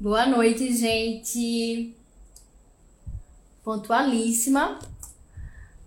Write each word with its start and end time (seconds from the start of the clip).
Boa 0.00 0.24
noite, 0.24 0.74
gente. 0.74 1.94
Pontualíssima. 3.62 4.78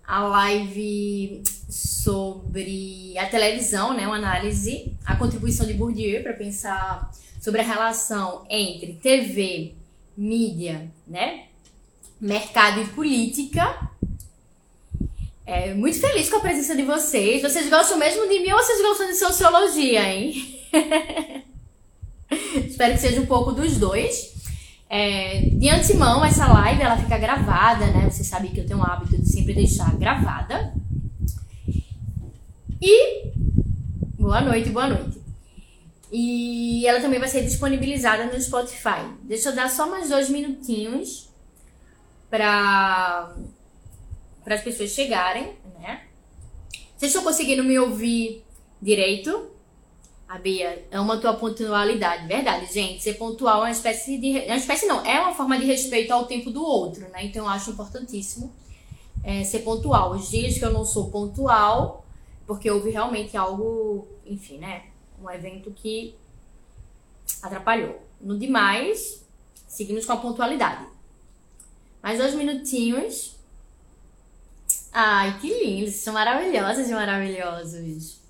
A 0.06 0.22
live 0.22 1.42
sobre 1.68 3.18
a 3.18 3.26
televisão, 3.26 3.92
né? 3.92 4.06
Uma 4.06 4.14
análise, 4.14 4.96
a 5.04 5.16
contribuição 5.16 5.66
de 5.66 5.74
Bourdieu 5.74 6.22
para 6.22 6.32
pensar 6.32 7.10
sobre 7.42 7.60
a 7.60 7.64
relação 7.64 8.46
entre 8.48 8.92
TV, 9.02 9.74
mídia, 10.16 10.88
né? 11.08 11.46
Mercado 12.20 12.82
e 12.82 12.86
política. 12.90 13.90
É, 15.44 15.74
muito 15.74 15.98
feliz 15.98 16.30
com 16.30 16.36
a 16.36 16.40
presença 16.40 16.76
de 16.76 16.84
vocês. 16.84 17.42
Vocês 17.42 17.68
gostam 17.68 17.98
mesmo 17.98 18.28
de 18.28 18.38
mim 18.38 18.52
ou 18.52 18.58
vocês 18.58 18.80
gostam 18.80 19.08
de 19.08 19.16
sociologia, 19.16 20.08
hein? 20.08 20.60
Espero 22.54 22.94
que 22.94 23.00
seja 23.00 23.20
um 23.20 23.26
pouco 23.26 23.52
dos 23.52 23.78
dois. 23.78 24.34
É, 24.88 25.40
de 25.40 25.68
antemão, 25.68 26.24
essa 26.24 26.46
live 26.46 26.82
ela 26.82 26.96
fica 26.96 27.18
gravada, 27.18 27.86
né? 27.86 28.08
Você 28.08 28.22
sabe 28.22 28.48
que 28.48 28.60
eu 28.60 28.66
tenho 28.66 28.78
o 28.78 28.82
hábito 28.82 29.20
de 29.20 29.28
sempre 29.28 29.54
deixar 29.54 29.96
gravada. 29.96 30.74
E 32.80 33.32
boa 34.18 34.40
noite, 34.40 34.70
boa 34.70 34.88
noite. 34.88 35.20
E 36.12 36.86
ela 36.86 37.00
também 37.00 37.18
vai 37.18 37.28
ser 37.28 37.42
disponibilizada 37.42 38.26
no 38.26 38.40
Spotify. 38.40 39.02
Deixa 39.22 39.48
eu 39.48 39.54
dar 39.54 39.68
só 39.68 39.88
mais 39.88 40.10
dois 40.10 40.28
minutinhos 40.28 41.28
para 42.30 43.34
para 44.44 44.56
as 44.56 44.62
pessoas 44.62 44.90
chegarem, 44.90 45.54
né? 45.80 46.02
Vocês 46.96 47.10
estão 47.10 47.24
conseguindo 47.24 47.64
me 47.64 47.78
ouvir 47.78 48.44
direito? 48.80 49.53
A 50.28 50.38
Bia 50.38 50.86
ama 50.90 51.14
a 51.14 51.18
tua 51.18 51.34
pontualidade. 51.34 52.26
Verdade, 52.26 52.72
gente. 52.72 53.02
Ser 53.02 53.14
pontual 53.14 53.58
é 53.58 53.64
uma 53.66 53.70
espécie 53.70 54.18
de. 54.18 54.38
É 54.38 54.48
uma 54.48 54.56
espécie 54.56 54.86
não, 54.86 55.04
é 55.04 55.20
uma 55.20 55.34
forma 55.34 55.58
de 55.58 55.66
respeito 55.66 56.12
ao 56.12 56.26
tempo 56.26 56.50
do 56.50 56.62
outro, 56.62 57.02
né? 57.10 57.26
Então 57.26 57.44
eu 57.44 57.50
acho 57.50 57.70
importantíssimo 57.70 58.52
é, 59.22 59.44
ser 59.44 59.60
pontual. 59.60 60.12
Os 60.12 60.30
dias 60.30 60.58
que 60.58 60.64
eu 60.64 60.72
não 60.72 60.84
sou 60.84 61.10
pontual, 61.10 62.04
porque 62.46 62.70
houve 62.70 62.90
realmente 62.90 63.36
algo, 63.36 64.08
enfim, 64.26 64.58
né? 64.58 64.84
Um 65.22 65.30
evento 65.30 65.70
que 65.70 66.14
atrapalhou. 67.42 68.00
No 68.20 68.38
demais, 68.38 69.24
seguimos 69.68 70.06
com 70.06 70.12
a 70.12 70.16
pontualidade. 70.16 70.86
Mais 72.02 72.18
dois 72.18 72.34
minutinhos. 72.34 73.36
Ai, 74.92 75.38
que 75.38 75.48
lindos. 75.48 75.96
São 75.96 76.14
maravilhosas 76.14 76.88
e 76.88 76.92
maravilhosos. 76.92 78.23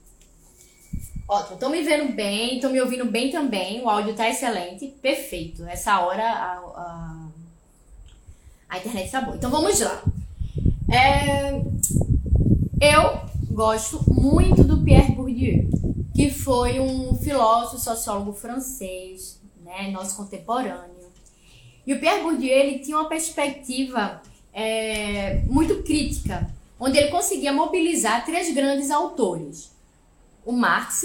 Ótimo, 1.27 1.55
estão 1.55 1.71
me 1.71 1.83
vendo 1.83 2.13
bem, 2.13 2.57
estão 2.57 2.71
me 2.71 2.81
ouvindo 2.81 3.07
bem 3.07 3.31
também. 3.31 3.83
O 3.83 3.89
áudio 3.89 4.15
tá 4.15 4.29
excelente, 4.29 4.89
perfeito. 5.01 5.65
Essa 5.65 6.01
hora 6.01 6.23
a, 6.23 6.53
a, 6.59 7.29
a 8.69 8.79
internet 8.79 9.11
tá 9.11 9.23
boa. 9.23 9.37
Então 9.37 9.51
vamos 9.51 9.81
lá. 9.81 10.03
É, 10.93 11.63
eu 12.79 13.21
gosto 13.51 14.05
muito 14.13 14.63
do 14.63 14.85
Pierre 14.85 15.15
Bourdieu, 15.15 15.67
que 16.15 16.31
foi 16.31 16.79
um 16.79 17.17
filósofo, 17.17 17.79
sociólogo 17.79 18.35
francês, 18.35 19.41
né, 19.65 19.91
nosso 19.91 20.17
contemporâneo. 20.17 20.93
E 21.87 21.95
o 21.95 22.01
Pierre 22.01 22.23
Bourdieu 22.23 22.53
ele 22.53 22.81
tinha 22.81 22.99
uma 22.99 23.09
perspectiva 23.09 24.21
é, 24.53 25.43
muito 25.47 25.83
crítica, 25.83 26.51
onde 26.79 26.99
ele 26.99 27.09
conseguia 27.09 27.53
mobilizar 27.53 28.27
três 28.27 28.55
grandes 28.55 28.91
autores 28.91 29.74
o 30.45 30.53
Marx, 30.53 31.05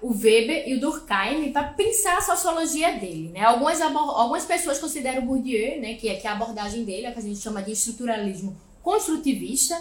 o 0.00 0.12
Weber 0.12 0.68
e 0.68 0.74
o 0.74 0.80
Durkheim 0.80 1.52
para 1.52 1.64
pensar 1.64 2.18
a 2.18 2.22
sociologia 2.22 2.92
dele. 2.98 3.30
Né? 3.30 3.42
Algumas, 3.42 3.80
algumas 3.80 4.44
pessoas 4.44 4.78
consideram 4.78 5.22
o 5.22 5.26
Bourdieu, 5.26 5.80
né, 5.80 5.94
que, 5.94 6.08
é, 6.08 6.14
que 6.14 6.26
é 6.26 6.30
a 6.30 6.34
abordagem 6.34 6.84
dele, 6.84 7.06
é 7.06 7.10
que 7.10 7.18
a 7.18 7.22
gente 7.22 7.40
chama 7.40 7.62
de 7.62 7.72
estruturalismo 7.72 8.56
construtivista. 8.82 9.80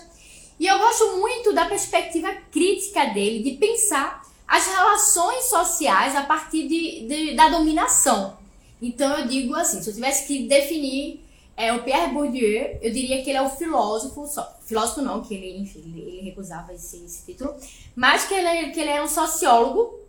E 0.59 0.65
eu 0.65 0.77
gosto 0.79 1.17
muito 1.17 1.53
da 1.53 1.65
perspectiva 1.65 2.33
crítica 2.51 3.05
dele, 3.05 3.43
de 3.43 3.57
pensar 3.57 4.23
as 4.47 4.65
relações 4.65 5.43
sociais 5.45 6.15
a 6.15 6.23
partir 6.23 6.67
de, 6.67 7.07
de 7.07 7.35
da 7.35 7.49
dominação. 7.49 8.37
Então 8.81 9.19
eu 9.19 9.27
digo 9.27 9.55
assim, 9.55 9.81
se 9.81 9.89
eu 9.89 9.93
tivesse 9.93 10.25
que 10.25 10.47
definir 10.47 11.26
é, 11.57 11.73
o 11.73 11.81
Pierre 11.81 12.13
Bourdieu, 12.13 12.77
eu 12.83 12.93
diria 12.93 13.23
que 13.23 13.31
ele 13.31 13.39
é 13.39 13.41
o 13.41 13.49
filósofo, 13.49 14.27
só, 14.27 14.59
filósofo 14.63 15.01
não, 15.01 15.23
que 15.23 15.33
ele, 15.33 15.57
enfim, 15.57 15.81
ele, 15.97 16.21
recusava 16.21 16.71
esse, 16.71 17.03
esse, 17.03 17.25
título, 17.25 17.55
mas 17.95 18.25
que 18.25 18.35
ele, 18.35 18.71
que 18.71 18.79
ele 18.79 18.91
é 18.91 19.03
um 19.03 19.07
sociólogo 19.07 19.99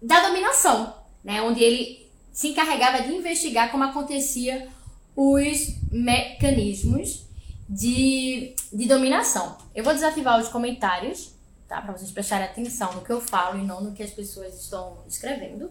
da 0.00 0.26
dominação, 0.26 0.94
né, 1.22 1.42
onde 1.42 1.62
ele 1.62 2.08
se 2.32 2.48
encarregava 2.48 3.02
de 3.02 3.12
investigar 3.14 3.70
como 3.70 3.84
acontecia 3.84 4.68
os 5.14 5.74
mecanismos 5.92 7.26
de, 7.68 8.54
de 8.72 8.86
dominação. 8.86 9.58
Eu 9.74 9.84
vou 9.84 9.92
desativar 9.92 10.40
os 10.40 10.48
comentários, 10.48 11.34
tá, 11.68 11.82
para 11.82 11.92
vocês 11.92 12.10
prestarem 12.10 12.46
atenção 12.46 12.94
no 12.94 13.02
que 13.02 13.10
eu 13.10 13.20
falo 13.20 13.58
e 13.58 13.66
não 13.66 13.82
no 13.82 13.92
que 13.92 14.02
as 14.02 14.10
pessoas 14.10 14.58
estão 14.58 14.96
escrevendo. 15.06 15.70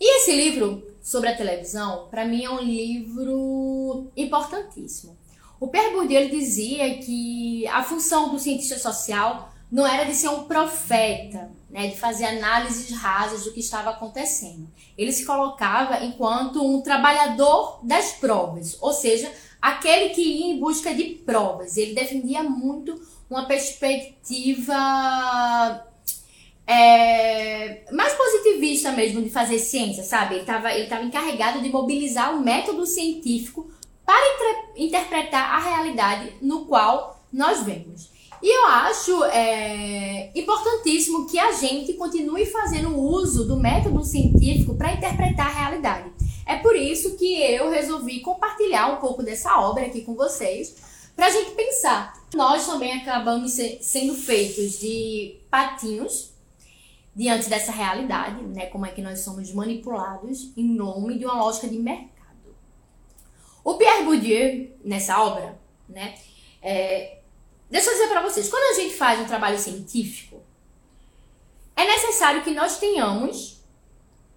E 0.00 0.20
esse 0.20 0.34
livro 0.34 0.95
sobre 1.06 1.28
a 1.28 1.36
televisão, 1.36 2.08
para 2.10 2.24
mim 2.24 2.42
é 2.44 2.50
um 2.50 2.58
livro 2.58 4.10
importantíssimo. 4.16 5.16
O 5.60 5.68
Pierre 5.68 5.92
Bourdieu 5.92 6.20
ele 6.20 6.36
dizia 6.36 6.98
que 6.98 7.64
a 7.68 7.84
função 7.84 8.30
do 8.30 8.40
cientista 8.40 8.76
social 8.76 9.52
não 9.70 9.86
era 9.86 10.02
de 10.04 10.16
ser 10.16 10.30
um 10.30 10.42
profeta, 10.42 11.48
né, 11.70 11.86
de 11.86 11.96
fazer 11.96 12.24
análises 12.24 12.90
rasas 12.90 13.44
do 13.44 13.52
que 13.52 13.60
estava 13.60 13.90
acontecendo. 13.90 14.68
Ele 14.98 15.12
se 15.12 15.24
colocava 15.24 16.04
enquanto 16.04 16.60
um 16.60 16.80
trabalhador 16.80 17.78
das 17.84 18.10
provas, 18.14 18.76
ou 18.80 18.92
seja, 18.92 19.30
aquele 19.62 20.08
que 20.08 20.22
ia 20.22 20.46
em 20.54 20.58
busca 20.58 20.92
de 20.92 21.04
provas. 21.04 21.76
Ele 21.76 21.94
defendia 21.94 22.42
muito 22.42 23.00
uma 23.30 23.46
perspectiva 23.46 24.74
é, 26.66 27.84
mais 27.92 28.12
positivista 28.14 28.90
mesmo 28.92 29.22
de 29.22 29.30
fazer 29.30 29.58
ciência, 29.58 30.02
sabe? 30.02 30.34
Ele 30.34 30.40
estava 30.40 30.72
ele 30.72 30.88
tava 30.88 31.04
encarregado 31.04 31.62
de 31.62 31.68
mobilizar 31.68 32.34
o 32.34 32.40
método 32.40 32.84
científico 32.84 33.70
para 34.04 34.24
interpretar 34.76 35.54
a 35.54 35.58
realidade 35.58 36.34
no 36.40 36.64
qual 36.64 37.24
nós 37.32 37.62
vemos. 37.62 38.10
E 38.42 38.48
eu 38.48 38.66
acho 38.66 39.24
é, 39.24 40.30
importantíssimo 40.34 41.26
que 41.26 41.38
a 41.38 41.52
gente 41.52 41.94
continue 41.94 42.44
fazendo 42.46 42.96
uso 42.98 43.46
do 43.46 43.56
método 43.56 44.04
científico 44.04 44.74
para 44.74 44.92
interpretar 44.92 45.46
a 45.46 45.60
realidade. 45.60 46.10
É 46.44 46.56
por 46.56 46.76
isso 46.76 47.16
que 47.16 47.42
eu 47.42 47.70
resolvi 47.70 48.20
compartilhar 48.20 48.92
um 48.92 48.96
pouco 48.96 49.22
dessa 49.22 49.58
obra 49.58 49.86
aqui 49.86 50.02
com 50.02 50.14
vocês, 50.14 50.76
para 51.16 51.26
a 51.26 51.30
gente 51.30 51.52
pensar. 51.52 52.12
Nós 52.34 52.66
também 52.66 52.92
acabamos 52.92 53.52
sendo 53.80 54.14
feitos 54.14 54.78
de 54.78 55.40
patinhos 55.50 56.35
diante 57.16 57.48
dessa 57.48 57.72
realidade, 57.72 58.42
né, 58.42 58.66
como 58.66 58.84
é 58.84 58.90
que 58.90 59.00
nós 59.00 59.20
somos 59.20 59.50
manipulados 59.50 60.52
em 60.54 60.64
nome 60.64 61.18
de 61.18 61.24
uma 61.24 61.42
lógica 61.42 61.66
de 61.66 61.78
mercado. 61.78 62.54
O 63.64 63.74
Pierre 63.74 64.04
Bourdieu, 64.04 64.76
nessa 64.84 65.18
obra, 65.24 65.58
né, 65.88 66.14
é, 66.60 67.20
deixa 67.70 67.88
eu 67.88 67.94
dizer 67.94 68.08
para 68.08 68.20
vocês, 68.20 68.50
quando 68.50 68.76
a 68.76 68.82
gente 68.82 68.94
faz 68.94 69.18
um 69.18 69.24
trabalho 69.24 69.58
científico, 69.58 70.42
é 71.74 71.86
necessário 71.86 72.44
que 72.44 72.50
nós 72.50 72.78
tenhamos 72.78 73.64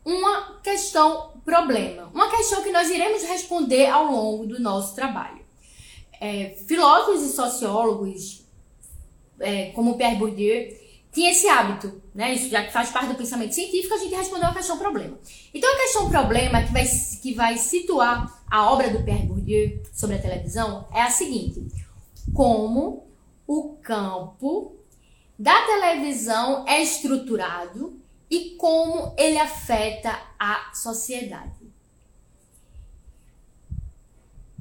uma 0.05 0.61
questão 0.61 1.33
problema, 1.43 2.09
uma 2.13 2.29
questão 2.29 2.63
que 2.63 2.71
nós 2.71 2.89
iremos 2.89 3.23
responder 3.23 3.87
ao 3.87 4.05
longo 4.05 4.47
do 4.47 4.57
nosso 4.57 4.95
trabalho. 4.95 5.43
É, 6.21 6.55
filósofos 6.65 7.23
e 7.23 7.33
sociólogos, 7.33 8.45
é, 9.37 9.71
como 9.71 9.97
Pierre 9.97 10.15
Bourdieu, 10.15 10.79
tinha 11.11 11.31
esse 11.31 11.47
hábito, 11.47 12.01
né? 12.13 12.33
Isso 12.33 12.49
já 12.49 12.63
que 12.63 12.71
faz 12.71 12.89
parte 12.91 13.09
do 13.09 13.15
pensamento 13.15 13.53
científico, 13.53 13.93
a 13.93 13.97
gente 13.97 14.15
respondeu 14.15 14.49
a 14.49 14.53
questão 14.53 14.77
problema. 14.77 15.17
Então 15.53 15.73
a 15.73 15.77
questão 15.77 16.09
problema 16.09 16.61
que 16.61 16.71
vai, 16.71 16.85
que 17.21 17.33
vai 17.33 17.57
situar 17.57 18.43
a 18.49 18.71
obra 18.71 18.89
do 18.89 19.03
Pierre 19.03 19.25
Bourdieu 19.25 19.81
sobre 19.93 20.17
a 20.17 20.21
televisão 20.21 20.87
é 20.93 21.01
a 21.01 21.09
seguinte: 21.09 21.65
como 22.33 23.07
o 23.47 23.77
campo 23.81 24.75
da 25.37 25.65
televisão 25.65 26.65
é 26.67 26.81
estruturado 26.81 27.99
e 28.29 28.51
como 28.51 29.15
ele 29.17 29.37
afeta 29.37 30.19
a 30.37 30.71
sociedade. 30.73 31.69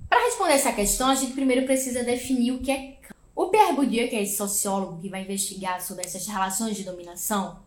Para 0.08 0.24
responder 0.24 0.54
essa 0.54 0.72
questão, 0.72 1.10
a 1.10 1.14
gente 1.14 1.34
primeiro 1.34 1.66
precisa 1.66 2.02
definir 2.02 2.52
o 2.52 2.60
que 2.60 2.70
é 2.70 2.97
o 3.38 3.50
Pierre 3.50 3.72
Bourdieu, 3.72 4.08
que 4.08 4.16
é 4.16 4.22
esse 4.24 4.36
sociólogo 4.36 5.00
que 5.00 5.08
vai 5.08 5.22
investigar 5.22 5.80
sobre 5.80 6.04
essas 6.04 6.26
relações 6.26 6.76
de 6.76 6.82
dominação, 6.82 7.60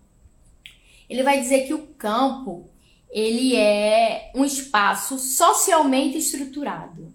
ele 1.10 1.24
vai 1.24 1.40
dizer 1.40 1.66
que 1.66 1.74
o 1.74 1.88
campo 1.98 2.70
ele 3.10 3.56
é 3.56 4.34
um 4.36 4.44
espaço 4.44 5.18
socialmente 5.18 6.18
estruturado. 6.18 7.14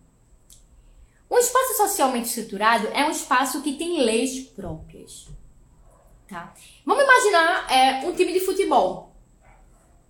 Um 1.31 1.37
espaço 1.37 1.77
socialmente 1.77 2.29
estruturado 2.29 2.89
é 2.95 3.05
um 3.05 3.11
espaço 3.11 3.61
que 3.61 3.75
tem 3.75 4.01
leis 4.01 4.47
próprias. 4.47 5.29
Tá? 6.27 6.55
Vamos 6.87 7.05
imaginar 7.05 7.71
é, 7.71 8.07
um 8.07 8.15
time 8.15 8.33
de 8.33 8.41
futebol. 8.41 9.15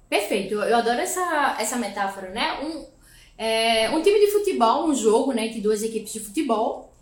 Perfeito, 0.08 0.54
eu 0.54 0.76
adoro 0.76 1.00
essa, 1.00 1.56
essa 1.58 1.76
metáfora, 1.76 2.30
né? 2.30 2.60
Um, 2.60 2.86
é, 3.36 3.90
um 3.90 4.00
time 4.02 4.20
de 4.20 4.30
futebol, 4.30 4.86
um 4.86 4.94
jogo, 4.94 5.32
né, 5.32 5.48
de 5.48 5.60
duas 5.60 5.82
equipes 5.82 6.12
de 6.12 6.20
futebol, 6.20 6.95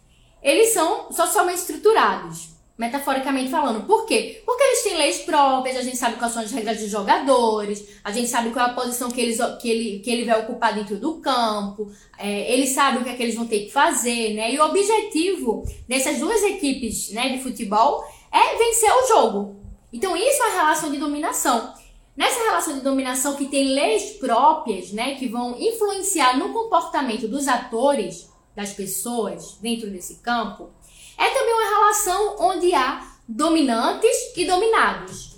eles 0.45 0.75
são 0.75 1.11
socialmente 1.11 1.61
estruturados, 1.61 2.51
metaforicamente 2.77 3.51
falando. 3.51 3.87
Por 3.87 4.05
quê? 4.05 4.43
Porque 4.45 4.63
eles 4.63 4.83
têm 4.83 4.99
leis 4.99 5.19
próprias, 5.21 5.75
a 5.75 5.83
gente 5.83 5.97
sabe 5.97 6.17
quais 6.17 6.35
são 6.35 6.43
as 6.43 6.53
regras 6.53 6.81
dos 6.81 6.91
jogadores, 6.91 7.89
a 8.05 8.13
gente 8.13 8.29
sabe 8.29 8.51
qual 8.51 8.67
é 8.67 8.71
a 8.71 8.75
posição 8.75 9.11
que, 9.11 9.23
eles, 9.23 9.39
que, 9.63 9.71
ele, 9.71 9.99
que 10.01 10.11
ele 10.11 10.27
vai 10.27 10.39
ocupar 10.43 10.75
dentro 10.75 10.99
do 10.99 11.15
campo, 11.15 11.91
é, 12.19 12.53
eles 12.53 12.71
sabem 12.71 13.01
o 13.01 13.05
que 13.05 13.11
é 13.11 13.15
que 13.15 13.23
eles 13.23 13.35
vão 13.35 13.47
ter 13.47 13.61
que 13.61 13.73
fazer, 13.73 14.35
né? 14.35 14.53
E 14.53 14.59
o 14.61 14.65
objetivo 14.65 15.65
dessas 15.89 16.19
duas 16.19 16.43
equipes 16.43 17.11
né, 17.11 17.31
de 17.31 17.43
futebol 17.43 18.05
é 18.31 18.57
vencer 18.59 18.93
o 18.93 19.09
jogo. 19.09 19.57
Então 19.91 20.15
isso 20.15 20.43
é 20.43 20.47
a 20.47 20.55
relação 20.57 20.91
de 20.91 20.99
dominação. 20.99 21.73
Nessa 22.15 22.45
relação 22.45 22.75
de 22.75 22.81
dominação 22.81 23.35
que 23.35 23.47
tem 23.47 23.73
leis 23.73 24.11
próprias, 24.19 24.93
né, 24.93 25.15
que 25.15 25.27
vão 25.27 25.57
influenciar 25.59 26.39
no 26.39 26.53
comportamento 26.53 27.27
dos 27.27 27.49
atores, 27.49 28.29
das 28.55 28.73
pessoas 28.73 29.59
dentro 29.61 29.91
desse 29.91 30.17
campo, 30.17 30.71
é 31.19 31.31
também 31.31 31.55
uma 31.55 31.69
relação 31.69 32.37
onde 32.39 32.75
há 32.75 33.15
dominantes 33.27 34.37
e 34.37 34.45
dominados. 34.45 35.35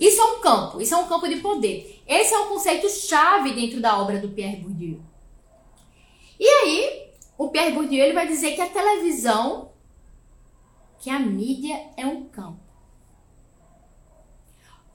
Isso 0.00 0.20
é 0.20 0.24
um 0.24 0.40
campo, 0.40 0.80
isso 0.80 0.94
é 0.94 0.96
um 0.96 1.06
campo 1.06 1.28
de 1.28 1.36
poder. 1.36 2.02
Esse 2.06 2.34
é 2.34 2.38
um 2.38 2.48
conceito 2.48 2.88
chave 2.88 3.52
dentro 3.52 3.80
da 3.80 3.98
obra 3.98 4.18
do 4.18 4.28
Pierre 4.28 4.56
Bourdieu. 4.56 5.00
E 6.38 6.46
aí, 6.46 7.12
o 7.38 7.48
Pierre 7.48 7.72
Bourdieu 7.72 8.04
ele 8.04 8.14
vai 8.14 8.26
dizer 8.26 8.54
que 8.54 8.60
a 8.60 8.68
televisão, 8.68 9.72
que 10.98 11.08
a 11.08 11.18
mídia 11.18 11.90
é 11.96 12.04
um 12.04 12.24
campo. 12.24 12.60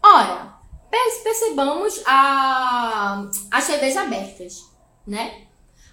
Ora, 0.01 0.59
percebamos 0.89 2.01
a, 2.06 3.30
as 3.51 3.68
TVs 3.68 3.97
abertas, 3.97 4.69
né? 5.06 5.49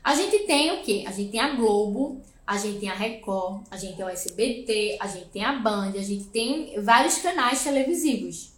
A 0.06 0.14
gente 0.14 0.38
tem 0.46 0.70
o 0.70 0.84
quê? 0.84 1.02
A 1.04 1.10
gente 1.10 1.32
tem 1.32 1.40
a 1.40 1.56
Globo, 1.56 2.22
a 2.46 2.56
gente 2.56 2.78
tem 2.78 2.88
a 2.88 2.94
Record, 2.94 3.66
a 3.68 3.76
gente 3.76 3.96
tem 3.96 4.04
o 4.04 4.08
SBT, 4.08 4.98
a 5.00 5.06
gente 5.08 5.30
tem 5.30 5.44
a 5.44 5.54
Band, 5.54 5.94
a 5.96 6.02
gente 6.02 6.26
tem 6.26 6.80
vários 6.80 7.18
canais 7.18 7.64
televisivos. 7.64 8.52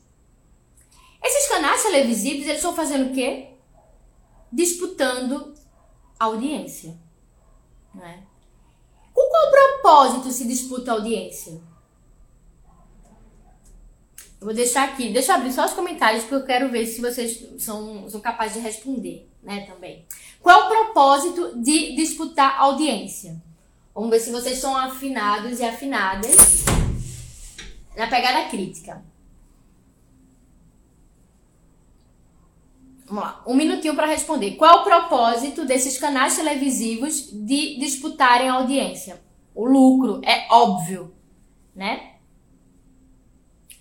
Esses 1.24 1.48
canais 1.48 1.82
televisivos, 1.82 2.42
eles 2.42 2.56
estão 2.56 2.76
fazendo 2.76 3.10
o 3.10 3.14
quê? 3.14 3.48
Disputando 4.52 5.54
audiência, 6.20 6.94
né? 7.94 8.24
Com 9.14 9.30
qual 9.30 9.50
propósito 9.50 10.30
se 10.30 10.46
disputa 10.46 10.92
audiência? 10.92 11.58
Eu 14.38 14.44
vou 14.44 14.54
deixar 14.54 14.84
aqui, 14.84 15.10
deixa 15.14 15.32
eu 15.32 15.36
abrir 15.36 15.52
só 15.52 15.64
os 15.64 15.72
comentários 15.72 16.24
porque 16.24 16.34
eu 16.34 16.46
quero 16.46 16.70
ver 16.70 16.84
se 16.84 17.00
vocês 17.00 17.42
são, 17.58 18.06
são 18.06 18.20
capazes 18.20 18.58
de 18.58 18.60
responder, 18.60 19.26
né, 19.42 19.64
também. 19.66 20.06
Qual 20.40 20.66
o 20.66 20.68
propósito 20.68 21.60
de 21.60 21.94
disputar 21.94 22.58
audiência? 22.58 23.40
Vamos 23.94 24.10
ver 24.10 24.20
se 24.20 24.30
vocês 24.30 24.58
são 24.58 24.76
afinados 24.76 25.58
e 25.58 25.64
afinadas 25.64 26.64
na 27.96 28.06
pegada 28.06 28.48
crítica. 28.48 29.02
Vamos 33.06 33.24
lá, 33.24 33.42
um 33.46 33.54
minutinho 33.54 33.96
para 33.96 34.06
responder. 34.06 34.52
Qual 34.56 34.80
o 34.80 34.84
propósito 34.84 35.64
desses 35.64 35.98
canais 35.98 36.36
televisivos 36.36 37.30
de 37.32 37.78
disputarem 37.78 38.48
audiência? 38.48 39.20
O 39.54 39.64
lucro, 39.64 40.20
é 40.24 40.46
óbvio, 40.50 41.12
né? 41.74 42.16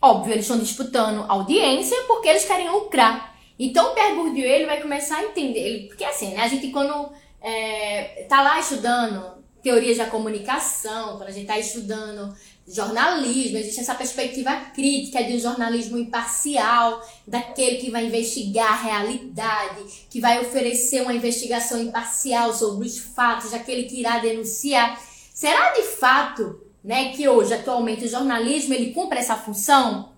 Óbvio, 0.02 0.34
eles 0.34 0.46
estão 0.46 0.58
disputando 0.58 1.26
audiência 1.28 1.98
porque 2.08 2.30
eles 2.30 2.46
querem 2.46 2.72
lucrar. 2.72 3.37
Então 3.60 3.92
o 3.92 3.94
Pierre 3.94 4.16
Bourdieu 4.16 4.46
ele 4.46 4.66
vai 4.66 4.82
começar 4.82 5.18
a 5.18 5.24
entender, 5.24 5.60
ele, 5.60 5.88
porque 5.88 6.04
assim, 6.04 6.34
né, 6.34 6.42
a 6.42 6.48
gente 6.48 6.70
quando 6.70 7.12
é, 7.42 8.26
tá 8.30 8.42
lá 8.42 8.60
estudando 8.60 9.38
teorias 9.62 9.98
da 9.98 10.06
comunicação, 10.06 11.18
quando 11.18 11.30
a 11.30 11.32
gente 11.32 11.42
está 11.42 11.58
estudando 11.58 12.34
jornalismo, 12.68 13.58
existe 13.58 13.80
essa 13.80 13.96
perspectiva 13.96 14.54
crítica 14.74 15.24
de 15.24 15.36
um 15.36 15.40
jornalismo 15.40 15.98
imparcial, 15.98 17.02
daquele 17.26 17.78
que 17.78 17.90
vai 17.90 18.06
investigar 18.06 18.74
a 18.74 18.84
realidade, 18.84 19.84
que 20.10 20.20
vai 20.20 20.40
oferecer 20.42 21.02
uma 21.02 21.14
investigação 21.14 21.82
imparcial 21.82 22.54
sobre 22.54 22.86
os 22.86 22.98
fatos, 22.98 23.52
daquele 23.52 23.84
que 23.84 24.00
irá 24.00 24.20
denunciar. 24.20 25.02
Será 25.34 25.74
de 25.74 25.84
fato 25.84 26.62
né, 26.84 27.14
que 27.14 27.28
hoje 27.28 27.54
atualmente 27.54 28.06
o 28.06 28.10
jornalismo 28.10 28.74
ele 28.74 28.94
cumpre 28.94 29.20
essa 29.20 29.36
função, 29.36 30.14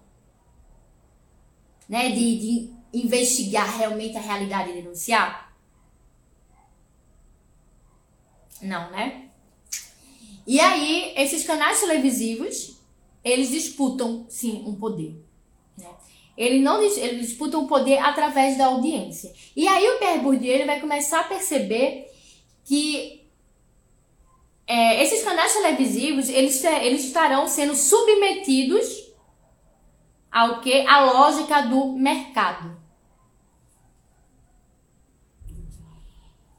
né, 1.87 2.09
de, 2.09 2.39
de 2.39 2.69
investigar 2.93 3.77
realmente 3.77 4.17
a 4.17 4.21
realidade 4.21 4.71
e 4.71 4.81
denunciar? 4.81 5.53
Não, 8.61 8.91
né? 8.91 9.29
E 10.45 10.59
aí, 10.59 11.13
esses 11.15 11.45
canais 11.45 11.79
televisivos, 11.79 12.79
eles 13.23 13.49
disputam, 13.49 14.25
sim, 14.27 14.63
um 14.65 14.75
poder. 14.75 15.15
Né? 15.77 15.87
Não, 16.59 16.81
eles 16.81 17.27
disputam 17.27 17.63
o 17.63 17.67
poder 17.67 17.99
através 17.99 18.57
da 18.57 18.65
audiência. 18.65 19.33
E 19.55 19.67
aí 19.67 19.87
o 19.87 19.99
Pierre 19.99 20.19
Bourdieu 20.19 20.55
ele 20.55 20.65
vai 20.65 20.79
começar 20.79 21.21
a 21.21 21.25
perceber 21.25 22.09
que 22.63 23.19
é, 24.65 25.03
esses 25.03 25.23
canais 25.23 25.53
televisivos, 25.53 26.29
eles, 26.29 26.63
eles 26.63 27.05
estarão 27.05 27.47
sendo 27.47 27.75
submetidos 27.75 29.09
ao 30.31 30.61
que? 30.61 30.85
A 30.87 31.05
lógica 31.05 31.61
do 31.63 31.93
mercado. 31.93 32.78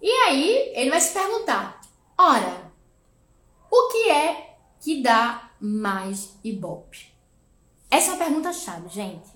E 0.01 0.11
aí, 0.11 0.73
ele 0.75 0.91
vai 0.91 1.01
se 1.01 1.13
perguntar: 1.13 1.81
ora, 2.19 2.73
o 3.71 3.89
que 3.89 4.11
é 4.11 4.57
que 4.81 5.03
dá 5.03 5.51
mais 5.61 6.39
ibope? 6.43 7.13
Essa 7.91 8.13
é 8.13 8.15
uma 8.15 8.25
pergunta 8.25 8.53
chave, 8.53 8.89
gente. 8.89 9.31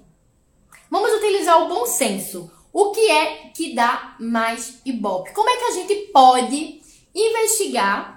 Vamos 0.91 1.13
utilizar 1.13 1.63
o 1.63 1.69
bom 1.69 1.87
senso. 1.87 2.51
O 2.73 2.91
que 2.91 3.11
é 3.11 3.49
que 3.51 3.75
dá 3.75 4.17
mais 4.19 4.81
ibope? 4.85 5.33
Como 5.33 5.49
é 5.49 5.57
que 5.57 5.65
a 5.65 5.71
gente 5.73 5.95
pode 6.13 6.83
investigar 7.15 8.15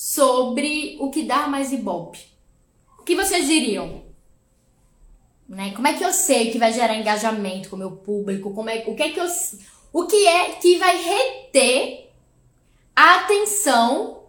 sobre 0.00 0.96
o 0.98 1.10
que 1.10 1.24
dá 1.24 1.46
mais 1.46 1.72
ibope. 1.72 2.26
O 2.98 3.02
que 3.02 3.14
vocês 3.14 3.46
diriam? 3.46 4.02
Né? 5.46 5.72
Como 5.74 5.86
é 5.86 5.92
que 5.92 6.02
eu 6.02 6.10
sei 6.10 6.50
que 6.50 6.58
vai 6.58 6.72
gerar 6.72 6.96
engajamento 6.96 7.68
com 7.68 7.76
o 7.76 7.78
meu 7.78 7.90
público? 7.92 8.54
Como 8.54 8.70
é, 8.70 8.84
o 8.86 8.94
que 8.94 9.02
é 9.02 9.10
que 9.10 9.20
eu, 9.20 9.26
o 9.92 10.06
que 10.06 10.26
é 10.26 10.52
que 10.52 10.78
vai 10.78 10.96
reter 10.96 12.10
a 12.94 13.16
atenção 13.16 14.24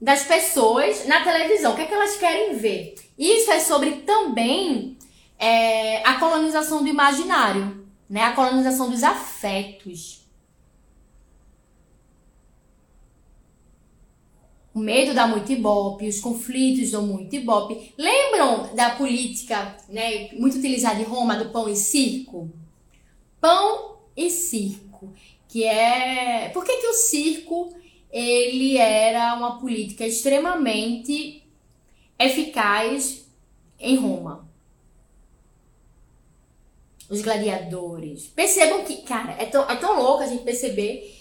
das 0.00 0.24
pessoas 0.24 1.06
na 1.06 1.22
televisão? 1.22 1.72
O 1.72 1.76
que 1.76 1.82
é 1.82 1.86
que 1.86 1.94
elas 1.94 2.16
querem 2.16 2.56
ver? 2.56 2.94
Isso 3.16 3.50
é 3.52 3.60
sobre 3.60 4.02
também 4.02 4.96
é, 5.38 6.04
a 6.06 6.18
colonização 6.18 6.82
do 6.82 6.88
imaginário, 6.88 7.86
né? 8.08 8.22
A 8.22 8.32
colonização 8.32 8.90
dos 8.90 9.02
afetos. 9.02 10.22
O 14.74 14.78
medo 14.78 15.12
dá 15.14 15.26
muito 15.26 15.52
ibope, 15.52 16.08
os 16.08 16.18
conflitos 16.18 16.90
dão 16.90 17.06
muito 17.06 17.36
ibope. 17.36 17.92
Lembram 17.96 18.74
da 18.74 18.90
política 18.90 19.76
né, 19.88 20.30
muito 20.32 20.56
utilizada 20.56 20.98
em 20.98 21.04
Roma 21.04 21.36
do 21.36 21.50
pão 21.50 21.68
e 21.68 21.76
circo? 21.76 22.50
Pão 23.42 23.98
e 24.16 24.30
circo, 24.30 25.12
que 25.46 25.64
é... 25.64 26.48
Por 26.54 26.64
que, 26.64 26.74
que 26.78 26.86
o 26.86 26.94
circo 26.94 27.76
ele 28.10 28.78
era 28.78 29.34
uma 29.34 29.58
política 29.58 30.06
extremamente 30.06 31.44
eficaz 32.18 33.26
em 33.78 33.96
Roma? 33.96 34.48
Os 37.10 37.20
gladiadores. 37.20 38.28
Percebam 38.28 38.82
que, 38.84 39.02
cara, 39.02 39.32
é 39.32 39.44
tão, 39.44 39.68
é 39.68 39.76
tão 39.76 40.00
louco 40.00 40.22
a 40.22 40.26
gente 40.26 40.42
perceber 40.42 41.14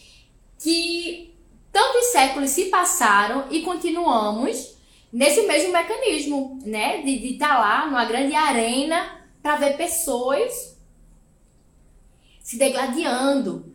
que 0.57 1.31
Tantos 1.71 2.07
séculos 2.07 2.49
se 2.49 2.65
passaram 2.65 3.45
e 3.49 3.61
continuamos 3.61 4.75
nesse 5.11 5.43
mesmo 5.43 5.71
mecanismo, 5.71 6.59
né? 6.65 7.01
De 7.01 7.33
estar 7.33 7.47
tá 7.47 7.59
lá 7.59 7.85
numa 7.85 8.05
grande 8.05 8.35
arena 8.35 9.21
para 9.41 9.55
ver 9.55 9.77
pessoas 9.77 10.70
se 12.41 12.57
degladiando. 12.57 13.73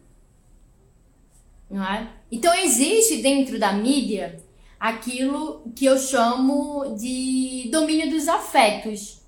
Não 1.71 1.85
é? 1.85 2.13
Então 2.31 2.55
existe 2.55 3.23
dentro 3.23 3.59
da 3.59 3.73
mídia 3.73 4.43
aquilo 4.79 5.71
que 5.75 5.85
eu 5.85 5.99
chamo 5.99 6.97
de 6.97 7.69
domínio 7.71 8.11
dos 8.11 8.29
afetos. 8.29 9.23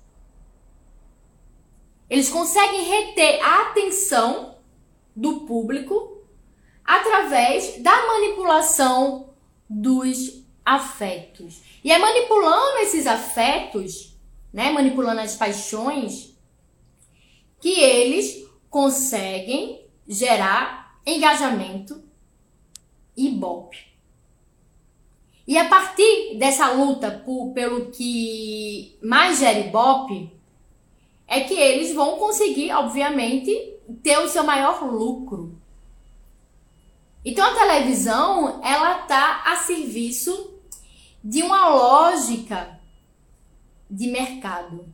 Eles 2.09 2.29
conseguem 2.29 2.83
reter 2.83 3.41
a 3.41 3.69
atenção 3.69 4.57
do 5.15 5.41
público 5.41 6.23
através 6.83 7.81
da 7.81 8.07
manipulação 8.07 9.33
dos 9.69 10.43
afetos. 10.65 11.61
E 11.83 11.91
é 11.91 11.97
manipulando 11.97 12.77
esses 12.79 13.05
afetos, 13.05 14.17
né, 14.51 14.71
manipulando 14.71 15.21
as 15.21 15.35
paixões, 15.35 16.35
conseguem 18.69 19.85
gerar 20.07 20.99
engajamento 21.05 22.03
e 23.15 23.27
ibope. 23.27 23.89
E 25.47 25.57
a 25.57 25.67
partir 25.67 26.37
dessa 26.37 26.71
luta 26.71 27.09
por, 27.25 27.53
pelo 27.53 27.91
que 27.91 28.97
mais 29.01 29.39
gera 29.39 29.59
ibope, 29.59 30.31
é 31.27 31.41
que 31.41 31.53
eles 31.53 31.93
vão 31.93 32.17
conseguir, 32.17 32.71
obviamente, 32.71 33.51
ter 34.03 34.17
o 34.19 34.29
seu 34.29 34.43
maior 34.43 34.83
lucro. 34.83 35.59
Então 37.25 37.45
a 37.45 37.53
televisão, 37.53 38.61
ela 38.63 38.99
tá 38.99 39.43
a 39.45 39.55
serviço 39.57 40.53
de 41.23 41.41
uma 41.41 41.69
lógica 41.69 42.79
de 43.89 44.07
mercado. 44.07 44.87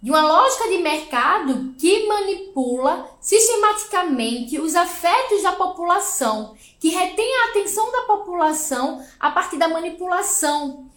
De 0.00 0.10
uma 0.10 0.22
lógica 0.22 0.68
de 0.68 0.78
mercado 0.78 1.74
que 1.76 2.06
manipula 2.06 3.10
sistematicamente 3.20 4.60
os 4.60 4.76
afetos 4.76 5.42
da 5.42 5.52
população, 5.52 6.54
que 6.78 6.90
retém 6.90 7.28
a 7.34 7.50
atenção 7.50 7.90
da 7.90 8.02
população 8.02 9.04
a 9.18 9.30
partir 9.30 9.56
da 9.56 9.68
manipulação 9.68 10.88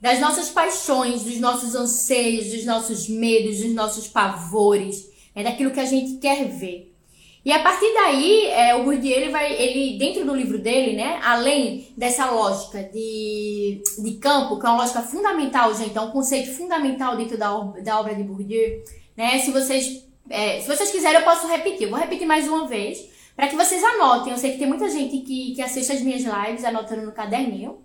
das 0.00 0.20
nossas 0.20 0.48
paixões, 0.48 1.22
dos 1.22 1.38
nossos 1.38 1.74
anseios, 1.74 2.52
dos 2.52 2.64
nossos 2.64 3.08
medos, 3.08 3.58
dos 3.58 3.74
nossos 3.74 4.08
pavores, 4.08 5.10
é 5.34 5.42
daquilo 5.42 5.70
que 5.70 5.80
a 5.80 5.84
gente 5.84 6.18
quer 6.18 6.48
ver. 6.48 6.95
E 7.46 7.52
a 7.52 7.60
partir 7.60 7.94
daí, 7.94 8.46
é, 8.48 8.74
o 8.74 8.82
Bourdieu, 8.82 9.16
ele 9.16 9.30
vai, 9.30 9.52
ele, 9.52 9.96
dentro 9.96 10.24
do 10.24 10.34
livro 10.34 10.58
dele, 10.58 10.96
né, 10.96 11.20
além 11.22 11.86
dessa 11.96 12.28
lógica 12.28 12.82
de, 12.82 13.80
de 14.02 14.14
campo, 14.14 14.58
que 14.58 14.66
é 14.66 14.68
uma 14.68 14.78
lógica 14.78 15.00
fundamental, 15.00 15.72
gente, 15.72 15.96
é 15.96 16.00
um 16.00 16.10
conceito 16.10 16.52
fundamental 16.56 17.16
dentro 17.16 17.38
da, 17.38 17.56
da 17.84 18.00
obra 18.00 18.16
de 18.16 18.24
Bourdieu, 18.24 18.82
né, 19.16 19.38
se 19.38 19.52
vocês, 19.52 20.04
é, 20.28 20.60
se 20.60 20.66
vocês 20.66 20.90
quiserem 20.90 21.20
eu 21.20 21.24
posso 21.24 21.46
repetir, 21.46 21.84
eu 21.84 21.90
vou 21.90 22.00
repetir 22.00 22.26
mais 22.26 22.48
uma 22.48 22.66
vez, 22.66 23.08
para 23.36 23.46
que 23.46 23.54
vocês 23.54 23.80
anotem, 23.84 24.32
eu 24.32 24.38
sei 24.40 24.50
que 24.50 24.58
tem 24.58 24.66
muita 24.66 24.90
gente 24.90 25.18
que, 25.18 25.54
que 25.54 25.62
assiste 25.62 25.92
as 25.92 26.00
minhas 26.00 26.24
lives 26.24 26.64
anotando 26.64 27.02
no 27.02 27.12
caderninho, 27.12 27.78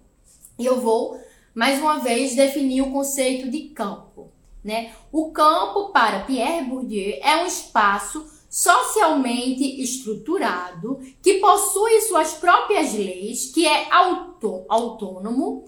e 0.57 0.65
eu 0.65 0.81
vou, 0.81 1.21
mais 1.53 1.79
uma 1.79 1.99
vez, 1.99 2.35
definir 2.35 2.81
o 2.81 2.89
conceito 2.89 3.47
de 3.47 3.69
campo, 3.75 4.31
né. 4.63 4.89
O 5.11 5.29
campo, 5.29 5.89
para 5.89 6.21
Pierre 6.21 6.65
Bourdieu, 6.65 7.19
é 7.21 7.43
um 7.43 7.45
espaço 7.45 8.25
socialmente 8.51 9.81
estruturado, 9.81 10.99
que 11.23 11.35
possui 11.35 12.01
suas 12.01 12.33
próprias 12.33 12.93
leis, 12.93 13.45
que 13.45 13.65
é 13.65 13.89
autô 13.89 14.65
autônomo 14.67 15.63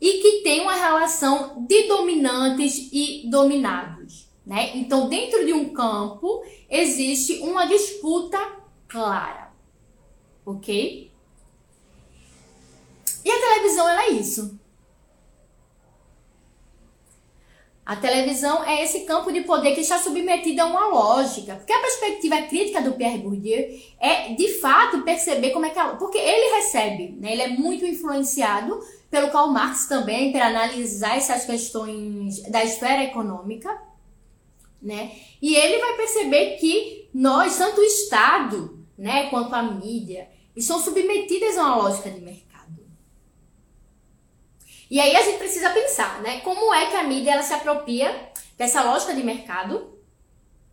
e 0.00 0.22
que 0.22 0.42
tem 0.44 0.60
uma 0.60 0.74
relação 0.74 1.66
de 1.66 1.88
dominantes 1.88 2.88
e 2.92 3.28
dominados. 3.28 4.28
Né? 4.46 4.76
Então, 4.76 5.08
dentro 5.08 5.44
de 5.44 5.52
um 5.52 5.70
campo, 5.70 6.44
existe 6.70 7.40
uma 7.40 7.66
disputa 7.66 8.38
clara. 8.86 9.52
Ok? 10.46 11.10
E 13.24 13.30
a 13.30 13.40
televisão 13.40 13.88
ela 13.88 14.04
é 14.04 14.10
isso. 14.12 14.57
A 17.88 17.96
televisão 17.96 18.62
é 18.64 18.84
esse 18.84 19.06
campo 19.06 19.32
de 19.32 19.40
poder 19.44 19.74
que 19.74 19.80
está 19.80 19.98
submetido 19.98 20.60
a 20.60 20.66
uma 20.66 20.88
lógica. 20.88 21.54
Porque 21.54 21.72
a 21.72 21.80
perspectiva 21.80 22.42
crítica 22.42 22.82
do 22.82 22.92
Pierre 22.92 23.16
Bourdieu 23.16 23.80
é, 23.98 24.34
de 24.34 24.60
fato, 24.60 25.00
perceber 25.04 25.52
como 25.52 25.64
é 25.64 25.70
que... 25.70 25.78
A, 25.78 25.96
porque 25.96 26.18
ele 26.18 26.56
recebe, 26.56 27.16
né? 27.18 27.32
Ele 27.32 27.40
é 27.40 27.48
muito 27.48 27.86
influenciado 27.86 28.78
pelo 29.10 29.30
Karl 29.30 29.50
Marx 29.52 29.86
também, 29.86 30.30
para 30.30 30.48
analisar 30.48 31.16
essas 31.16 31.46
questões 31.46 32.42
da 32.42 32.62
esfera 32.62 33.04
econômica, 33.04 33.74
né? 34.82 35.12
E 35.40 35.56
ele 35.56 35.78
vai 35.78 35.96
perceber 35.96 36.58
que 36.58 37.08
nós, 37.14 37.56
tanto 37.56 37.80
o 37.80 37.84
Estado, 37.84 38.84
né, 38.98 39.30
quanto 39.30 39.54
a 39.54 39.62
mídia, 39.62 40.28
estão 40.54 40.78
submetidas 40.78 41.56
a 41.56 41.62
uma 41.62 41.76
lógica 41.76 42.10
de 42.10 42.20
mercado. 42.20 42.47
E 44.90 45.00
aí 45.00 45.14
a 45.14 45.22
gente 45.22 45.38
precisa 45.38 45.70
pensar, 45.70 46.22
né? 46.22 46.40
Como 46.40 46.72
é 46.72 46.86
que 46.86 46.96
a 46.96 47.02
mídia 47.02 47.32
ela 47.32 47.42
se 47.42 47.52
apropria 47.52 48.30
dessa 48.56 48.82
lógica 48.82 49.14
de 49.14 49.22
mercado, 49.22 49.98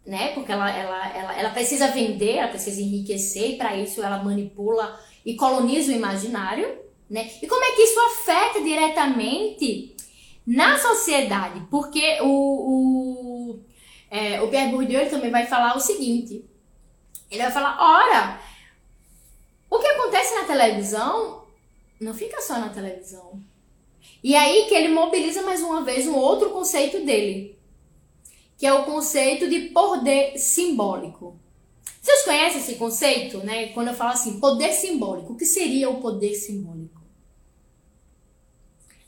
né? 0.06 0.32
Porque 0.34 0.52
ela, 0.52 0.70
ela, 0.70 1.08
ela, 1.14 1.40
ela 1.40 1.50
precisa 1.50 1.88
vender, 1.88 2.38
ela 2.38 2.48
precisa 2.48 2.82
enriquecer, 2.82 3.52
e 3.52 3.58
para 3.58 3.76
isso 3.76 4.02
ela 4.02 4.24
manipula 4.24 5.00
e 5.26 5.36
coloniza 5.36 5.92
o 5.92 5.96
imaginário, 5.96 6.80
né? 7.10 7.30
E 7.42 7.48
como 7.48 7.64
é 7.64 7.72
que 7.72 7.82
isso 7.82 8.00
afeta 8.00 8.62
diretamente 8.62 9.96
na 10.48 10.78
sociedade? 10.78 11.62
Porque 11.70 12.20
o, 12.22 12.28
o, 12.28 13.60
é, 14.10 14.42
o 14.42 14.48
Pierre 14.48 14.72
Bourdieu 14.72 15.10
também 15.10 15.30
vai 15.30 15.46
falar 15.46 15.76
o 15.76 15.82
seguinte: 15.82 16.46
ele 17.30 17.44
vai 17.44 17.52
falar, 17.52 17.78
ora, 17.80 18.40
o 19.70 19.78
que 19.78 19.88
acontece 19.88 20.36
na 20.36 20.46
televisão 20.46 21.44
não 22.00 22.14
fica 22.14 22.42
só 22.42 22.60
na 22.60 22.70
televisão. 22.70 23.42
E 24.24 24.36
aí 24.36 24.66
que 24.68 24.74
ele 24.74 24.88
mobiliza 24.88 25.44
mais 25.44 25.62
uma 25.62 25.84
vez 25.84 26.08
um 26.08 26.16
outro 26.16 26.50
conceito 26.50 27.06
dele, 27.06 27.58
que 28.58 28.66
é 28.66 28.74
o 28.74 28.84
conceito 28.84 29.50
de 29.50 29.70
poder 29.70 30.38
simbólico. 30.38 31.40
Vocês 32.02 32.24
conhecem 32.24 32.62
esse 32.62 32.76
conceito, 32.76 33.40
né? 33.40 33.68
Quando 33.68 33.90
eu 33.90 33.94
falo 33.94 34.12
assim, 34.12 34.40
poder 34.40 34.72
simbólico, 34.74 35.34
o 35.34 35.38
que 35.38 35.46
seria 35.46 35.90
o 35.90 36.02
poder 36.02 36.36
simbólico? 36.36 37.02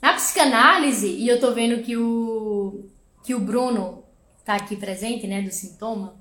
Na 0.02 0.14
psicanálise, 0.14 1.08
e 1.08 1.28
eu 1.28 1.40
tô 1.40 1.52
vendo 1.52 1.84
que 1.84 1.98
o 1.98 2.86
que 3.24 3.36
o 3.36 3.40
Bruno 3.40 4.04
tá 4.46 4.56
aqui 4.56 4.78
presente, 4.78 5.28
né, 5.28 5.42
do 5.42 5.52
sintoma, 5.52 6.16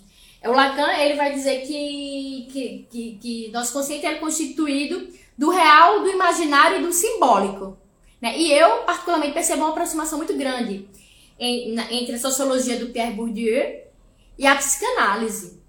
o 0.44 0.50
Lacan, 0.50 0.92
ele 0.98 1.14
vai 1.14 1.32
dizer 1.32 1.66
que, 1.66 2.48
que, 2.50 2.86
que, 2.90 3.18
que 3.20 3.50
nosso 3.52 3.72
consciente 3.72 4.06
é 4.06 4.16
constituído 4.16 5.08
do 5.38 5.50
real, 5.50 6.02
do 6.02 6.08
imaginário 6.08 6.78
e 6.78 6.82
do 6.82 6.92
simbólico. 6.92 7.78
Né? 8.20 8.38
E 8.38 8.52
eu, 8.52 8.84
particularmente, 8.84 9.34
percebo 9.34 9.62
uma 9.62 9.70
aproximação 9.70 10.18
muito 10.18 10.34
grande 10.34 10.88
entre 11.38 12.14
a 12.14 12.18
sociologia 12.18 12.78
do 12.78 12.86
Pierre 12.86 13.14
Bourdieu 13.14 13.82
e 14.38 14.46
a 14.46 14.56
psicanálise. 14.56 15.60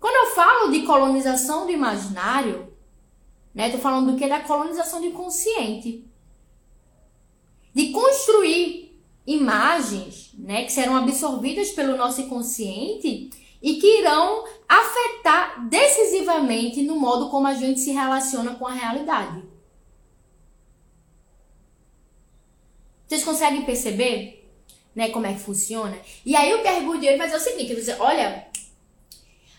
Quando 0.00 0.28
eu 0.28 0.34
falo 0.34 0.70
de 0.70 0.82
colonização 0.82 1.66
do 1.66 1.72
imaginário, 1.72 2.72
né, 3.54 3.66
estou 3.66 3.80
falando 3.80 4.12
do 4.12 4.18
que? 4.18 4.26
Da 4.26 4.40
colonização 4.40 5.00
do 5.00 5.06
inconsciente. 5.06 6.04
De 7.74 7.90
construir 7.90 8.98
imagens 9.26 10.32
né, 10.38 10.64
que 10.64 10.72
serão 10.72 10.96
absorvidas 10.96 11.70
pelo 11.70 11.96
nosso 11.96 12.22
inconsciente 12.22 13.30
e 13.62 13.74
que 13.74 14.00
irão 14.00 14.44
afetar 14.68 15.68
decisivamente 15.68 16.82
no 16.82 16.98
modo 16.98 17.28
como 17.28 17.46
a 17.46 17.54
gente 17.54 17.78
se 17.78 17.92
relaciona 17.92 18.54
com 18.54 18.66
a 18.66 18.72
realidade. 18.72 19.42
Vocês 23.10 23.24
conseguem 23.24 23.64
perceber, 23.64 24.48
né, 24.94 25.08
como 25.08 25.26
é 25.26 25.32
que 25.32 25.40
funciona? 25.40 25.98
E 26.24 26.36
aí 26.36 26.54
o 26.54 26.62
Pierre 26.62 26.84
Bourdieu 26.84 27.18
vai 27.18 27.26
dizer 27.26 27.38
o 27.38 27.42
seguinte, 27.42 27.72
ele 27.72 27.80
dizer, 27.80 28.00
olha, 28.00 28.46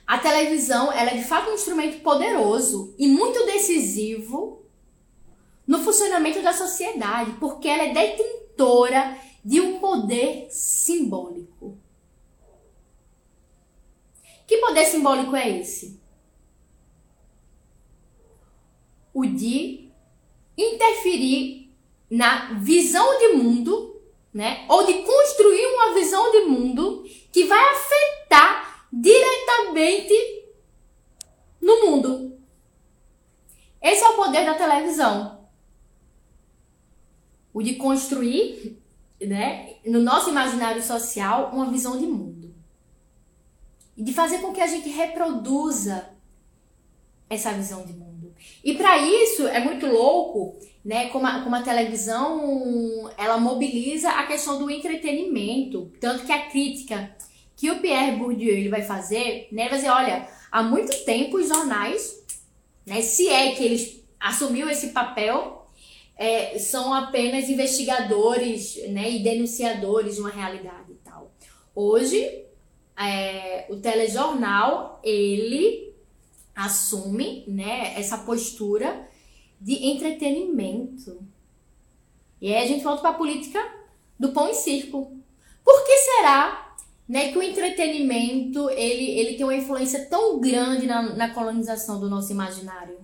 a 0.08 0.17
televisão, 0.20 0.89
ela 0.89 1.12
é 1.12 1.17
de 1.17 1.25
fato 1.25 1.50
um 1.50 1.53
instrumento 1.53 2.01
poderoso 2.01 2.96
e 2.98 3.10
muito 3.10 3.46
decisivo 3.46 4.63
no 5.67 5.79
funcionamento 5.84 6.41
da 6.41 6.53
sociedade, 6.53 7.34
porque 7.41 7.67
ela 7.67 7.84
é 7.84 7.93
detentora 7.93 9.17
de 9.43 9.60
um 9.60 9.79
poder 9.79 10.48
simbólico. 10.50 11.77
Que 14.48 14.60
poder 14.60 14.86
simbólico 14.86 15.36
é 15.36 15.60
esse? 15.60 16.00
O 19.13 19.25
de 19.25 19.89
interferir 20.58 21.60
na 22.11 22.55
visão 22.55 23.17
de 23.17 23.29
mundo, 23.29 24.01
né? 24.33 24.65
Ou 24.67 24.85
de 24.85 24.95
construir 25.01 25.65
uma 25.67 25.93
visão 25.93 26.29
de 26.29 26.41
mundo 26.41 27.05
que 27.31 27.45
vai 27.45 27.63
afetar 27.69 28.85
diretamente 28.91 30.13
no 31.61 31.85
mundo. 31.85 32.37
Esse 33.81 34.03
é 34.03 34.09
o 34.09 34.15
poder 34.15 34.45
da 34.45 34.55
televisão. 34.55 35.47
O 37.53 37.63
de 37.63 37.75
construir, 37.75 38.77
né, 39.21 39.75
no 39.85 40.01
nosso 40.01 40.29
imaginário 40.29 40.83
social, 40.83 41.51
uma 41.53 41.69
visão 41.69 41.97
de 41.97 42.05
mundo. 42.05 42.53
E 43.95 44.03
de 44.03 44.13
fazer 44.13 44.39
com 44.39 44.53
que 44.53 44.61
a 44.61 44.67
gente 44.67 44.89
reproduza 44.89 46.09
essa 47.29 47.53
visão 47.53 47.85
de 47.85 47.93
mundo. 47.93 48.10
E 48.63 48.75
para 48.75 48.98
isso 48.98 49.48
é 49.48 49.60
muito 49.60 49.86
louco 49.88 50.57
né, 50.83 51.10
como 51.10 51.27
a, 51.27 51.41
como 51.41 51.55
a 51.55 51.62
televisão, 51.62 53.10
ela 53.17 53.38
mobiliza 53.38 54.10
a 54.10 54.25
questão 54.25 54.57
do 54.57 54.69
entretenimento, 54.69 55.91
tanto 56.00 56.25
que 56.25 56.31
a 56.31 56.48
crítica 56.50 57.15
que 57.55 57.69
o 57.69 57.79
Pierre 57.79 58.17
Bourdieu 58.17 58.55
ele 58.55 58.69
vai 58.69 58.81
fazer, 58.81 59.48
né, 59.51 59.69
vai 59.69 59.77
dizer, 59.77 59.91
olha, 59.91 60.27
há 60.51 60.63
muito 60.63 61.05
tempo 61.05 61.38
os 61.38 61.48
jornais, 61.48 62.25
né, 62.86 63.01
se 63.01 63.27
é 63.27 63.51
que 63.51 63.63
eles 63.63 64.03
assumiu 64.19 64.67
esse 64.69 64.88
papel, 64.88 65.67
é, 66.17 66.57
são 66.57 66.93
apenas 66.93 67.50
investigadores, 67.50 68.75
né, 68.89 69.12
e 69.12 69.24
denunciadores 69.24 70.15
de 70.15 70.21
uma 70.21 70.29
realidade 70.29 70.91
e 70.91 70.95
tal. 71.03 71.31
Hoje, 71.75 72.45
é, 72.98 73.65
o 73.69 73.77
telejornal 73.77 75.00
ele 75.03 75.90
assume 76.55 77.46
né, 77.48 77.93
essa 77.98 78.17
postura 78.17 79.08
de 79.60 79.88
entretenimento. 79.88 81.22
E 82.41 82.53
aí 82.53 82.63
a 82.63 82.67
gente 82.67 82.84
volta 82.84 83.01
para 83.01 83.12
a 83.12 83.15
política 83.15 83.60
do 84.20 84.31
pão 84.31 84.50
e 84.50 84.53
circo. 84.53 85.17
Por 85.63 85.86
que 85.86 85.98
será 85.98 86.75
né, 87.08 87.31
que 87.31 87.38
o 87.38 87.43
entretenimento 87.43 88.70
ele, 88.72 89.20
ele 89.20 89.36
tem 89.36 89.46
uma 89.46 89.55
influência 89.55 90.05
tão 90.05 90.39
grande 90.39 90.88
na, 90.88 91.15
na 91.15 91.34
colonização 91.34 92.00
do 92.00 92.10
nosso 92.10 92.31
imaginário? 92.31 93.00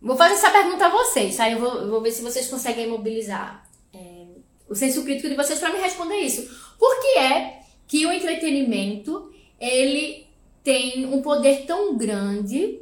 Vou 0.00 0.16
fazer 0.16 0.34
essa 0.34 0.50
pergunta 0.50 0.86
a 0.86 0.90
vocês, 0.90 1.36
tá? 1.36 1.48
Eu 1.48 1.60
vou, 1.60 1.88
vou 1.88 2.00
ver 2.00 2.10
se 2.10 2.22
vocês 2.22 2.48
conseguem 2.48 2.88
mobilizar 2.88 3.68
é, 3.94 4.26
o 4.68 4.74
senso 4.74 5.04
crítico 5.04 5.28
de 5.28 5.36
vocês 5.36 5.60
para 5.60 5.72
me 5.72 5.78
responder 5.78 6.16
isso. 6.16 6.76
Por 6.76 7.00
que 7.00 7.18
é 7.18 7.60
que 7.86 8.04
o 8.04 8.12
entretenimento 8.12 9.32
ele 9.60 10.26
tem 10.62 11.06
um 11.06 11.22
poder 11.22 11.66
tão 11.66 11.96
grande 11.96 12.80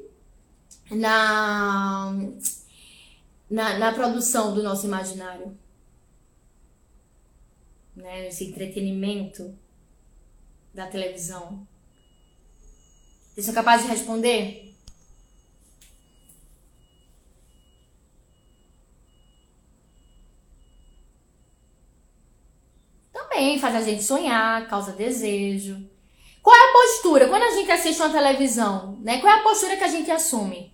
na, 0.91 2.13
na, 3.51 3.79
na 3.79 3.93
produção 3.93 4.55
do 4.55 4.63
nosso 4.63 4.87
imaginário? 4.87 5.57
Né? 7.97 8.29
Esse 8.29 8.45
entretenimento 8.45 9.55
da 10.73 10.87
televisão. 10.87 11.67
Vocês 13.33 13.47
são 13.47 13.55
capazes 13.55 13.87
de 13.87 13.93
responder? 13.93 14.71
também 23.41 23.59
faz 23.59 23.75
a 23.75 23.81
gente 23.81 24.03
sonhar, 24.03 24.69
causa 24.69 24.93
desejo. 24.93 25.90
Qual 26.43 26.57
é 26.57 26.69
a 26.69 26.73
postura? 26.73 27.29
Quando 27.29 27.43
a 27.43 27.51
gente 27.51 27.71
assiste 27.71 28.01
uma 28.01 28.11
televisão, 28.11 28.99
né? 29.03 29.21
Qual 29.21 29.33
é 29.33 29.39
a 29.39 29.43
postura 29.43 29.77
que 29.77 29.85
a 29.85 29.89
gente 29.89 30.11
assume? 30.11 30.73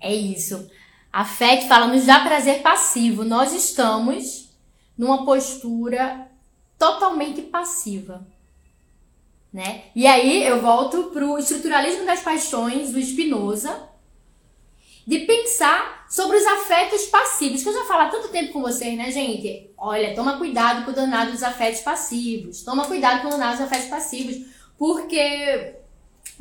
É 0.00 0.14
isso. 0.14 0.68
A 1.12 1.24
FET 1.24 1.68
fala 1.68 1.86
nos 1.86 2.06
dá 2.06 2.20
prazer 2.20 2.62
passivo. 2.62 3.24
Nós 3.24 3.52
estamos 3.52 4.50
numa 4.96 5.24
postura 5.24 6.28
totalmente 6.78 7.42
passiva. 7.42 8.26
Né? 9.52 9.84
E 9.94 10.06
aí 10.06 10.44
eu 10.44 10.62
volto 10.62 11.10
pro 11.10 11.38
estruturalismo 11.38 12.06
das 12.06 12.22
paixões 12.22 12.90
do 12.90 13.00
Spinoza, 13.00 13.88
de 15.06 15.20
pensar 15.20 16.06
sobre 16.08 16.36
os 16.36 16.46
afetos 16.46 17.06
passivos, 17.06 17.62
que 17.62 17.68
eu 17.68 17.72
já 17.72 17.84
falo 17.84 18.02
há 18.02 18.08
tanto 18.08 18.28
tempo 18.28 18.52
com 18.52 18.60
vocês, 18.60 18.96
né, 18.96 19.10
gente? 19.10 19.70
Olha, 19.76 20.14
toma 20.14 20.38
cuidado 20.38 20.84
com 20.84 20.90
o 20.90 20.94
danado 20.94 21.32
dos 21.32 21.42
afetos 21.42 21.80
passivos. 21.80 22.62
Toma 22.62 22.86
cuidado 22.86 23.22
com 23.22 23.28
o 23.28 23.30
danado 23.30 23.56
dos 23.56 23.66
afetos 23.66 23.88
passivos, 23.88 24.46
porque 24.78 25.74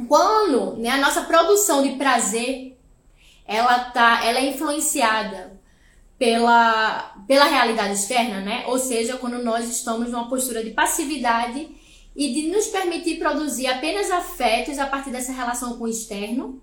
quando 0.07 0.77
né, 0.77 0.89
a 0.89 0.97
nossa 0.97 1.21
produção 1.21 1.81
de 1.81 1.91
prazer 1.95 2.77
ela 3.45 3.79
tá, 3.85 4.23
ela 4.23 4.39
é 4.39 4.49
influenciada 4.49 5.59
pela, 6.17 7.15
pela 7.27 7.45
realidade 7.45 7.93
externa, 7.93 8.41
né? 8.41 8.63
Ou 8.67 8.77
seja, 8.77 9.17
quando 9.17 9.43
nós 9.43 9.67
estamos 9.67 10.11
numa 10.11 10.29
postura 10.29 10.63
de 10.63 10.69
passividade 10.69 11.67
e 12.15 12.33
de 12.33 12.49
nos 12.49 12.67
permitir 12.67 13.17
produzir 13.17 13.67
apenas 13.67 14.11
afetos 14.11 14.77
a 14.77 14.85
partir 14.85 15.09
dessa 15.09 15.31
relação 15.31 15.77
com 15.77 15.85
o 15.85 15.87
externo, 15.87 16.61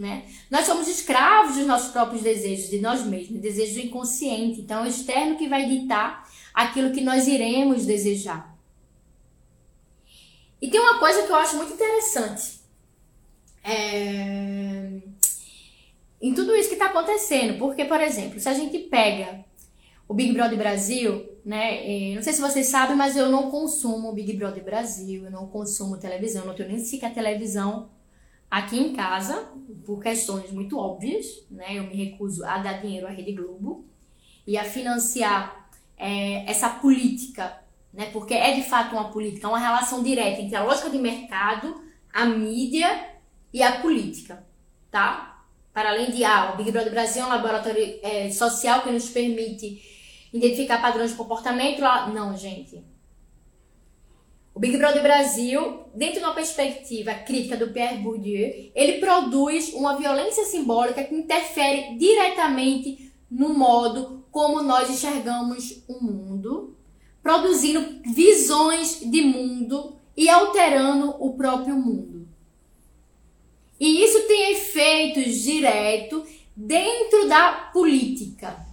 né? 0.00 0.24
Nós 0.50 0.64
somos 0.64 0.88
escravos 0.88 1.56
dos 1.56 1.66
nossos 1.66 1.92
próprios 1.92 2.22
desejos, 2.22 2.70
de 2.70 2.80
nós 2.80 3.04
mesmos, 3.04 3.40
desejos 3.40 3.74
do 3.74 3.86
inconsciente. 3.86 4.60
Então, 4.60 4.80
é 4.80 4.86
o 4.86 4.88
externo 4.88 5.36
que 5.36 5.48
vai 5.48 5.68
ditar 5.68 6.28
aquilo 6.54 6.92
que 6.92 7.02
nós 7.02 7.28
iremos 7.28 7.84
desejar. 7.84 8.56
E 10.60 10.68
tem 10.68 10.80
uma 10.80 10.98
coisa 10.98 11.22
que 11.22 11.30
eu 11.30 11.36
acho 11.36 11.56
muito 11.56 11.74
interessante 11.74 12.60
é... 13.62 14.90
em 16.20 16.34
tudo 16.34 16.56
isso 16.56 16.68
que 16.68 16.74
está 16.74 16.86
acontecendo. 16.86 17.58
Porque, 17.58 17.84
por 17.84 18.00
exemplo, 18.00 18.40
se 18.40 18.48
a 18.48 18.54
gente 18.54 18.78
pega 18.78 19.44
o 20.08 20.14
Big 20.14 20.32
Brother 20.32 20.58
Brasil, 20.58 21.28
né? 21.44 22.14
Não 22.14 22.22
sei 22.22 22.32
se 22.32 22.40
vocês 22.40 22.66
sabem, 22.66 22.96
mas 22.96 23.16
eu 23.16 23.30
não 23.30 23.50
consumo 23.50 24.08
o 24.08 24.12
Big 24.12 24.32
Brother 24.32 24.64
Brasil, 24.64 25.24
eu 25.24 25.30
não 25.30 25.46
consumo 25.46 25.98
televisão, 25.98 26.44
não 26.44 26.54
tenho 26.54 26.68
nem 26.68 26.78
sequer 26.78 27.14
televisão 27.14 27.88
aqui 28.50 28.78
em 28.78 28.92
casa, 28.92 29.48
por 29.86 30.02
questões 30.02 30.50
muito 30.50 30.76
óbvias, 30.78 31.44
né? 31.50 31.78
Eu 31.78 31.84
me 31.84 31.94
recuso 31.94 32.44
a 32.44 32.58
dar 32.58 32.80
dinheiro 32.80 33.06
à 33.06 33.10
Rede 33.10 33.32
Globo 33.32 33.84
e 34.46 34.58
a 34.58 34.64
financiar 34.64 35.70
é, 35.96 36.50
essa 36.50 36.68
política, 36.68 37.62
né? 37.92 38.06
Porque 38.06 38.34
é 38.34 38.54
de 38.54 38.62
fato 38.62 38.92
uma 38.92 39.10
política, 39.10 39.48
uma 39.48 39.58
relação 39.58 40.02
direta 40.02 40.40
entre 40.40 40.56
a 40.56 40.64
lógica 40.64 40.90
de 40.90 40.98
mercado, 40.98 41.80
a 42.12 42.24
mídia 42.24 43.10
e 43.52 43.62
a 43.62 43.80
política, 43.80 44.44
tá? 44.90 45.44
Para 45.72 45.90
além 45.90 46.10
de, 46.10 46.24
ah, 46.24 46.52
o 46.52 46.56
Big 46.56 46.72
Brother 46.72 46.90
Brasil 46.90 47.22
é 47.22 47.26
um 47.26 47.28
laboratório 47.28 48.00
é, 48.02 48.30
social 48.30 48.82
que 48.82 48.90
nos 48.90 49.08
permite 49.08 49.80
identificar 50.32 50.82
padrões 50.82 51.10
de 51.10 51.16
comportamento. 51.16 51.80
Lá... 51.80 52.08
Não, 52.08 52.36
gente. 52.36 52.82
Big 54.60 54.76
Brother 54.76 55.02
Brasil, 55.02 55.86
dentro 55.94 56.18
de 56.18 56.24
uma 56.26 56.34
perspectiva 56.34 57.14
crítica 57.14 57.56
do 57.56 57.72
Pierre 57.72 58.02
Bourdieu, 58.02 58.70
ele 58.74 58.98
produz 58.98 59.72
uma 59.72 59.96
violência 59.96 60.44
simbólica 60.44 61.02
que 61.02 61.14
interfere 61.14 61.96
diretamente 61.96 63.10
no 63.30 63.54
modo 63.54 64.22
como 64.30 64.62
nós 64.62 64.90
enxergamos 64.90 65.82
o 65.88 66.04
mundo, 66.04 66.76
produzindo 67.22 68.02
visões 68.04 69.00
de 69.00 69.22
mundo 69.22 69.96
e 70.14 70.28
alterando 70.28 71.16
o 71.18 71.32
próprio 71.38 71.76
mundo. 71.76 72.28
E 73.80 74.04
isso 74.04 74.28
tem 74.28 74.52
efeitos 74.52 75.36
diretos 75.36 76.28
dentro 76.54 77.26
da 77.26 77.70
política. 77.72 78.66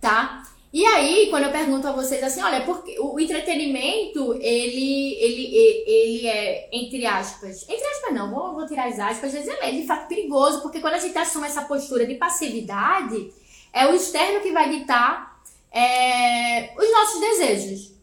Tá? 0.00 0.53
E 0.74 0.84
aí, 0.84 1.28
quando 1.30 1.44
eu 1.44 1.52
pergunto 1.52 1.86
a 1.86 1.92
vocês 1.92 2.20
assim, 2.20 2.42
olha, 2.42 2.62
porque 2.62 2.98
o 2.98 3.20
entretenimento, 3.20 4.34
ele, 4.40 5.14
ele, 5.20 5.54
ele 5.86 6.26
é, 6.26 6.68
entre 6.72 7.06
aspas, 7.06 7.62
entre 7.68 7.86
aspas 7.86 8.12
não, 8.12 8.34
vou, 8.34 8.54
vou 8.54 8.66
tirar 8.66 8.88
as 8.88 8.98
aspas, 8.98 9.32
ele 9.32 9.48
é 9.48 9.70
de 9.70 9.86
fato 9.86 10.08
perigoso, 10.08 10.62
porque 10.62 10.80
quando 10.80 10.94
a 10.94 10.98
gente 10.98 11.16
assume 11.16 11.46
essa 11.46 11.62
postura 11.62 12.04
de 12.04 12.16
passividade, 12.16 13.32
é 13.72 13.86
o 13.86 13.94
externo 13.94 14.40
que 14.40 14.50
vai 14.50 14.68
ditar 14.68 15.40
é, 15.70 16.74
os 16.76 16.90
nossos 16.90 17.20
desejos. 17.20 17.94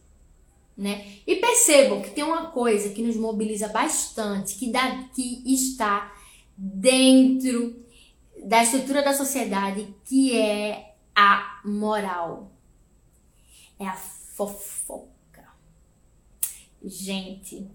Né? 0.74 1.04
E 1.26 1.36
percebam 1.36 2.00
que 2.00 2.12
tem 2.12 2.24
uma 2.24 2.52
coisa 2.52 2.88
que 2.88 3.02
nos 3.02 3.18
mobiliza 3.18 3.68
bastante, 3.68 4.54
que, 4.54 4.72
dá, 4.72 5.10
que 5.14 5.42
está 5.44 6.10
dentro 6.56 7.84
da 8.42 8.62
estrutura 8.62 9.02
da 9.02 9.12
sociedade, 9.12 9.94
que 10.06 10.34
é 10.34 10.94
a 11.14 11.60
moral 11.66 12.51
é 13.84 13.88
a 13.88 13.96
fofoca. 13.96 15.48
Gente, 16.84 17.66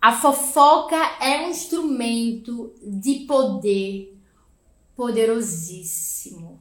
a 0.00 0.12
fofoca 0.12 0.96
é 1.20 1.46
um 1.46 1.50
instrumento 1.50 2.74
de 2.82 3.20
poder 3.20 4.16
poderosíssimo. 4.96 6.60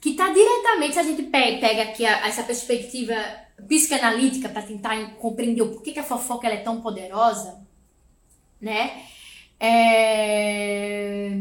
Que 0.00 0.10
está 0.10 0.32
diretamente, 0.32 0.94
se 0.94 0.98
a 0.98 1.02
gente 1.02 1.22
pega 1.24 1.82
aqui 1.82 2.04
essa 2.04 2.42
perspectiva 2.42 3.14
psicanalítica 3.68 4.48
para 4.48 4.62
tentar 4.62 5.16
compreender 5.16 5.62
o 5.62 5.70
porquê 5.70 5.92
que 5.92 5.98
a 5.98 6.04
fofoca 6.04 6.48
é 6.48 6.56
tão 6.56 6.80
poderosa, 6.80 7.60
né? 8.60 9.04
É... 9.58 11.38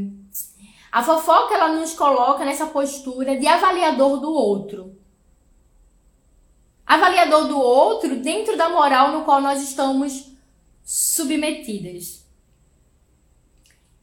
A 0.92 1.04
fofoca 1.04 1.54
ela 1.54 1.70
nos 1.70 1.94
coloca 1.94 2.44
nessa 2.44 2.66
postura 2.66 3.38
de 3.38 3.48
avaliador 3.48 4.20
do 4.20 4.32
outro. 4.32 4.96
Avaliador 6.86 7.48
do 7.48 7.60
outro 7.60 8.16
dentro 8.16 8.58
da 8.58 8.70
moral 8.70 9.12
no 9.12 9.24
qual 9.24 9.40
nós 9.40 9.62
estamos 9.62 10.32
submetidas. 10.84 12.26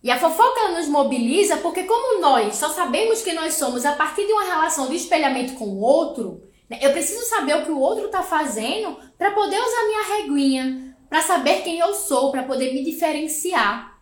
E 0.03 0.11
a 0.11 0.21
fofoca 0.21 0.61
ela 0.61 0.79
nos 0.79 0.87
mobiliza 0.87 1.57
porque 1.57 1.83
como 1.83 2.21
nós 2.21 2.55
só 2.55 2.69
sabemos 2.69 3.23
que 3.23 3.33
nós 3.33 3.55
somos 3.55 3.85
a 3.85 3.93
partir 3.93 4.25
de 4.25 4.33
uma 4.33 4.45
relação 4.45 4.87
de 4.87 4.95
espelhamento 4.95 5.55
com 5.55 5.65
o 5.65 5.81
outro, 5.81 6.49
né, 6.71 6.79
eu 6.81 6.93
preciso 6.93 7.25
saber 7.29 7.57
o 7.57 7.65
que 7.65 7.73
o 7.73 7.81
outro 7.81 8.07
está 8.07 8.23
fazendo 8.23 8.97
para 9.19 9.33
poder 9.33 9.59
usar 9.59 9.87
minha 9.87 10.17
reguinha, 10.17 10.97
para 11.09 11.23
saber 11.23 11.63
quem 11.63 11.81
eu 11.81 11.93
sou, 11.93 12.31
para 12.31 12.45
poder 12.45 12.73
me 12.73 12.85
diferenciar. 12.85 13.96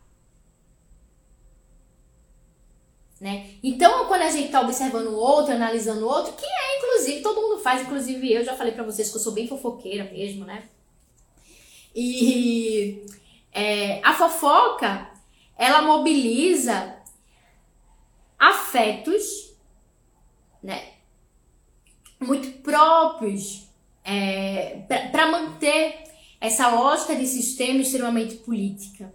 Né? 3.20 3.50
Então, 3.62 4.06
quando 4.06 4.22
a 4.22 4.30
gente 4.30 4.46
está 4.46 4.60
observando 4.60 5.08
o 5.08 5.16
outro, 5.16 5.54
analisando 5.54 6.04
o 6.04 6.08
outro, 6.08 6.32
que 6.32 6.44
é, 6.44 6.78
inclusive, 6.78 7.22
todo 7.22 7.40
mundo 7.40 7.60
faz, 7.60 7.82
inclusive 7.82 8.32
eu 8.32 8.44
já 8.44 8.54
falei 8.54 8.72
para 8.72 8.82
vocês 8.82 9.10
que 9.10 9.16
eu 9.16 9.20
sou 9.20 9.32
bem 9.32 9.46
fofoqueira 9.46 10.04
mesmo, 10.04 10.44
né? 10.44 10.64
E 11.94 13.06
é, 13.52 14.00
a 14.02 14.14
fofoca, 14.14 15.10
ela 15.56 15.82
mobiliza 15.82 16.96
afetos 18.36 19.54
né, 20.60 20.94
muito 22.20 22.62
próprios 22.62 23.68
é, 24.04 24.82
para 25.12 25.30
manter 25.30 26.04
essa 26.40 26.68
lógica 26.68 27.14
de 27.14 27.26
sistema 27.26 27.80
extremamente 27.80 28.36
política. 28.36 29.14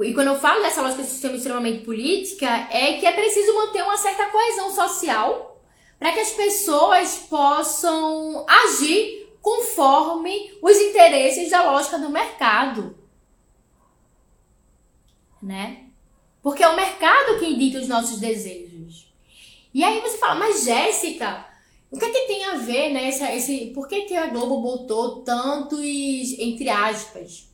E 0.00 0.12
quando 0.12 0.28
eu 0.28 0.38
falo 0.38 0.62
dessa 0.62 0.82
lógica 0.82 1.02
de 1.02 1.08
sistema 1.08 1.36
extremamente 1.36 1.84
política, 1.84 2.46
é 2.70 2.94
que 2.94 3.06
é 3.06 3.12
preciso 3.12 3.54
manter 3.54 3.82
uma 3.82 3.96
certa 3.96 4.26
coesão 4.26 4.70
social 4.74 5.62
para 5.98 6.12
que 6.12 6.20
as 6.20 6.32
pessoas 6.32 7.16
possam 7.30 8.44
agir 8.46 9.26
conforme 9.40 10.52
os 10.60 10.76
interesses 10.76 11.50
da 11.50 11.70
lógica 11.70 11.98
do 11.98 12.10
mercado. 12.10 12.96
Né? 15.42 15.84
Porque 16.42 16.62
é 16.62 16.68
o 16.68 16.76
mercado 16.76 17.38
que 17.38 17.56
dita 17.56 17.78
os 17.78 17.88
nossos 17.88 18.18
desejos. 18.18 19.12
E 19.72 19.82
aí 19.82 20.00
você 20.00 20.18
fala, 20.18 20.34
mas 20.34 20.64
Jéssica, 20.64 21.46
o 21.90 21.98
que 21.98 22.04
é 22.04 22.10
que 22.10 22.26
tem 22.26 22.44
a 22.44 22.54
ver, 22.56 22.92
né? 22.92 23.08
Esse, 23.08 23.24
esse, 23.24 23.66
por 23.74 23.86
que, 23.88 24.02
que 24.02 24.16
a 24.16 24.26
Globo 24.26 24.60
botou 24.60 25.22
tantos, 25.22 25.80
entre 26.38 26.68
aspas, 26.68 27.48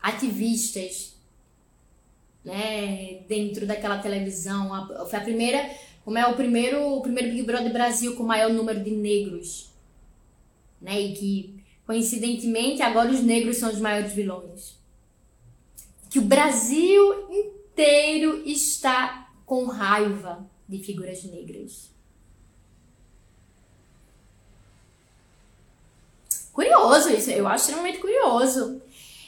ativistas, 0.00 1.13
né? 2.44 3.22
Dentro 3.28 3.66
daquela 3.66 3.98
televisão. 3.98 4.70
Foi 5.08 5.18
a 5.18 5.22
primeira, 5.22 5.70
como 6.04 6.18
é 6.18 6.26
o 6.26 6.36
primeiro, 6.36 6.80
o 6.92 7.00
primeiro 7.00 7.30
Big 7.30 7.42
Brother 7.42 7.72
Brasil 7.72 8.14
com 8.14 8.22
o 8.22 8.26
maior 8.26 8.50
número 8.52 8.82
de 8.82 8.90
negros, 8.90 9.70
né? 10.80 11.00
E 11.00 11.14
que, 11.14 11.64
coincidentemente, 11.86 12.82
agora 12.82 13.10
os 13.10 13.22
negros 13.22 13.56
são 13.56 13.70
os 13.70 13.80
maiores 13.80 14.12
vilões. 14.12 14.76
Que 16.10 16.18
o 16.18 16.22
Brasil 16.22 17.30
inteiro 17.30 18.42
está 18.46 19.32
com 19.46 19.64
raiva 19.66 20.46
de 20.68 20.78
figuras 20.78 21.24
negras. 21.24 21.90
Curioso 26.52 27.10
isso, 27.10 27.30
eu 27.30 27.48
acho 27.48 27.64
extremamente 27.64 27.98
curioso. 27.98 28.80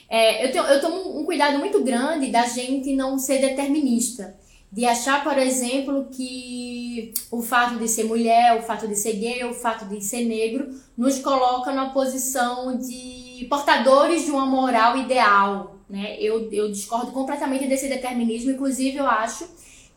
É, 0.09 0.45
eu, 0.45 0.51
tenho, 0.51 0.63
eu 0.65 0.81
tomo 0.81 1.19
um 1.19 1.25
cuidado 1.25 1.59
muito 1.59 1.83
grande 1.83 2.31
da 2.31 2.43
gente 2.43 2.95
não 2.95 3.17
ser 3.17 3.39
determinista. 3.39 4.35
De 4.69 4.85
achar, 4.85 5.23
por 5.23 5.37
exemplo, 5.37 6.07
que 6.11 7.13
o 7.31 7.41
fato 7.41 7.77
de 7.77 7.87
ser 7.87 8.03
mulher, 8.03 8.59
o 8.59 8.63
fato 8.63 8.87
de 8.87 8.95
ser 8.95 9.13
gay, 9.13 9.43
o 9.45 9.53
fato 9.53 9.85
de 9.85 10.01
ser 10.01 10.25
negro, 10.25 10.69
nos 10.97 11.19
coloca 11.19 11.71
numa 11.71 11.91
posição 11.91 12.77
de 12.77 13.45
portadores 13.49 14.25
de 14.25 14.31
uma 14.31 14.45
moral 14.45 14.97
ideal, 14.97 15.77
né? 15.89 16.17
Eu, 16.19 16.51
eu 16.51 16.69
discordo 16.69 17.13
completamente 17.13 17.65
desse 17.65 17.87
determinismo, 17.87 18.51
inclusive 18.51 18.97
eu 18.97 19.07
acho 19.07 19.47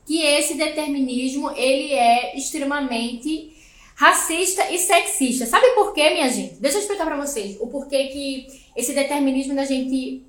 que 0.07 0.23
esse 0.23 0.55
determinismo 0.55 1.51
ele 1.51 1.92
é 1.92 2.37
extremamente 2.37 3.53
racista 4.01 4.71
e 4.71 4.79
sexista. 4.79 5.45
Sabe 5.45 5.75
por 5.75 5.93
quê, 5.93 6.09
minha 6.09 6.31
gente? 6.31 6.55
Deixa 6.55 6.79
eu 6.79 6.81
explicar 6.81 7.05
para 7.05 7.21
vocês 7.21 7.59
o 7.61 7.67
porquê 7.67 8.05
que 8.05 8.47
esse 8.75 8.95
determinismo 8.95 9.55
da 9.55 9.67
gente, 9.67 10.25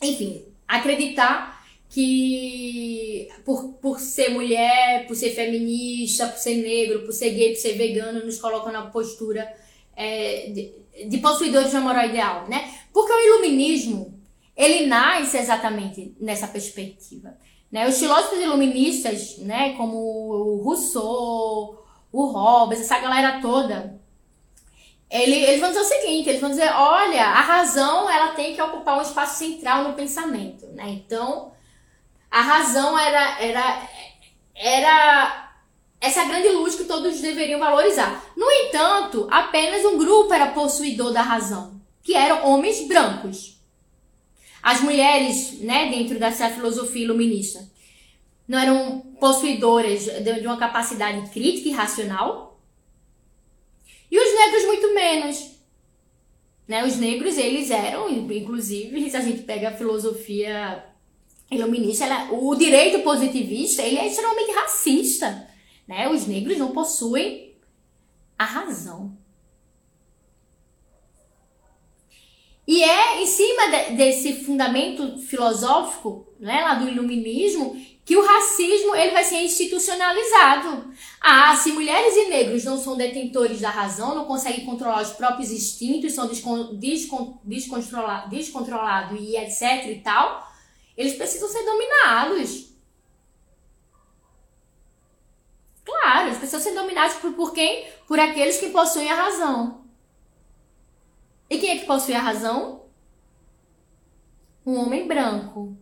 enfim, 0.00 0.42
acreditar 0.66 1.62
que 1.90 3.28
por, 3.44 3.74
por 3.74 4.00
ser 4.00 4.30
mulher, 4.30 5.06
por 5.06 5.14
ser 5.14 5.32
feminista, 5.32 6.26
por 6.26 6.38
ser 6.38 6.54
negro, 6.54 7.02
por 7.02 7.12
ser 7.12 7.32
gay, 7.32 7.50
por 7.50 7.60
ser 7.60 7.74
vegano, 7.74 8.24
nos 8.24 8.38
coloca 8.38 8.72
na 8.72 8.86
postura 8.86 9.46
é, 9.94 10.46
de, 10.46 10.72
de 11.06 11.18
possuidores 11.18 11.68
de 11.68 11.76
uma 11.76 11.88
moral 11.92 12.06
ideal, 12.06 12.48
né? 12.48 12.72
Porque 12.94 13.12
o 13.12 13.26
iluminismo, 13.26 14.18
ele 14.56 14.86
nasce 14.86 15.36
exatamente 15.36 16.14
nessa 16.18 16.48
perspectiva. 16.48 17.36
Né? 17.70 17.86
Os 17.86 17.98
filósofos 17.98 18.38
iluministas, 18.38 19.36
né, 19.36 19.74
como 19.76 20.62
Rousseau, 20.64 21.81
o 22.12 22.26
Hobbes, 22.26 22.80
essa 22.80 22.98
galera 22.98 23.40
toda, 23.40 23.98
ele, 25.10 25.36
eles 25.44 25.60
vão 25.60 25.68
dizer 25.70 25.80
o 25.80 25.84
seguinte, 25.84 26.28
eles 26.28 26.40
vão 26.40 26.50
dizer, 26.50 26.72
olha, 26.72 27.24
a 27.24 27.40
razão 27.40 28.08
ela 28.08 28.28
tem 28.28 28.54
que 28.54 28.62
ocupar 28.62 28.98
um 28.98 29.02
espaço 29.02 29.38
central 29.38 29.84
no 29.84 29.94
pensamento, 29.94 30.66
né? 30.68 30.88
Então, 30.88 31.52
a 32.30 32.40
razão 32.40 32.98
era, 32.98 33.42
era, 33.42 33.88
era 34.54 35.52
essa 36.00 36.24
grande 36.24 36.48
luz 36.48 36.74
que 36.74 36.84
todos 36.84 37.20
deveriam 37.20 37.60
valorizar. 37.60 38.24
No 38.34 38.50
entanto, 38.50 39.28
apenas 39.30 39.84
um 39.84 39.98
grupo 39.98 40.32
era 40.32 40.52
possuidor 40.52 41.12
da 41.12 41.20
razão, 41.20 41.78
que 42.02 42.14
eram 42.14 42.48
homens 42.48 42.86
brancos. 42.88 43.60
As 44.62 44.80
mulheres, 44.80 45.60
né, 45.60 45.90
dentro 45.90 46.18
dessa 46.18 46.48
filosofia 46.48 47.04
iluminista, 47.04 47.70
não 48.46 48.58
eram 48.58 49.00
possuidoras 49.20 50.04
de 50.04 50.46
uma 50.46 50.56
capacidade 50.56 51.30
crítica 51.30 51.68
e 51.68 51.72
racional. 51.72 52.60
E 54.10 54.18
os 54.18 54.34
negros 54.34 54.64
muito 54.66 54.94
menos. 54.94 55.52
Né? 56.66 56.84
Os 56.84 56.96
negros, 56.96 57.38
eles 57.38 57.70
eram, 57.70 58.10
inclusive, 58.10 59.10
se 59.10 59.16
a 59.16 59.20
gente 59.20 59.42
pega 59.42 59.68
a 59.68 59.76
filosofia 59.76 60.84
iluminista, 61.50 62.04
ela, 62.04 62.32
o 62.32 62.54
direito 62.54 63.00
positivista, 63.00 63.82
ele 63.82 63.98
é 63.98 64.06
extremamente 64.06 64.52
racista. 64.52 65.48
Né? 65.86 66.08
Os 66.08 66.26
negros 66.26 66.58
não 66.58 66.72
possuem 66.72 67.54
a 68.38 68.44
razão. 68.44 69.16
E 72.66 72.82
é 72.82 73.22
em 73.22 73.26
cima 73.26 73.68
de, 73.68 73.96
desse 73.96 74.44
fundamento 74.44 75.18
filosófico, 75.18 76.26
né, 76.38 76.62
lá 76.62 76.74
do 76.74 76.88
iluminismo, 76.88 77.76
que 78.04 78.16
o 78.16 78.24
racismo 78.24 78.94
ele 78.96 79.12
vai 79.12 79.22
ser 79.22 79.42
institucionalizado. 79.42 80.92
Ah, 81.20 81.54
se 81.56 81.72
mulheres 81.72 82.16
e 82.16 82.28
negros 82.28 82.64
não 82.64 82.76
são 82.76 82.96
detentores 82.96 83.60
da 83.60 83.70
razão, 83.70 84.14
não 84.14 84.24
conseguem 84.24 84.66
controlar 84.66 85.02
os 85.02 85.12
próprios 85.12 85.50
instintos, 85.50 86.12
são 86.12 86.26
descon, 86.26 86.74
descon, 86.74 87.40
descontrolados 87.44 88.30
descontrolado 88.30 89.16
e 89.16 89.36
etc 89.36 89.86
e 89.86 90.00
tal, 90.00 90.50
eles 90.96 91.14
precisam 91.14 91.48
ser 91.48 91.64
dominados. 91.64 92.72
Claro, 95.84 96.28
eles 96.28 96.38
precisam 96.38 96.60
ser 96.60 96.74
dominados 96.74 97.16
por, 97.16 97.32
por 97.34 97.52
quem? 97.52 97.86
Por 98.06 98.18
aqueles 98.18 98.58
que 98.58 98.70
possuem 98.70 99.10
a 99.10 99.14
razão. 99.14 99.84
E 101.48 101.58
quem 101.58 101.70
é 101.70 101.78
que 101.78 101.86
possui 101.86 102.14
a 102.14 102.20
razão? 102.20 102.82
Um 104.64 104.76
homem 104.78 105.06
branco. 105.06 105.76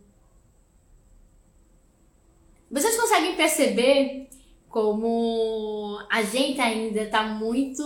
Vocês 2.71 2.95
conseguem 2.95 3.35
perceber 3.35 4.29
como 4.69 5.99
a 6.09 6.23
gente 6.23 6.61
ainda 6.61 7.05
tá 7.07 7.23
muito. 7.23 7.83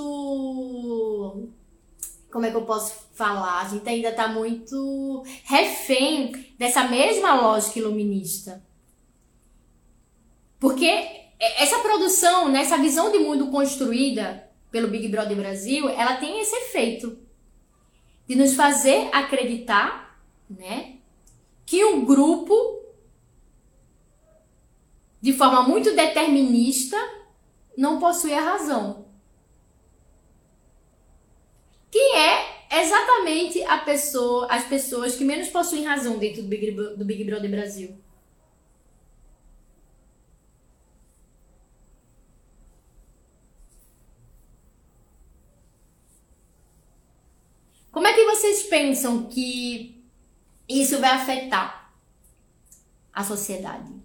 Como 2.32 2.46
é 2.46 2.52
que 2.52 2.58
eu 2.58 2.66
posso 2.66 2.94
falar? 3.14 3.62
A 3.62 3.70
gente 3.70 3.90
ainda 3.90 4.12
tá 4.12 4.28
muito 4.28 5.24
refém 5.46 6.54
dessa 6.60 6.84
mesma 6.84 7.34
lógica 7.42 7.80
iluminista. 7.80 8.64
Porque 10.60 10.86
essa 11.40 11.80
produção, 11.80 12.50
né, 12.50 12.62
essa 12.62 12.78
visão 12.78 13.12
de 13.12 13.18
mundo 13.18 13.48
construída 13.48 14.48
pelo 14.70 14.88
Big 14.88 15.08
Brother 15.08 15.36
Brasil, 15.36 15.90
ela 15.90 16.18
tem 16.18 16.40
esse 16.40 16.56
efeito 16.56 17.18
de 18.28 18.36
nos 18.36 18.54
fazer 18.54 19.10
acreditar, 19.12 20.22
né, 20.50 20.98
que 21.66 21.84
um 21.84 22.06
grupo 22.06 22.85
de 25.26 25.34
forma 25.34 25.64
muito 25.64 25.96
determinista, 25.96 26.96
não 27.76 28.00
possui 28.00 28.32
a 28.32 28.42
razão. 28.42 29.08
Quem 31.90 32.16
é 32.16 32.84
exatamente 32.84 33.64
a 33.64 33.80
pessoa, 33.80 34.46
as 34.52 34.66
pessoas 34.66 35.16
que 35.16 35.26
menos 35.26 35.48
possuem 35.48 35.84
razão 35.84 36.20
dentro 36.20 36.44
do 36.44 36.48
Big, 36.48 36.70
do 36.70 37.04
Big 37.04 37.24
Brother 37.24 37.50
Brasil? 37.50 37.98
Como 47.92 48.06
é 48.06 48.14
que 48.14 48.26
vocês 48.26 48.62
pensam 48.62 49.24
que 49.24 50.06
isso 50.70 51.00
vai 51.00 51.10
afetar 51.10 51.92
a 53.12 53.24
sociedade? 53.24 54.05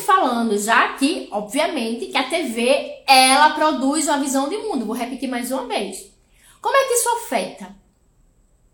Falando, 0.00 0.58
já 0.58 0.94
que, 0.94 1.28
obviamente, 1.30 2.06
que 2.06 2.16
a 2.16 2.28
TV, 2.28 3.02
ela 3.06 3.50
produz 3.50 4.06
uma 4.06 4.18
visão 4.18 4.48
de 4.48 4.56
mundo. 4.58 4.86
Vou 4.86 4.94
repetir 4.96 5.28
mais 5.28 5.50
uma 5.50 5.66
vez. 5.66 6.10
Como 6.60 6.76
é 6.76 6.84
que 6.84 6.94
isso 6.94 7.08
afeta? 7.08 7.74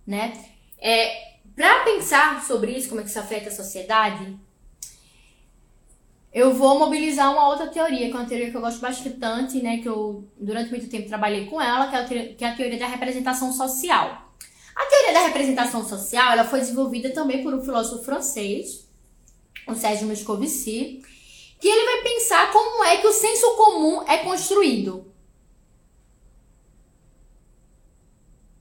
Né? 0.06 0.32
É, 0.78 1.28
para 1.54 1.84
pensar 1.84 2.44
sobre 2.44 2.72
isso, 2.72 2.88
como 2.88 3.00
é 3.00 3.04
que 3.04 3.10
isso 3.10 3.18
afeta 3.18 3.48
a 3.48 3.52
sociedade, 3.52 4.38
eu 6.32 6.52
vou 6.52 6.78
mobilizar 6.78 7.32
uma 7.32 7.48
outra 7.48 7.66
teoria, 7.68 8.08
que 8.08 8.12
é 8.12 8.16
uma 8.16 8.26
teoria 8.26 8.50
que 8.50 8.56
eu 8.56 8.60
gosto 8.60 8.80
bastante, 8.80 9.62
né, 9.62 9.78
que 9.78 9.88
eu 9.88 10.28
durante 10.38 10.70
muito 10.70 10.88
tempo 10.88 11.08
trabalhei 11.08 11.46
com 11.46 11.60
ela, 11.60 11.88
que 11.88 11.96
é 11.96 11.98
a 11.98 12.04
teoria, 12.04 12.34
que 12.34 12.44
é 12.44 12.48
a 12.48 12.54
teoria 12.54 12.78
da 12.78 12.86
representação 12.86 13.52
social. 13.52 14.32
A 14.76 14.86
teoria 14.86 15.12
da 15.14 15.26
representação 15.26 15.84
social, 15.84 16.32
ela 16.32 16.44
foi 16.44 16.60
desenvolvida 16.60 17.10
também 17.10 17.42
por 17.42 17.52
um 17.52 17.64
filósofo 17.64 18.04
francês, 18.04 18.87
o 19.68 19.74
Sérgio 19.74 20.08
Moscovici, 20.08 21.02
que 21.60 21.68
ele 21.68 21.84
vai 21.84 22.02
pensar 22.02 22.52
como 22.52 22.84
é 22.84 22.96
que 22.96 23.06
o 23.06 23.12
senso 23.12 23.50
comum 23.56 24.02
é 24.06 24.18
construído. 24.18 25.08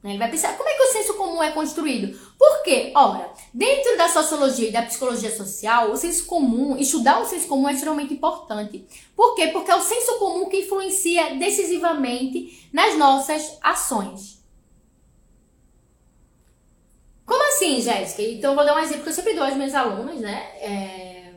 Ele 0.04 0.18
vai 0.18 0.32
pensar 0.32 0.56
como 0.56 0.70
é 0.70 0.74
que 0.74 0.84
o 0.84 0.92
senso 0.92 1.14
comum 1.16 1.44
é 1.44 1.52
construído. 1.52 2.18
Por 2.38 2.64
quê? 2.64 2.92
Ora, 2.96 3.30
dentro 3.54 3.98
da 3.98 4.08
sociologia 4.08 4.70
e 4.70 4.72
da 4.72 4.84
psicologia 4.84 5.36
social, 5.36 5.92
o 5.92 5.98
senso 5.98 6.26
comum, 6.26 6.78
estudar 6.78 7.20
o 7.22 7.26
senso 7.26 7.48
comum 7.48 7.68
é 7.68 7.74
extremamente 7.74 8.14
importante. 8.14 8.88
Por 9.16 9.36
quê? 9.36 9.48
Porque 9.48 9.72
é 9.72 9.76
o 9.76 9.82
senso 9.82 10.18
comum 10.18 10.48
que 10.48 10.62
influencia 10.62 11.36
decisivamente 11.36 12.70
nas 12.72 12.98
nossas 12.98 13.58
ações. 13.62 14.38
Como 17.26 17.44
assim, 17.58 17.82
Jéssica? 17.82 18.22
Então, 18.22 18.56
vou 18.56 18.64
dar 18.64 18.76
um 18.76 18.80
exemplo 18.80 19.04
que 19.04 19.10
eu 19.10 19.14
sempre 19.14 19.34
dou 19.34 19.44
às 19.44 19.56
minhas 19.56 19.74
alunas, 19.74 20.20
né? 20.20 20.36
É... 20.62 21.34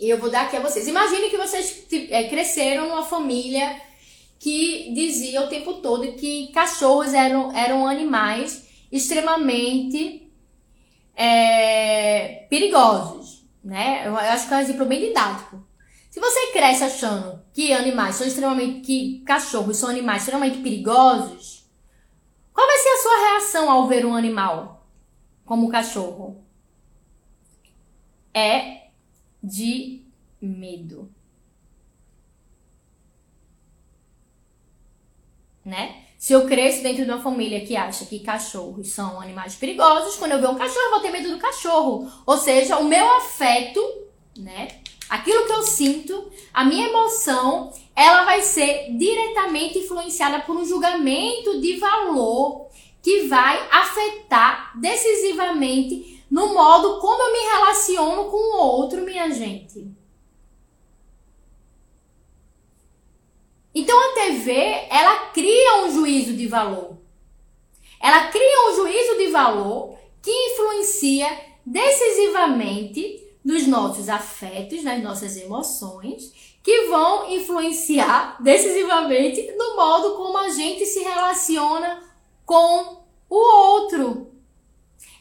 E 0.00 0.08
eu 0.08 0.18
vou 0.18 0.30
dar 0.30 0.42
aqui 0.42 0.56
a 0.56 0.60
vocês. 0.60 0.86
Imagine 0.86 1.28
que 1.28 1.36
vocês 1.36 1.86
é, 2.10 2.28
cresceram 2.28 2.88
numa 2.88 3.02
família 3.02 3.80
que 4.38 4.92
dizia 4.94 5.42
o 5.42 5.48
tempo 5.48 5.74
todo 5.74 6.12
que 6.12 6.52
cachorros 6.52 7.12
eram, 7.12 7.52
eram 7.56 7.84
animais 7.84 8.68
extremamente 8.92 10.30
é, 11.16 12.46
perigosos, 12.48 13.44
né? 13.64 14.02
Eu 14.06 14.16
acho 14.16 14.46
que 14.46 14.54
é 14.54 14.56
um 14.58 14.60
exemplo 14.60 14.86
bem 14.86 15.00
didático. 15.00 15.66
Se 16.08 16.20
você 16.20 16.52
cresce 16.52 16.84
achando 16.84 17.42
que 17.52 17.72
animais 17.72 18.14
são 18.14 18.26
extremamente, 18.26 18.80
que 18.82 19.24
cachorros 19.26 19.78
são 19.78 19.88
animais 19.88 20.22
extremamente 20.22 20.58
perigosos, 20.58 21.64
qual 22.52 22.66
vai 22.66 22.78
ser 22.78 22.88
a 22.88 23.02
sua 23.02 23.30
reação 23.30 23.70
ao 23.70 23.88
ver 23.88 24.06
um 24.06 24.14
animal 24.14 24.77
como 25.48 25.68
cachorro? 25.68 26.44
É 28.32 28.88
de 29.42 30.04
medo. 30.40 31.10
né? 35.68 35.96
Se 36.18 36.32
eu 36.32 36.46
cresço 36.46 36.82
dentro 36.82 37.04
de 37.04 37.10
uma 37.10 37.20
família 37.20 37.60
que 37.60 37.76
acha 37.76 38.06
que 38.06 38.20
cachorros 38.20 38.88
são 38.88 39.20
animais 39.20 39.54
perigosos, 39.54 40.16
quando 40.16 40.32
eu 40.32 40.40
ver 40.40 40.48
um 40.48 40.54
cachorro, 40.54 40.86
eu 40.86 40.90
vou 40.92 41.00
ter 41.00 41.10
medo 41.10 41.30
do 41.30 41.38
cachorro. 41.38 42.10
Ou 42.24 42.38
seja, 42.38 42.78
o 42.78 42.84
meu 42.84 43.06
afeto, 43.18 43.80
né? 44.36 44.68
Aquilo 45.10 45.46
que 45.46 45.52
eu 45.52 45.62
sinto, 45.62 46.32
a 46.54 46.64
minha 46.64 46.88
emoção, 46.88 47.70
ela 47.94 48.24
vai 48.24 48.40
ser 48.40 48.96
diretamente 48.96 49.78
influenciada 49.78 50.40
por 50.40 50.56
um 50.56 50.64
julgamento 50.64 51.60
de 51.60 51.76
valor 51.76 52.68
que 53.08 53.26
vai 53.26 53.66
afetar 53.72 54.78
decisivamente 54.78 56.22
no 56.30 56.52
modo 56.52 57.00
como 57.00 57.22
eu 57.22 57.32
me 57.32 57.38
relaciono 57.38 58.30
com 58.30 58.36
o 58.36 58.58
outro, 58.58 59.00
minha 59.00 59.30
gente. 59.30 59.90
Então 63.74 63.98
a 63.98 64.12
TV, 64.12 64.52
ela 64.90 65.30
cria 65.30 65.84
um 65.84 65.90
juízo 65.90 66.34
de 66.34 66.46
valor. 66.48 66.98
Ela 67.98 68.26
cria 68.26 68.70
um 68.70 68.76
juízo 68.76 69.16
de 69.16 69.28
valor 69.28 69.96
que 70.20 70.30
influencia 70.30 71.30
decisivamente 71.64 73.26
nos 73.42 73.66
nossos 73.66 74.10
afetos, 74.10 74.84
nas 74.84 75.02
nossas 75.02 75.34
emoções, 75.38 76.30
que 76.62 76.88
vão 76.88 77.30
influenciar 77.30 78.36
decisivamente 78.42 79.50
no 79.56 79.76
modo 79.76 80.14
como 80.14 80.36
a 80.36 80.50
gente 80.50 80.84
se 80.84 81.00
relaciona 81.00 82.06
com 82.44 82.97
o 83.28 83.36
outro. 83.36 84.32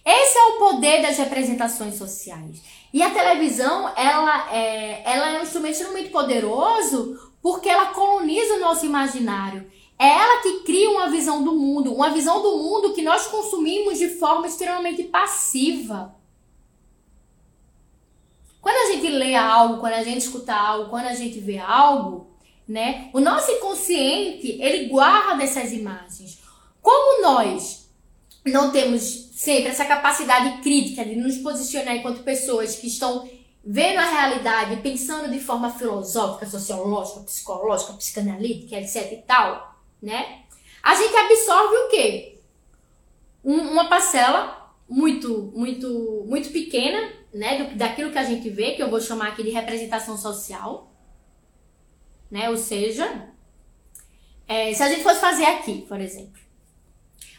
Esse 0.05 0.37
é 0.37 0.43
o 0.43 0.57
poder 0.57 1.01
das 1.01 1.17
representações 1.17 1.95
sociais. 1.95 2.61
E 2.93 3.03
a 3.03 3.09
televisão, 3.09 3.91
ela 3.95 4.53
é, 4.53 5.03
ela 5.05 5.31
é 5.31 5.39
um 5.39 5.43
instrumento 5.43 5.73
extremamente 5.73 6.09
poderoso 6.09 7.19
porque 7.41 7.67
ela 7.67 7.87
coloniza 7.87 8.55
o 8.55 8.59
nosso 8.59 8.85
imaginário. 8.85 9.69
É 9.99 10.07
ela 10.07 10.41
que 10.41 10.59
cria 10.59 10.89
uma 10.91 11.09
visão 11.09 11.43
do 11.43 11.53
mundo, 11.53 11.93
uma 11.93 12.09
visão 12.11 12.41
do 12.41 12.57
mundo 12.57 12.93
que 12.93 13.01
nós 13.01 13.27
consumimos 13.27 13.97
de 13.97 14.09
forma 14.09 14.47
extremamente 14.47 15.03
passiva. 15.03 16.15
Quando 18.61 18.75
a 18.75 18.93
gente 18.93 19.07
lê 19.09 19.35
algo, 19.35 19.79
quando 19.79 19.93
a 19.93 20.03
gente 20.03 20.19
escuta 20.19 20.53
algo, 20.53 20.89
quando 20.89 21.07
a 21.07 21.15
gente 21.15 21.39
vê 21.39 21.57
algo, 21.57 22.27
né? 22.67 23.09
O 23.13 23.19
nosso 23.19 23.51
inconsciente, 23.51 24.61
ele 24.61 24.87
guarda 24.87 25.43
essas 25.43 25.71
imagens. 25.71 26.39
Como 26.81 27.21
nós 27.21 27.86
não 28.51 28.71
temos 28.71 29.03
sempre 29.33 29.69
essa 29.69 29.85
capacidade 29.85 30.61
crítica 30.61 31.05
de 31.05 31.15
nos 31.15 31.37
posicionar 31.37 31.95
enquanto 31.95 32.23
pessoas 32.23 32.75
que 32.75 32.87
estão 32.87 33.29
vendo 33.63 33.99
a 33.99 34.09
realidade, 34.09 34.81
pensando 34.81 35.29
de 35.29 35.39
forma 35.39 35.69
filosófica, 35.69 36.45
sociológica, 36.45 37.19
psicológica, 37.21 37.93
psicanalítica, 37.93 38.77
etc 38.77 39.11
e 39.11 39.17
tal, 39.17 39.75
né? 40.01 40.43
A 40.81 40.95
gente 40.95 41.15
absorve 41.15 41.75
o 41.75 41.89
quê? 41.89 42.39
Um, 43.43 43.57
uma 43.71 43.89
parcela 43.89 44.73
muito, 44.87 45.51
muito, 45.53 46.23
muito 46.25 46.49
pequena, 46.49 47.11
né, 47.33 47.63
do, 47.63 47.75
daquilo 47.75 48.11
que 48.11 48.17
a 48.17 48.23
gente 48.23 48.49
vê, 48.49 48.71
que 48.71 48.81
eu 48.81 48.89
vou 48.89 49.01
chamar 49.01 49.29
aqui 49.29 49.43
de 49.43 49.49
representação 49.49 50.17
social, 50.17 50.89
né? 52.31 52.49
Ou 52.49 52.57
seja, 52.57 53.29
é, 54.47 54.73
se 54.73 54.81
a 54.81 54.89
gente 54.89 55.03
fosse 55.03 55.19
fazer 55.19 55.45
aqui, 55.45 55.85
por 55.87 55.99
exemplo, 55.99 56.46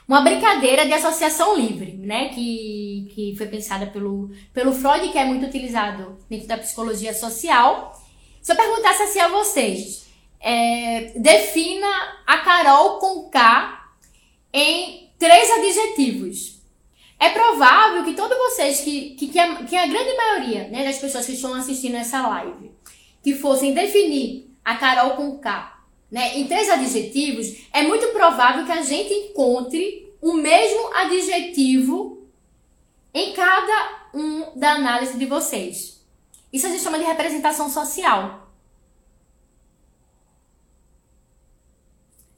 uma 0.09 0.23
brincadeira 0.23 0.87
de 0.87 0.93
associação 0.95 1.55
livre, 1.55 1.93
né? 1.93 2.31
Que, 2.31 3.13
que 3.15 3.35
foi 3.37 3.47
pensada 3.47 3.87
pelo, 3.89 4.31
pelo 4.55 4.73
Freud, 4.73 5.11
que 5.11 5.19
é 5.19 5.25
muito 5.27 5.45
utilizado 5.45 6.19
dentro 6.31 6.49
da 6.49 6.57
psicologia 6.57 7.13
social. 7.13 7.93
Se 8.41 8.51
eu 8.51 8.57
perguntasse 8.57 9.03
assim 9.03 9.21
a 9.21 9.29
vocês, 9.29 10.07
é, 10.41 11.13
defina 11.17 11.87
a 12.27 12.39
Carol 12.39 12.99
com 12.99 13.29
K 13.29 13.87
em 14.51 15.11
três 15.19 15.51
adjetivos. 15.51 16.63
É 17.21 17.29
provável 17.31 18.05
que 18.05 18.15
todos 18.15 18.39
vocês, 18.39 18.81
que, 18.81 19.11
que, 19.11 19.29
que, 19.29 19.39
a, 19.39 19.57
que 19.57 19.77
a 19.77 19.87
grande 19.87 20.17
maioria 20.17 20.69
né, 20.69 20.85
das 20.85 20.99
pessoas 20.99 21.27
que 21.27 21.33
estão 21.33 21.53
assistindo 21.53 21.97
essa 21.97 22.27
live, 22.27 22.71
que 23.23 23.35
fossem 23.35 23.75
definir 23.75 24.57
a 24.65 24.77
Carol 24.77 25.17
com 25.17 25.39
K 25.39 25.78
né, 26.11 26.39
em 26.39 26.47
três 26.47 26.69
adjetivos, 26.71 27.69
é 27.73 27.83
muito 27.83 28.09
provável 28.09 28.65
que 28.65 28.73
a 28.73 28.83
gente 28.83 29.13
encontre 29.13 30.13
o 30.21 30.33
mesmo 30.33 30.95
adjetivo 30.95 32.27
em 33.13 33.33
cada 33.33 34.11
um 34.15 34.59
da 34.59 34.73
análise 34.73 35.19
de 35.19 35.27
vocês. 35.27 36.05
Isso 36.53 36.67
a 36.67 36.71
gente 36.71 36.83
chama 36.83 36.99
de 36.99 37.05
representação 37.05 37.69
social. 37.69 38.49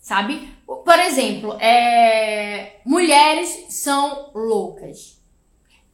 Sabe? 0.00 0.52
Por 0.66 0.98
exemplo, 0.98 1.56
é... 1.60 2.80
mulheres 2.84 3.66
são 3.68 4.30
loucas. 4.34 5.20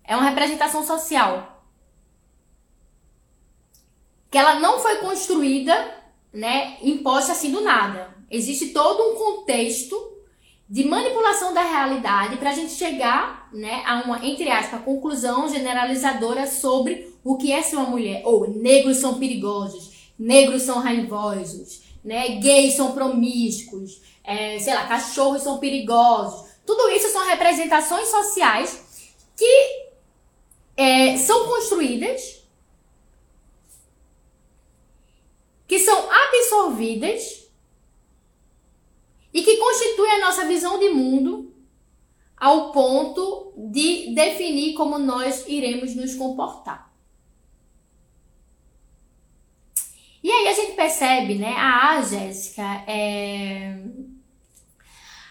É 0.03 0.17
uma 0.17 0.29
representação 0.29 0.85
social. 0.85 1.62
Que 4.31 4.39
ela 4.39 4.59
não 4.59 4.79
foi 4.81 4.97
construída 4.97 6.06
né, 6.33 6.77
imposta 6.83 7.33
assim 7.33 7.51
do 7.51 7.61
nada. 7.61 8.15
Existe 8.31 8.69
todo 8.69 9.03
um 9.03 9.15
contexto 9.15 10.17
de 10.69 10.85
manipulação 10.85 11.55
da 11.55 11.62
realidade 11.62 12.37
para 12.37 12.51
a 12.51 12.55
gente 12.55 12.73
chegar 12.73 13.49
né, 13.53 13.83
a 13.87 14.03
uma, 14.03 14.27
entre 14.27 14.51
aspas, 14.51 14.83
conclusão 14.83 15.49
generalizadora 15.49 16.47
sobre 16.47 17.15
o 17.23 17.37
que 17.37 17.53
é 17.53 17.62
ser 17.62 17.77
uma 17.77 17.91
mulher. 17.91 18.23
Ou 18.25 18.51
negros 18.51 18.97
são 18.97 19.19
perigosos, 19.19 20.12
negros 20.19 20.62
são 20.62 20.81
raivosos, 20.81 21.83
né, 22.05 22.37
gays 22.41 22.75
são 22.75 22.93
promíscuos, 22.93 24.03
é, 24.25 24.59
sei 24.59 24.75
lá, 24.75 24.87
cachorros 24.87 25.43
são 25.43 25.59
perigosos. 25.59 26.51
Tudo 26.67 26.91
isso 26.91 27.09
são 27.12 27.25
representações 27.27 28.09
sociais 28.09 29.07
que 29.37 29.87
é, 30.77 31.17
são 31.17 31.47
construídas 31.47 32.43
que 35.67 35.79
são 35.79 36.09
absorvidas 36.11 37.51
e 39.33 39.43
que 39.43 39.57
constituem 39.57 40.13
a 40.13 40.21
nossa 40.21 40.47
visão 40.47 40.79
de 40.79 40.89
mundo 40.89 41.55
ao 42.37 42.71
ponto 42.71 43.53
de 43.57 44.15
definir 44.15 44.75
como 44.75 44.99
nós 44.99 45.45
iremos 45.49 45.95
nos 45.95 46.15
comportar. 46.15 46.93
E 50.23 50.31
aí 50.31 50.49
a 50.49 50.53
gente 50.53 50.73
percebe, 50.73 51.37
né? 51.37 51.55
Ah, 51.57 52.03
Jéssica, 52.03 52.63
é... 52.87 53.79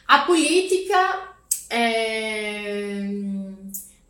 a 0.08 0.20
política 0.20 1.36
é... 1.70 3.04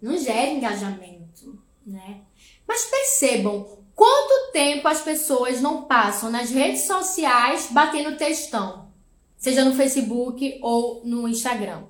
não 0.02 0.18
gera 0.18 0.52
engajamento, 0.52 1.60
né? 1.86 2.22
Mas 2.68 2.86
percebam 2.86 3.75
Quanto 3.96 4.52
tempo 4.52 4.88
as 4.88 5.02
pessoas 5.02 5.62
não 5.62 5.84
passam 5.84 6.30
nas 6.30 6.52
redes 6.52 6.82
sociais 6.82 7.70
batendo 7.72 8.18
textão? 8.18 8.90
Seja 9.38 9.64
no 9.64 9.74
Facebook 9.74 10.60
ou 10.62 11.02
no 11.06 11.28
Instagram. 11.28 11.84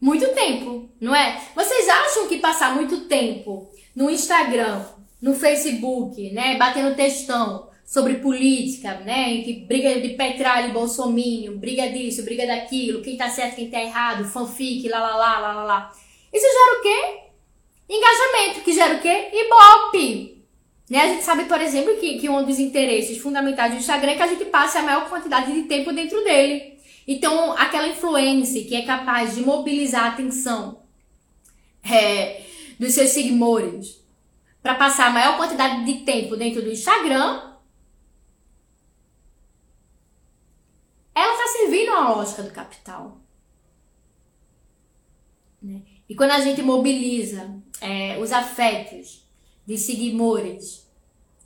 Muito 0.00 0.28
tempo, 0.34 0.88
não 1.00 1.14
é? 1.14 1.42
Vocês 1.54 1.88
acham 1.88 2.28
que 2.28 2.38
passar 2.38 2.74
muito 2.74 3.06
tempo 3.06 3.70
no 3.94 4.10
Instagram, 4.10 4.84
no 5.20 5.34
Facebook, 5.34 6.30
né, 6.30 6.56
batendo 6.56 6.94
textão 6.94 7.68
sobre 7.84 8.16
política, 8.16 9.00
né, 9.00 9.42
que 9.42 9.64
briga 9.66 10.00
de 10.00 10.10
petralha 10.10 10.68
e 10.68 10.72
bolsomínio, 10.72 11.58
briga 11.58 11.88
disso, 11.88 12.22
briga 12.24 12.46
daquilo, 12.46 13.02
quem 13.02 13.16
tá 13.16 13.30
certo, 13.30 13.56
quem 13.56 13.70
tá 13.70 13.80
errado, 13.80 14.24
fanfic, 14.26 14.88
lá, 14.88 15.00
lá, 15.00 15.16
lá, 15.16 15.38
lá, 15.38 15.64
lá. 15.64 15.92
Isso 16.32 16.46
gera 16.46 16.78
o 16.78 16.82
quê? 16.82 17.25
Engajamento, 17.88 18.60
que 18.62 18.72
gera 18.72 18.96
o 18.96 19.00
quê? 19.00 19.30
Ibope. 19.32 20.44
Né? 20.90 21.00
A 21.00 21.08
gente 21.08 21.24
sabe, 21.24 21.44
por 21.44 21.60
exemplo, 21.60 21.96
que, 21.96 22.18
que 22.18 22.28
um 22.28 22.44
dos 22.44 22.58
interesses 22.58 23.18
fundamentais 23.18 23.72
do 23.72 23.78
Instagram 23.78 24.12
é 24.12 24.16
que 24.16 24.22
a 24.22 24.26
gente 24.26 24.44
passe 24.46 24.78
a 24.78 24.82
maior 24.82 25.08
quantidade 25.08 25.52
de 25.52 25.62
tempo 25.64 25.92
dentro 25.92 26.22
dele. 26.24 26.78
Então, 27.06 27.52
aquela 27.52 27.88
influência 27.88 28.64
que 28.64 28.74
é 28.74 28.84
capaz 28.84 29.34
de 29.34 29.42
mobilizar 29.42 30.04
a 30.04 30.08
atenção 30.08 30.82
é, 31.84 32.42
dos 32.78 32.92
seus 32.92 33.10
seguidores 33.10 34.04
para 34.62 34.74
passar 34.74 35.06
a 35.06 35.10
maior 35.10 35.36
quantidade 35.36 35.84
de 35.84 36.04
tempo 36.04 36.36
dentro 36.36 36.62
do 36.62 36.70
Instagram, 36.70 37.54
ela 41.14 41.32
está 41.32 41.46
servindo 41.58 41.92
a 41.92 42.10
lógica 42.10 42.42
do 42.42 42.50
capital. 42.50 43.20
Né? 45.62 45.95
E 46.08 46.14
quando 46.14 46.30
a 46.30 46.40
gente 46.40 46.62
mobiliza 46.62 47.54
é, 47.80 48.18
os 48.18 48.32
afetos 48.32 49.24
de 49.66 49.76
seguidores, 49.76 50.86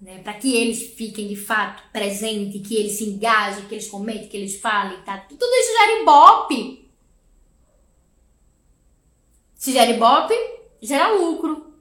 né, 0.00 0.18
para 0.18 0.34
que 0.34 0.54
eles 0.54 0.94
fiquem 0.94 1.28
de 1.28 1.36
fato 1.36 1.82
presentes, 1.92 2.66
que 2.66 2.74
eles 2.74 2.92
se 2.92 3.04
engajem, 3.04 3.66
que 3.66 3.74
eles 3.74 3.88
comentem, 3.88 4.28
que 4.28 4.36
eles 4.36 4.60
falem, 4.60 5.00
tá? 5.02 5.18
Tudo 5.18 5.44
isso 5.44 5.72
gera 5.78 6.02
ibope. 6.02 6.90
Se 9.54 9.72
gera 9.72 9.90
ibope, 9.90 10.34
gera 10.80 11.12
lucro. 11.12 11.74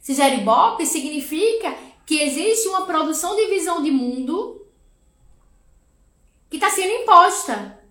Se 0.00 0.14
gera 0.14 0.34
ibope, 0.34 0.84
significa 0.84 1.74
que 2.04 2.20
existe 2.20 2.68
uma 2.68 2.84
produção 2.84 3.34
de 3.36 3.46
visão 3.46 3.82
de 3.82 3.90
mundo 3.90 4.66
que 6.50 6.56
está 6.56 6.68
sendo 6.68 6.90
imposta. 6.90 7.81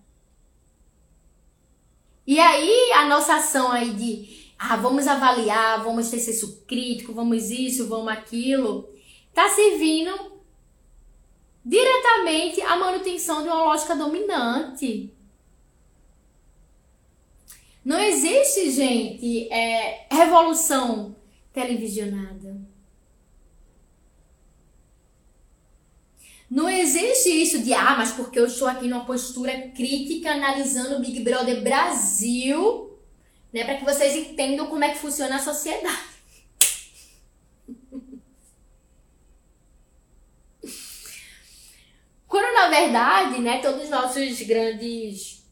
E 2.26 2.38
aí 2.38 2.92
a 2.92 3.06
nossa 3.06 3.36
ação 3.36 3.70
aí 3.70 3.90
de 3.90 4.52
ah, 4.58 4.76
vamos 4.76 5.08
avaliar, 5.08 5.82
vamos 5.82 6.08
ter 6.08 6.20
senso 6.20 6.64
crítico, 6.66 7.12
vamos 7.12 7.50
isso, 7.50 7.88
vamos 7.88 8.12
aquilo, 8.12 8.88
tá 9.34 9.48
servindo 9.48 10.32
diretamente 11.64 12.60
à 12.62 12.76
manutenção 12.76 13.42
de 13.42 13.48
uma 13.48 13.64
lógica 13.64 13.96
dominante. 13.96 15.12
Não 17.84 17.98
existe, 17.98 18.70
gente, 18.70 19.52
é, 19.52 20.06
revolução 20.10 21.16
televisionada. 21.52 22.41
Não 26.52 26.68
existe 26.68 27.30
isso 27.30 27.62
de, 27.62 27.72
ah, 27.72 27.94
mas 27.96 28.12
porque 28.12 28.38
eu 28.38 28.44
estou 28.44 28.68
aqui 28.68 28.86
numa 28.86 29.06
postura 29.06 29.70
crítica 29.74 30.32
analisando 30.32 30.96
o 30.96 31.00
Big 31.00 31.20
Brother 31.20 31.62
Brasil, 31.62 32.94
né, 33.50 33.64
para 33.64 33.78
que 33.78 33.84
vocês 33.86 34.14
entendam 34.14 34.66
como 34.66 34.84
é 34.84 34.90
que 34.90 34.98
funciona 34.98 35.36
a 35.36 35.38
sociedade. 35.38 36.10
Quando 42.28 42.54
na 42.54 42.68
verdade, 42.68 43.40
né, 43.40 43.62
todos 43.62 43.84
os 43.84 43.88
nossos 43.88 44.42
grandes 44.42 45.42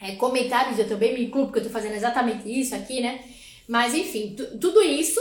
é, 0.00 0.14
comentários, 0.14 0.78
eu 0.78 0.88
também 0.88 1.12
me 1.12 1.24
incluo 1.24 1.46
porque 1.46 1.58
eu 1.58 1.64
tô 1.64 1.70
fazendo 1.70 1.96
exatamente 1.96 2.48
isso 2.48 2.72
aqui, 2.76 3.00
né? 3.00 3.24
Mas 3.66 3.94
enfim, 3.94 4.36
tudo 4.60 4.80
isso 4.80 5.18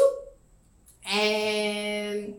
é, 1.04 2.30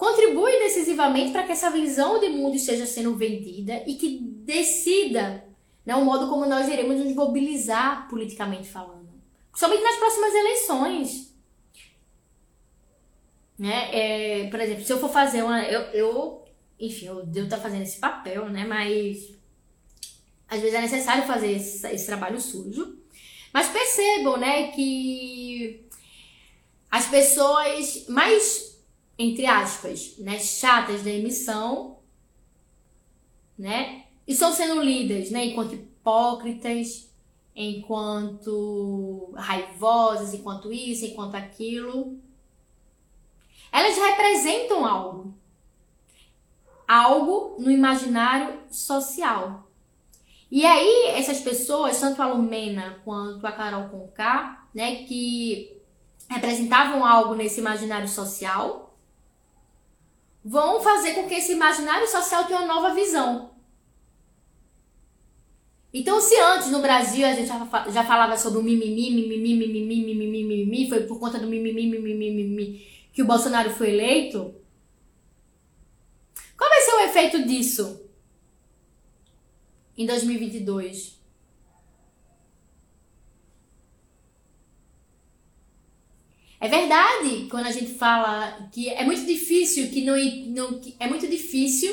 contribui 0.00 0.58
decisivamente 0.60 1.30
para 1.30 1.42
que 1.42 1.52
essa 1.52 1.68
visão 1.68 2.18
de 2.18 2.30
mundo 2.30 2.56
esteja 2.56 2.86
sendo 2.86 3.14
vendida 3.16 3.84
e 3.86 3.96
que 3.96 4.18
decida 4.18 5.44
né, 5.84 5.94
o 5.94 6.02
modo 6.02 6.26
como 6.26 6.46
nós 6.46 6.68
iremos 6.68 6.96
nos 6.96 7.14
mobilizar 7.14 8.08
politicamente 8.08 8.66
falando. 8.66 9.10
Somente 9.54 9.82
nas 9.82 9.96
próximas 9.96 10.34
eleições. 10.34 11.36
Né? 13.58 13.90
É, 14.44 14.48
por 14.48 14.58
exemplo, 14.58 14.82
se 14.82 14.90
eu 14.90 14.98
for 14.98 15.10
fazer 15.10 15.42
uma. 15.42 15.62
Eu, 15.64 15.82
eu 15.92 16.44
enfim, 16.78 17.04
eu 17.04 17.26
devo 17.26 17.44
estar 17.44 17.58
fazendo 17.58 17.82
esse 17.82 17.98
papel, 17.98 18.48
né? 18.48 18.64
Mas 18.64 19.34
às 20.48 20.60
vezes 20.60 20.76
é 20.76 20.80
necessário 20.80 21.26
fazer 21.26 21.52
esse, 21.52 21.86
esse 21.88 22.06
trabalho 22.06 22.40
sujo. 22.40 22.96
Mas 23.52 23.68
percebam, 23.68 24.38
né, 24.38 24.68
que 24.68 25.84
as 26.90 27.06
pessoas 27.06 28.06
mais 28.08 28.69
entre 29.22 29.44
aspas, 29.44 30.16
né, 30.16 30.38
chatas 30.38 31.02
da 31.02 31.10
emissão, 31.10 31.98
né, 33.58 34.06
estão 34.26 34.50
sendo 34.50 34.80
lidas, 34.80 35.30
né, 35.30 35.44
enquanto 35.44 35.74
hipócritas, 35.74 37.12
enquanto 37.54 39.30
raivosas, 39.36 40.32
enquanto 40.32 40.72
isso, 40.72 41.04
enquanto 41.04 41.34
aquilo. 41.34 42.18
Elas 43.70 43.98
representam 43.98 44.86
algo. 44.86 45.34
Algo 46.88 47.56
no 47.58 47.70
imaginário 47.70 48.58
social. 48.70 49.70
E 50.50 50.64
aí, 50.64 51.08
essas 51.08 51.40
pessoas, 51.40 52.00
tanto 52.00 52.22
a 52.22 52.26
Lumena 52.26 53.02
quanto 53.04 53.46
a 53.46 53.52
Carol 53.52 53.90
Conká, 53.90 54.66
né, 54.74 55.04
que 55.04 55.78
representavam 56.26 57.04
algo 57.04 57.34
nesse 57.34 57.60
imaginário 57.60 58.08
social, 58.08 58.89
vão 60.44 60.80
fazer 60.80 61.14
com 61.14 61.28
que 61.28 61.34
esse 61.34 61.52
imaginário 61.52 62.06
social 62.08 62.44
tenha 62.44 62.60
uma 62.60 62.74
nova 62.74 62.94
visão. 62.94 63.50
Então, 65.92 66.20
se 66.20 66.38
antes 66.38 66.70
no 66.70 66.80
Brasil 66.80 67.26
a 67.26 67.32
gente 67.32 67.48
já 67.48 68.04
falava 68.04 68.36
sobre 68.36 68.60
o 68.60 68.62
mimimi, 68.62 69.10
mimimi, 69.10 69.56
mimimi, 69.56 70.04
mimimi, 70.04 70.44
mimimi, 70.44 70.88
foi 70.88 71.00
por 71.00 71.18
conta 71.18 71.38
do 71.38 71.48
mimimi, 71.48 71.86
mimimi, 71.86 72.30
mimimi 72.30 72.86
que 73.12 73.22
o 73.22 73.26
Bolsonaro 73.26 73.70
foi 73.70 73.90
eleito, 73.90 74.54
qual 76.56 76.70
vai 76.70 76.80
ser 76.80 76.92
o 76.92 77.00
efeito 77.00 77.46
disso 77.46 78.08
em 79.98 80.06
2022? 80.06 81.19
É 86.60 86.68
verdade 86.68 87.46
quando 87.50 87.66
a 87.66 87.72
gente 87.72 87.94
fala 87.94 88.68
que 88.70 88.90
é 88.90 89.02
muito 89.02 89.24
difícil 89.24 89.88
que 89.90 90.04
não, 90.04 90.16
não 90.48 90.78
que 90.78 90.94
é 91.00 91.08
muito 91.08 91.26
difícil 91.26 91.90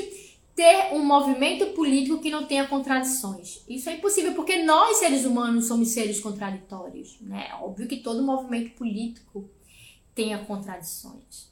ter 0.53 0.91
um 0.91 1.05
movimento 1.05 1.67
político 1.67 2.19
que 2.19 2.31
não 2.31 2.45
tenha 2.45 2.67
contradições. 2.67 3.63
Isso 3.69 3.89
é 3.89 3.93
impossível 3.93 4.33
porque 4.33 4.63
nós 4.63 4.97
seres 4.97 5.23
humanos 5.23 5.67
somos 5.67 5.89
seres 5.89 6.19
contraditórios, 6.19 7.15
né? 7.21 7.49
Óbvio 7.61 7.87
que 7.87 7.97
todo 7.97 8.23
movimento 8.23 8.71
político 8.71 9.49
tenha 10.13 10.39
contradições. 10.39 11.47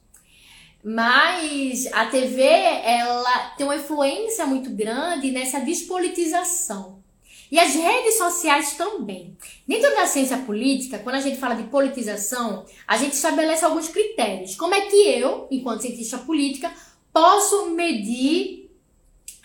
Mas 0.84 1.88
a 1.93 2.08
TV, 2.08 2.41
ela 2.43 3.49
tem 3.51 3.65
uma 3.65 3.75
influência 3.75 4.45
muito 4.45 4.69
grande 4.71 5.32
nessa 5.32 5.60
despolitização. 5.60 7.04
E 7.51 7.60
as 7.60 7.73
redes 7.75 8.17
sociais 8.17 8.73
também. 8.73 9.38
Dentro 9.67 9.93
da 9.95 10.05
ciência 10.05 10.38
política, 10.38 10.99
quando 10.99 11.15
a 11.15 11.21
gente 11.21 11.38
fala 11.38 11.55
de 11.55 11.63
politização, 11.63 12.65
a 12.88 12.97
gente 12.97 13.13
estabelece 13.13 13.63
alguns 13.63 13.88
critérios. 13.88 14.55
Como 14.55 14.73
é 14.73 14.81
que 14.81 14.95
eu, 14.95 15.47
enquanto 15.51 15.81
cientista 15.81 16.17
política, 16.17 16.71
posso 17.13 17.69
medir 17.71 18.71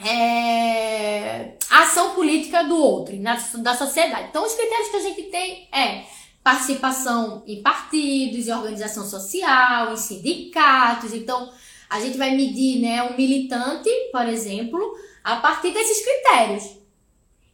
é, 0.02 1.54
a 1.68 1.82
ação 1.82 2.14
política 2.14 2.64
do 2.64 2.76
outro, 2.76 3.14
na, 3.20 3.34
da 3.58 3.74
sociedade? 3.74 4.28
Então, 4.30 4.44
os 4.44 4.54
critérios 4.54 4.88
que 4.88 4.96
a 4.96 5.02
gente 5.02 5.22
tem 5.24 5.68
é 5.72 6.04
participação 6.42 7.42
em 7.46 7.62
partidos, 7.62 8.48
em 8.48 8.52
organização 8.52 9.04
social, 9.04 9.92
em 9.92 9.96
sindicatos. 9.96 11.12
Então, 11.12 11.52
a 11.88 12.00
gente 12.00 12.16
vai 12.16 12.34
medir 12.34 12.80
né, 12.80 13.02
um 13.02 13.16
militante, 13.16 13.90
por 14.10 14.26
exemplo, 14.26 14.96
a 15.22 15.36
partir 15.36 15.72
desses 15.72 16.02
critérios. 16.02 16.79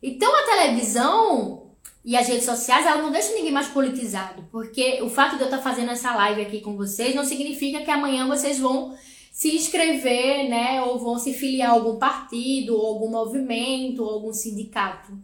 Então 0.03 0.35
a 0.35 0.43
televisão 0.45 1.67
e 2.07 2.17
as 2.17 2.29
redes 2.29 2.45
sociais, 2.45 2.87
ela 2.87 3.03
não 3.03 3.11
deixa 3.11 3.35
ninguém 3.35 3.51
mais 3.51 3.67
politizado, 3.67 4.45
porque 4.53 5.03
o 5.03 5.11
fato 5.11 5.35
de 5.35 5.43
eu 5.43 5.47
estar 5.47 5.59
fazendo 5.59 5.91
essa 5.91 6.15
live 6.15 6.41
aqui 6.41 6.61
com 6.61 6.77
vocês 6.77 7.17
não 7.17 7.25
significa 7.25 7.83
que 7.83 7.91
amanhã 7.91 8.29
vocês 8.29 8.61
vão 8.61 8.97
se 9.33 9.57
inscrever, 9.57 10.49
né, 10.49 10.81
ou 10.83 11.01
vão 11.01 11.19
se 11.19 11.35
filiar 11.35 11.71
a 11.71 11.73
algum 11.73 11.99
partido, 11.99 12.77
ou 12.77 12.87
algum 12.87 13.11
movimento, 13.11 14.05
ou 14.05 14.11
algum 14.11 14.33
sindicato. 14.33 15.19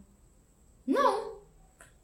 Não. 0.85 1.33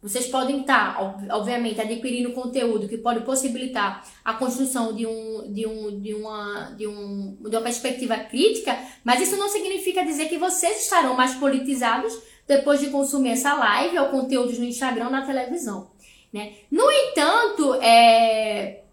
Vocês 0.00 0.28
podem 0.28 0.60
estar, 0.60 0.96
obviamente, 1.28 1.80
adquirindo 1.80 2.30
conteúdo 2.30 2.88
que 2.88 2.96
pode 2.96 3.24
possibilitar 3.24 4.08
a 4.24 4.32
construção 4.34 4.94
de, 4.94 5.04
um, 5.04 5.52
de, 5.52 5.66
um, 5.66 6.00
de, 6.00 6.14
uma, 6.14 6.74
de, 6.76 6.86
um, 6.86 7.36
de 7.40 7.48
uma 7.56 7.62
perspectiva 7.62 8.16
crítica, 8.16 8.78
mas 9.02 9.20
isso 9.20 9.36
não 9.36 9.48
significa 9.48 10.04
dizer 10.04 10.28
que 10.28 10.38
vocês 10.38 10.82
estarão 10.82 11.16
mais 11.16 11.34
politizados 11.34 12.16
depois 12.48 12.80
de 12.80 12.88
consumir 12.88 13.30
essa 13.30 13.54
live 13.54 13.98
ou 13.98 14.06
conteúdos 14.06 14.58
no 14.58 14.64
Instagram 14.64 15.10
na 15.10 15.26
televisão. 15.26 15.90
Né? 16.32 16.54
No 16.70 16.90
entanto, 16.90 17.74
é, 17.74 18.84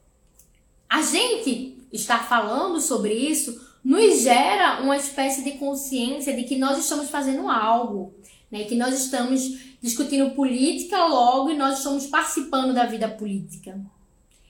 a 0.89 1.01
gente 1.01 1.77
estar 1.91 2.27
falando 2.27 2.81
sobre 2.81 3.13
isso 3.13 3.63
nos 3.83 4.21
gera 4.21 4.81
uma 4.81 4.97
espécie 4.97 5.43
de 5.43 5.53
consciência 5.53 6.35
de 6.35 6.43
que 6.43 6.57
nós 6.57 6.77
estamos 6.77 7.09
fazendo 7.09 7.47
algo, 7.47 8.15
né? 8.49 8.63
Que 8.63 8.73
nós 8.73 8.95
estamos 8.95 9.77
discutindo 9.79 10.31
política 10.31 11.05
logo 11.05 11.51
e 11.51 11.55
nós 11.55 11.77
estamos 11.77 12.07
participando 12.07 12.73
da 12.73 12.85
vida 12.87 13.07
política. 13.07 13.79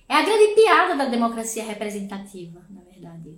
É 0.07 0.15
a 0.15 0.21
grande 0.21 0.55
piada 0.55 0.95
da 0.95 1.05
democracia 1.05 1.65
representativa, 1.65 2.65
na 2.69 2.81
verdade. 2.81 3.37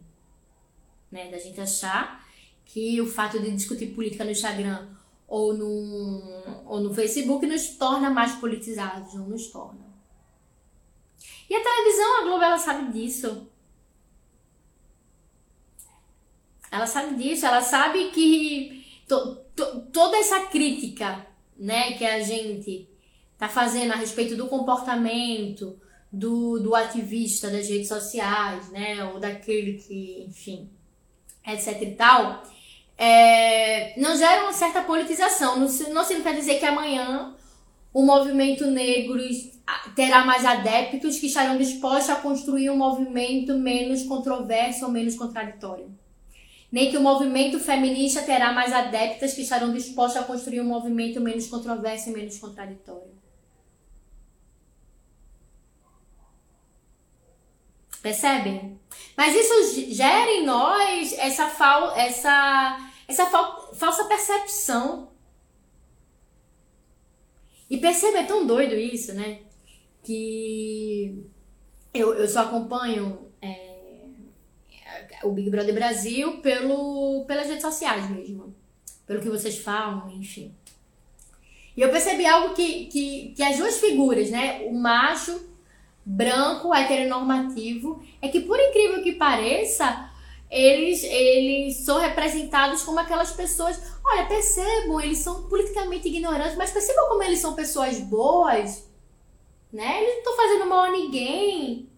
Né? 1.12 1.32
Da 1.32 1.40
gente 1.40 1.60
achar 1.60 2.24
que 2.64 3.02
o 3.02 3.08
fato 3.08 3.40
de 3.40 3.50
discutir 3.50 3.88
política 3.88 4.24
no 4.24 4.32
Instagram 4.32 4.88
ou 5.28 5.54
no, 5.54 6.22
ou 6.66 6.80
no 6.80 6.94
Facebook 6.94 7.46
nos 7.46 7.68
torna 7.76 8.10
mais 8.10 8.36
politizados, 8.36 9.14
não 9.14 9.28
nos 9.28 9.48
torna. 9.48 9.86
E 11.50 11.56
a 11.56 11.64
televisão, 11.64 12.20
a 12.20 12.24
Globo, 12.24 12.44
ela 12.44 12.58
sabe 12.58 12.92
disso. 12.92 13.48
Ela 16.72 16.88
sabe 16.88 17.16
disso, 17.16 17.46
ela 17.46 17.62
sabe 17.62 18.12
que 18.12 18.86
to, 19.08 19.36
to, 19.56 19.82
toda 19.92 20.18
essa 20.18 20.48
crítica 20.48 21.26
né, 21.58 21.94
que 21.94 22.06
a 22.06 22.22
gente 22.22 22.90
tá 23.38 23.48
fazendo 23.48 23.94
a 23.94 23.96
respeito 23.96 24.36
do 24.36 24.48
comportamento 24.48 25.80
do, 26.12 26.60
do 26.60 26.76
ativista 26.76 27.50
das 27.50 27.70
redes 27.70 27.88
sociais, 27.88 28.70
né, 28.70 29.04
ou 29.06 29.20
daquele 29.20 29.74
que, 29.78 30.26
enfim, 30.28 30.70
etc 31.46 31.82
e 31.82 31.96
tal, 31.96 32.44
é, 32.98 33.94
não 34.00 34.18
gera 34.18 34.44
uma 34.44 34.54
certa 34.54 34.82
politização. 34.82 35.60
Não, 35.60 35.68
não 35.94 36.04
significa 36.04 36.34
dizer 36.34 36.60
que 36.60 36.66
amanhã 36.66 37.36
o 37.94 38.04
movimento 38.04 38.66
negro 38.68 39.20
terá 39.96 40.26
mais 40.26 40.46
adeptos 40.46 41.20
que 41.20 41.28
estarão 41.28 41.58
dispostos 41.58 42.10
a 42.10 42.16
construir 42.16 42.70
um 42.70 42.78
movimento 42.78 43.54
menos 43.58 44.04
controverso 44.04 44.86
ou 44.86 44.92
menos 44.92 45.16
contraditório. 45.16 45.92
Nem 46.72 46.92
que 46.92 46.98
o 46.98 47.02
movimento 47.02 47.60
feminista 47.60 48.22
terá 48.24 48.52
mais 48.52 48.74
adeptas 48.74 49.34
que 49.34 49.42
estarão 49.42 49.72
dispostos 49.72 50.22
a 50.22 50.26
construir 50.26 50.62
um 50.62 50.66
movimento 50.66 51.22
menos 51.22 51.48
controverso 51.48 52.10
e 52.10 52.14
menos 52.14 52.38
contraditório. 52.38 53.18
Percebem? 58.02 58.80
Mas 59.16 59.36
isso 59.36 59.92
gera 59.94 60.30
em 60.32 60.46
nós 60.46 61.14
essa, 61.14 61.48
fal 61.50 61.96
essa, 61.96 62.90
essa 63.08 63.26
fal 63.26 63.74
falsa 63.74 64.06
percepção. 64.06 65.12
E 67.70 67.78
perceba, 67.78 68.20
é 68.20 68.24
tão 68.24 68.46
doido 68.46 68.76
isso, 68.76 69.14
né? 69.14 69.40
Que 70.04 71.26
eu, 71.94 72.14
eu 72.14 72.28
só 72.28 72.42
acompanho 72.42 73.30
é, 73.42 73.78
o 75.24 75.32
Big 75.32 75.50
Brother 75.50 75.74
Brasil 75.74 76.38
pelo, 76.38 77.26
pelas 77.26 77.48
redes 77.48 77.64
sociais 77.64 78.10
mesmo. 78.10 78.56
Pelo 79.06 79.22
que 79.22 79.30
vocês 79.30 79.58
falam, 79.58 80.10
enfim. 80.12 80.54
E 81.76 81.82
eu 81.82 81.90
percebi 81.90 82.26
algo 82.26 82.56
que, 82.56 82.86
que, 82.88 83.34
que 83.36 83.44
as 83.44 83.58
duas 83.58 83.80
figuras, 83.80 84.30
né? 84.30 84.64
O 84.66 84.74
macho 84.74 85.47
branco, 86.10 86.74
heteronormativo, 86.74 88.02
é 88.22 88.30
que 88.30 88.40
por 88.40 88.58
incrível 88.58 89.04
que 89.04 89.12
pareça, 89.12 90.10
eles, 90.50 91.04
eles 91.04 91.84
são 91.84 92.00
representados 92.00 92.82
como 92.84 92.98
aquelas 92.98 93.34
pessoas. 93.34 93.78
Olha, 94.06 94.26
percebam, 94.26 95.02
eles 95.02 95.18
são 95.18 95.50
politicamente 95.50 96.08
ignorantes, 96.08 96.56
mas 96.56 96.72
percebam 96.72 97.10
como 97.10 97.24
eles 97.24 97.40
são 97.40 97.56
pessoas 97.56 98.00
boas, 98.00 98.90
né? 99.72 100.02
Eles 100.02 100.14
não 100.14 100.20
estão 100.20 100.36
fazendo 100.38 100.66
mal 100.66 100.86
a 100.86 100.92
ninguém. 100.92 101.90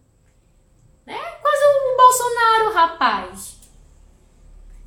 Né? 1.06 1.20
Quase 1.42 1.64
um 1.66 1.98
Bolsonaro, 1.98 2.74
rapaz. 2.74 3.59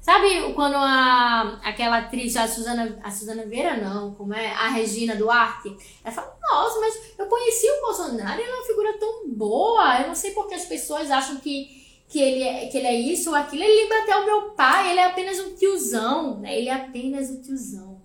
Sabe 0.02 0.52
quando 0.54 0.74
a, 0.74 1.60
aquela 1.62 1.98
atriz, 1.98 2.36
a 2.36 2.48
Suzana, 2.48 2.98
a 3.04 3.08
Suzana 3.08 3.46
Vieira 3.46 3.76
não, 3.76 4.12
como 4.14 4.34
é? 4.34 4.50
A 4.50 4.66
Regina 4.66 5.14
Duarte, 5.14 5.76
ela 6.02 6.12
fala, 6.12 6.36
nossa, 6.42 6.80
mas 6.80 7.14
eu 7.16 7.26
conheci 7.26 7.70
o 7.70 7.80
Bolsonaro 7.82 8.40
ele 8.40 8.50
é 8.50 8.52
uma 8.52 8.66
figura 8.66 8.98
tão 8.98 9.28
boa, 9.28 10.00
eu 10.00 10.08
não 10.08 10.14
sei 10.16 10.32
porque 10.32 10.54
as 10.54 10.64
pessoas 10.64 11.08
acham 11.08 11.36
que, 11.36 12.02
que, 12.08 12.20
ele, 12.20 12.42
é, 12.42 12.66
que 12.66 12.78
ele 12.78 12.88
é 12.88 13.00
isso 13.00 13.30
ou 13.30 13.36
aquilo, 13.36 13.62
ele 13.62 13.82
lembra 13.82 14.02
até 14.02 14.16
o 14.16 14.24
meu 14.24 14.50
pai, 14.50 14.90
ele 14.90 14.98
é 14.98 15.04
apenas 15.04 15.38
um 15.38 15.54
tiozão, 15.54 16.40
né? 16.40 16.58
Ele 16.58 16.68
é 16.68 16.74
apenas 16.74 17.30
um 17.30 17.40
tiozão. 17.40 18.02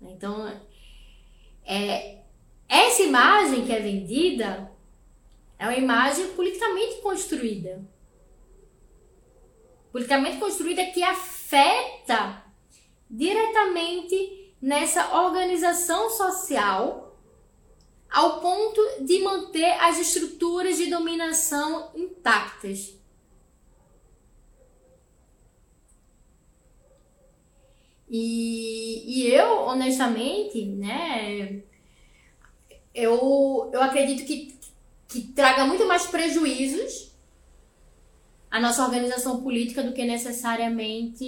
Então, 0.00 0.56
é, 1.64 2.18
essa 2.68 3.02
imagem 3.02 3.66
que 3.66 3.72
é 3.72 3.80
vendida 3.80 4.70
é 5.58 5.64
uma 5.64 5.76
imagem 5.76 6.28
politicamente 6.28 7.00
construída 7.00 7.84
politicamente 9.92 10.38
construída 10.38 10.86
que 10.86 11.02
afeta 11.02 12.44
diretamente 13.08 14.54
nessa 14.60 15.22
organização 15.24 16.10
social 16.10 17.18
ao 18.10 18.40
ponto 18.40 18.80
de 19.04 19.20
manter 19.20 19.72
as 19.80 19.98
estruturas 19.98 20.76
de 20.76 20.86
dominação 20.86 21.90
intactas. 21.94 22.98
E, 28.08 29.04
e 29.06 29.32
eu, 29.32 29.60
honestamente, 29.60 30.64
né, 30.64 31.62
eu, 32.92 33.70
eu 33.72 33.80
acredito 33.80 34.26
que, 34.26 34.58
que 35.06 35.28
traga 35.28 35.64
muito 35.64 35.86
mais 35.86 36.06
prejuízos 36.06 37.09
a 38.50 38.58
nossa 38.58 38.82
organização 38.84 39.40
política 39.42 39.82
do 39.82 39.92
que 39.92 40.04
necessariamente 40.04 41.24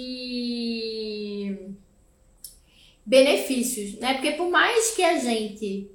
benefícios, 3.05 3.97
né? 3.99 4.15
Porque 4.15 4.31
por 4.31 4.49
mais 4.49 4.91
que 4.91 5.03
a 5.03 5.17
gente 5.17 5.89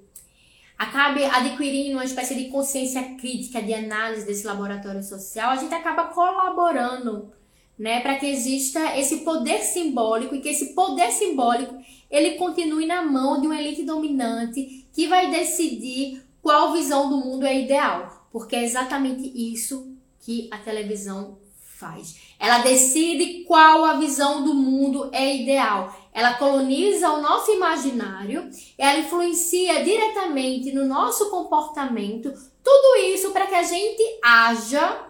acabe 0.79 1.24
adquirindo 1.24 1.97
uma 1.97 2.05
espécie 2.05 2.35
de 2.35 2.47
consciência 2.47 3.03
crítica 3.16 3.61
de 3.61 3.74
análise 3.74 4.24
desse 4.24 4.47
laboratório 4.47 5.03
social, 5.03 5.51
a 5.51 5.57
gente 5.57 5.74
acaba 5.74 6.05
colaborando, 6.05 7.33
né, 7.79 8.01
para 8.01 8.16
que 8.16 8.26
exista 8.26 8.97
esse 8.97 9.18
poder 9.18 9.61
simbólico 9.61 10.35
e 10.35 10.41
que 10.41 10.49
esse 10.49 10.74
poder 10.74 11.11
simbólico 11.11 11.76
ele 12.11 12.33
continue 12.33 12.87
na 12.87 13.03
mão 13.03 13.41
de 13.41 13.47
uma 13.47 13.61
elite 13.61 13.83
dominante 13.85 14.87
que 14.93 15.07
vai 15.07 15.31
decidir 15.31 16.22
qual 16.41 16.72
visão 16.72 17.11
do 17.11 17.18
mundo 17.18 17.45
é 17.45 17.61
ideal, 17.61 18.29
porque 18.33 18.57
é 18.57 18.64
exatamente 18.64 19.31
isso 19.35 19.88
que 20.21 20.49
a 20.51 20.59
televisão 20.59 21.39
faz. 21.79 22.35
Ela 22.39 22.59
decide 22.59 23.45
qual 23.45 23.85
a 23.85 23.95
visão 23.95 24.43
do 24.43 24.53
mundo 24.53 25.11
é 25.12 25.37
ideal. 25.37 25.97
Ela 26.12 26.35
coloniza 26.35 27.11
o 27.11 27.23
nosso 27.23 27.53
imaginário, 27.53 28.51
ela 28.77 28.99
influencia 28.99 29.85
diretamente 29.85 30.73
no 30.73 30.85
nosso 30.85 31.31
comportamento. 31.31 32.33
Tudo 32.62 33.03
isso 33.07 33.31
para 33.31 33.47
que 33.47 33.55
a 33.55 33.62
gente 33.62 34.03
haja 34.23 35.09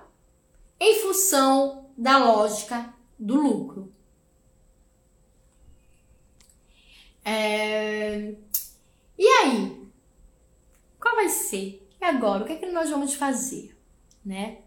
em 0.79 1.01
função 1.01 1.91
da 1.97 2.19
lógica 2.19 2.95
do 3.19 3.41
lucro. 3.41 3.93
É... 7.25 8.35
E 9.19 9.27
aí? 9.27 9.89
Qual 11.01 11.15
vai 11.15 11.29
ser? 11.29 11.87
E 12.01 12.05
agora? 12.05 12.45
O 12.45 12.47
que 12.47 12.53
é 12.53 12.57
que 12.57 12.67
nós 12.67 12.91
vamos 12.91 13.15
fazer? 13.15 13.77
Né? 14.25 14.59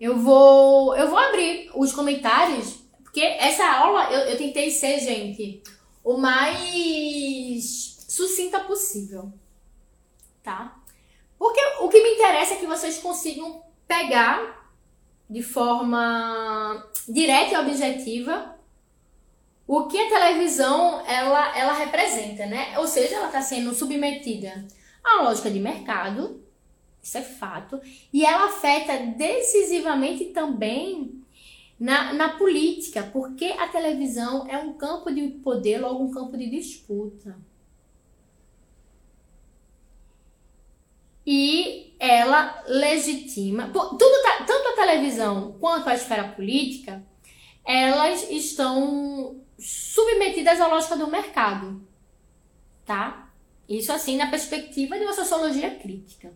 Eu 0.00 0.18
vou, 0.18 0.96
eu 0.96 1.08
vou 1.08 1.18
abrir 1.18 1.70
os 1.74 1.92
comentários, 1.92 2.80
porque 3.02 3.20
essa 3.20 3.64
aula 3.64 4.12
eu, 4.12 4.20
eu 4.30 4.36
tentei 4.36 4.70
ser, 4.70 4.98
gente, 5.00 5.62
o 6.02 6.16
mais 6.16 7.96
sucinta 8.08 8.60
possível, 8.60 9.32
tá? 10.42 10.76
Porque 11.38 11.60
o 11.80 11.88
que 11.88 12.02
me 12.02 12.14
interessa 12.14 12.54
é 12.54 12.56
que 12.56 12.66
vocês 12.66 12.98
consigam 12.98 13.62
pegar 13.86 14.70
de 15.28 15.42
forma 15.42 16.86
direta 17.08 17.54
e 17.54 17.56
objetiva 17.56 18.54
o 19.66 19.86
que 19.86 19.98
a 19.98 20.08
televisão 20.08 21.02
ela, 21.06 21.56
ela 21.56 21.72
representa, 21.72 22.46
né? 22.46 22.78
Ou 22.78 22.86
seja, 22.86 23.16
ela 23.16 23.26
está 23.26 23.40
sendo 23.40 23.74
submetida 23.74 24.66
à 25.02 25.22
lógica 25.22 25.50
de 25.50 25.58
mercado, 25.58 26.43
isso 27.04 27.18
é 27.18 27.22
fato. 27.22 27.78
E 28.10 28.24
ela 28.24 28.46
afeta 28.46 28.96
decisivamente 28.98 30.24
também 30.26 31.22
na, 31.78 32.14
na 32.14 32.30
política, 32.38 33.02
porque 33.12 33.44
a 33.44 33.68
televisão 33.68 34.46
é 34.48 34.56
um 34.56 34.72
campo 34.72 35.12
de 35.12 35.28
poder, 35.28 35.78
logo 35.78 36.02
um 36.02 36.10
campo 36.10 36.34
de 36.34 36.48
disputa. 36.48 37.36
E 41.26 41.94
ela 41.98 42.64
legitima. 42.66 43.68
Tudo 43.68 43.98
tanto 44.46 44.68
a 44.68 44.76
televisão 44.76 45.58
quanto 45.60 45.90
a 45.90 45.94
esfera 45.94 46.28
política, 46.28 47.04
elas 47.66 48.30
estão 48.30 49.42
submetidas 49.58 50.58
à 50.58 50.68
lógica 50.68 50.96
do 50.96 51.06
mercado. 51.06 51.86
Tá? 52.86 53.30
Isso 53.68 53.92
assim 53.92 54.16
na 54.16 54.30
perspectiva 54.30 54.98
de 54.98 55.04
uma 55.04 55.12
sociologia 55.12 55.70
crítica. 55.74 56.32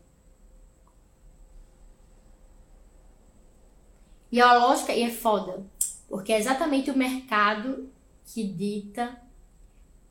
E 4.31 4.41
a 4.41 4.59
lógica 4.59 4.93
e 4.93 5.03
é 5.03 5.11
foda, 5.11 5.66
porque 6.09 6.33
é 6.33 6.39
exatamente 6.39 6.91
o 6.91 6.97
mercado 6.97 7.91
que 8.26 8.45
dita 8.45 9.20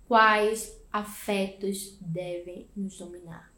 quais 0.07 0.75
afetos 0.91 1.97
devem 2.01 2.67
nos 2.75 2.97
dominar. 2.97 3.51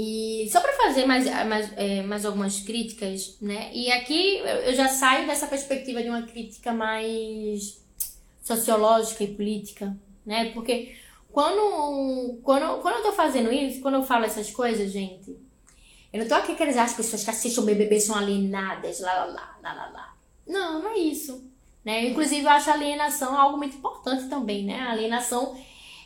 E 0.00 0.48
só 0.52 0.60
para 0.60 0.72
fazer 0.74 1.06
mais, 1.06 1.24
mais, 1.46 1.72
é, 1.76 2.02
mais 2.02 2.24
algumas 2.24 2.60
críticas, 2.60 3.36
né? 3.40 3.68
E 3.74 3.90
aqui 3.90 4.36
eu 4.38 4.72
já 4.72 4.88
saio 4.88 5.26
dessa 5.26 5.48
perspectiva 5.48 6.00
de 6.00 6.08
uma 6.08 6.22
crítica 6.22 6.72
mais 6.72 7.84
sociológica 8.40 9.24
e 9.24 9.34
política, 9.34 9.96
né? 10.24 10.52
Porque 10.52 10.94
quando, 11.38 12.40
quando, 12.42 12.82
quando 12.82 12.96
eu 12.96 13.02
tô 13.04 13.12
fazendo 13.12 13.52
isso, 13.52 13.80
quando 13.80 13.94
eu 13.94 14.02
falo 14.02 14.24
essas 14.24 14.50
coisas, 14.50 14.90
gente, 14.90 15.38
eu 16.12 16.18
não 16.18 16.26
tô 16.26 16.34
aqui 16.34 16.56
querendo 16.56 16.70
dizer 16.70 16.80
as 16.80 16.94
pessoas 16.94 17.22
que 17.22 17.30
assistem 17.30 17.62
o 17.62 17.66
BBB 17.66 18.00
são 18.00 18.16
alienadas, 18.16 18.98
lá, 18.98 19.24
lá, 19.24 19.56
lá, 19.62 19.72
lá, 19.72 19.88
lá. 19.88 20.16
Não, 20.44 20.82
não 20.82 20.90
é 20.90 20.98
isso. 20.98 21.48
Né? 21.84 22.08
Inclusive, 22.08 22.42
eu 22.42 22.50
acho 22.50 22.68
a 22.68 22.72
alienação 22.72 23.38
algo 23.38 23.56
muito 23.56 23.76
importante 23.76 24.28
também, 24.28 24.64
né? 24.64 24.80
A 24.80 24.90
alienação, 24.90 25.56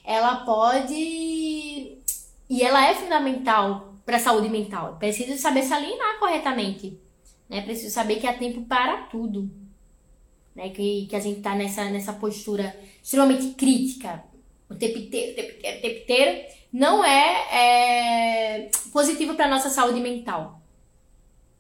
ela 0.04 0.44
pode 0.44 0.92
e 0.92 2.62
ela 2.62 2.86
é 2.86 2.94
fundamental 2.94 3.94
para 4.04 4.18
a 4.18 4.20
saúde 4.20 4.50
mental. 4.50 4.96
Preciso 4.98 5.40
saber 5.40 5.62
se 5.62 5.72
alienar 5.72 6.18
corretamente. 6.18 7.00
Né? 7.48 7.62
Preciso 7.62 7.94
saber 7.94 8.16
que 8.16 8.26
há 8.26 8.36
tempo 8.36 8.66
para 8.66 9.04
tudo. 9.04 9.50
Né? 10.54 10.68
Que, 10.68 11.06
que 11.06 11.16
a 11.16 11.20
gente 11.20 11.38
está 11.38 11.54
nessa, 11.54 11.84
nessa 11.86 12.12
postura 12.12 12.78
extremamente 13.02 13.54
crítica 13.54 14.30
o 14.72 14.78
tempo 14.78 14.98
inteiro, 14.98 15.32
o 15.32 15.34
tempo 15.34 15.50
inteiro, 15.58 15.78
o 15.78 15.82
tempo 15.82 15.98
inteiro, 16.00 16.46
não 16.72 17.04
é, 17.04 18.64
é 18.64 18.70
positivo 18.92 19.34
para 19.34 19.48
nossa 19.48 19.70
saúde 19.70 20.00
mental. 20.00 20.60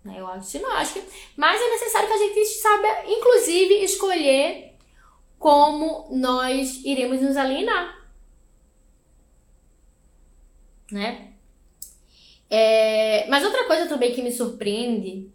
Né? 0.04 0.16
Eu 0.18 0.26
acho, 0.26 0.60
não 0.60 0.72
acho 0.72 0.94
que, 0.94 1.02
mas 1.36 1.60
é 1.60 1.70
necessário 1.70 2.08
que 2.08 2.14
a 2.14 2.18
gente 2.18 2.44
saiba, 2.46 2.88
inclusive, 3.06 3.84
escolher 3.84 4.72
como 5.38 6.08
nós 6.10 6.84
iremos 6.84 7.20
nos 7.20 7.36
alienar 7.36 8.02
né? 10.92 11.32
É, 12.50 13.26
mas 13.28 13.42
outra 13.44 13.64
coisa 13.64 13.86
também 13.86 14.12
que 14.12 14.22
me 14.22 14.30
surpreende 14.30 15.30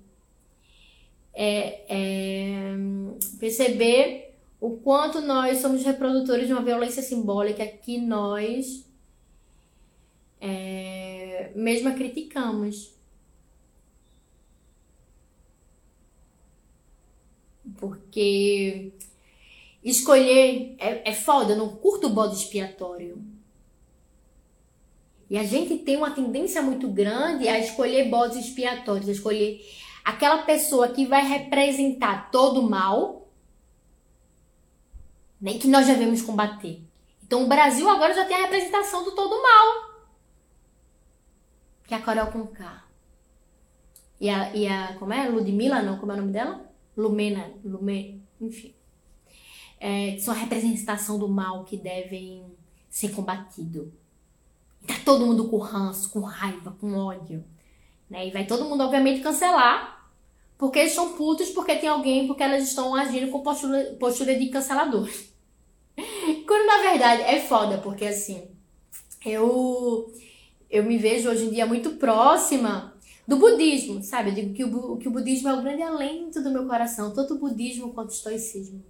é, 1.34 1.82
é, 1.90 2.76
perceber 3.40 4.27
o 4.60 4.78
quanto 4.78 5.22
nós 5.22 5.60
somos 5.60 5.84
reprodutores 5.84 6.48
de 6.48 6.54
uma 6.54 6.64
violência 6.64 7.02
simbólica 7.04 7.66
que 7.66 8.00
nós 8.00 8.86
é, 10.42 11.52
mesmo 11.56 11.94
criticamos. 11.96 12.96
Porque 17.78 18.94
escolher 19.84 20.76
é, 20.80 21.12
é 21.12 21.14
foda, 21.14 21.54
eu 21.54 21.58
não 21.58 21.70
curto 21.70 22.08
o 22.08 22.12
bode 22.12 22.36
expiatório. 22.36 23.24
E 25.30 25.38
a 25.38 25.44
gente 25.44 25.78
tem 25.80 25.98
uma 25.98 26.12
tendência 26.12 26.62
muito 26.62 26.88
grande 26.88 27.48
a 27.48 27.60
escolher 27.60 28.10
bodes 28.10 28.38
expiatórios, 28.38 29.10
a 29.10 29.12
escolher 29.12 29.62
aquela 30.04 30.44
pessoa 30.44 30.88
que 30.88 31.06
vai 31.06 31.28
representar 31.28 32.32
todo 32.32 32.62
o 32.62 32.70
mal, 32.70 33.27
né, 35.40 35.54
que 35.56 35.68
nós 35.68 35.88
devemos 35.88 36.22
combater. 36.22 36.82
Então 37.24 37.44
o 37.44 37.48
Brasil 37.48 37.90
agora 37.90 38.14
já 38.14 38.26
tem 38.26 38.38
a 38.38 38.42
representação 38.44 39.04
do 39.04 39.12
todo 39.12 39.42
mal. 39.42 39.98
Que 41.86 41.94
é 41.94 41.98
a 41.98 42.02
Coreia 42.02 42.26
Conká. 42.28 42.86
E 44.20 44.30
a, 44.30 44.56
e 44.56 44.68
a. 44.68 44.96
Como 44.98 45.14
é? 45.14 45.28
Ludmilla, 45.30 45.82
não? 45.82 45.98
Como 45.98 46.12
é 46.12 46.16
o 46.16 46.18
nome 46.18 46.32
dela? 46.32 46.66
Lumena. 46.96 47.52
Lume, 47.64 48.24
enfim. 48.42 48.74
É, 49.80 50.12
que 50.12 50.22
são 50.22 50.34
a 50.34 50.38
representação 50.38 51.20
do 51.20 51.28
mal 51.28 51.64
que 51.64 51.78
devem 51.78 52.46
ser 52.90 53.10
combatido. 53.10 53.94
Tá 54.88 54.96
todo 55.06 55.26
mundo 55.26 55.50
com 55.50 55.58
ranço, 55.58 56.10
com 56.10 56.22
raiva, 56.22 56.72
com 56.80 56.94
ódio. 56.96 57.44
Né? 58.10 58.28
E 58.28 58.32
vai 58.32 58.48
todo 58.48 58.66
mundo, 58.66 58.84
obviamente, 58.84 59.22
cancelar. 59.22 59.97
Porque 60.58 60.80
eles 60.80 60.94
são 60.94 61.14
putos, 61.14 61.50
porque 61.50 61.76
tem 61.76 61.90
alguém, 61.90 62.26
porque 62.26 62.42
elas 62.42 62.64
estão 62.64 62.96
agindo 62.96 63.32
com 63.32 63.42
postura, 63.42 63.96
postura 64.00 64.36
de 64.36 64.50
cancelador. 64.50 65.08
Quando 66.48 66.66
na 66.66 66.90
verdade 66.90 67.22
é 67.24 67.40
foda, 67.42 67.78
porque 67.78 68.06
assim, 68.06 68.48
eu, 69.26 70.12
eu 70.70 70.84
me 70.84 70.98
vejo 70.98 71.30
hoje 71.30 71.46
em 71.46 71.52
dia 71.52 71.66
muito 71.66 71.92
próxima 71.92 72.98
do 73.28 73.38
budismo, 73.38 74.02
sabe? 74.02 74.30
Eu 74.30 74.36
digo 74.36 74.54
que 74.54 74.64
o, 74.64 74.98
que 74.98 75.08
o 75.08 75.12
budismo 75.12 75.50
é 75.50 75.54
o 75.54 75.62
grande 75.62 75.84
alento 75.84 76.42
do 76.42 76.50
meu 76.50 76.66
coração, 76.66 77.14
tanto 77.14 77.36
o 77.36 77.40
budismo 77.40 77.94
quanto 77.94 78.10
o 78.10 78.14
estoicismo. 78.14 78.84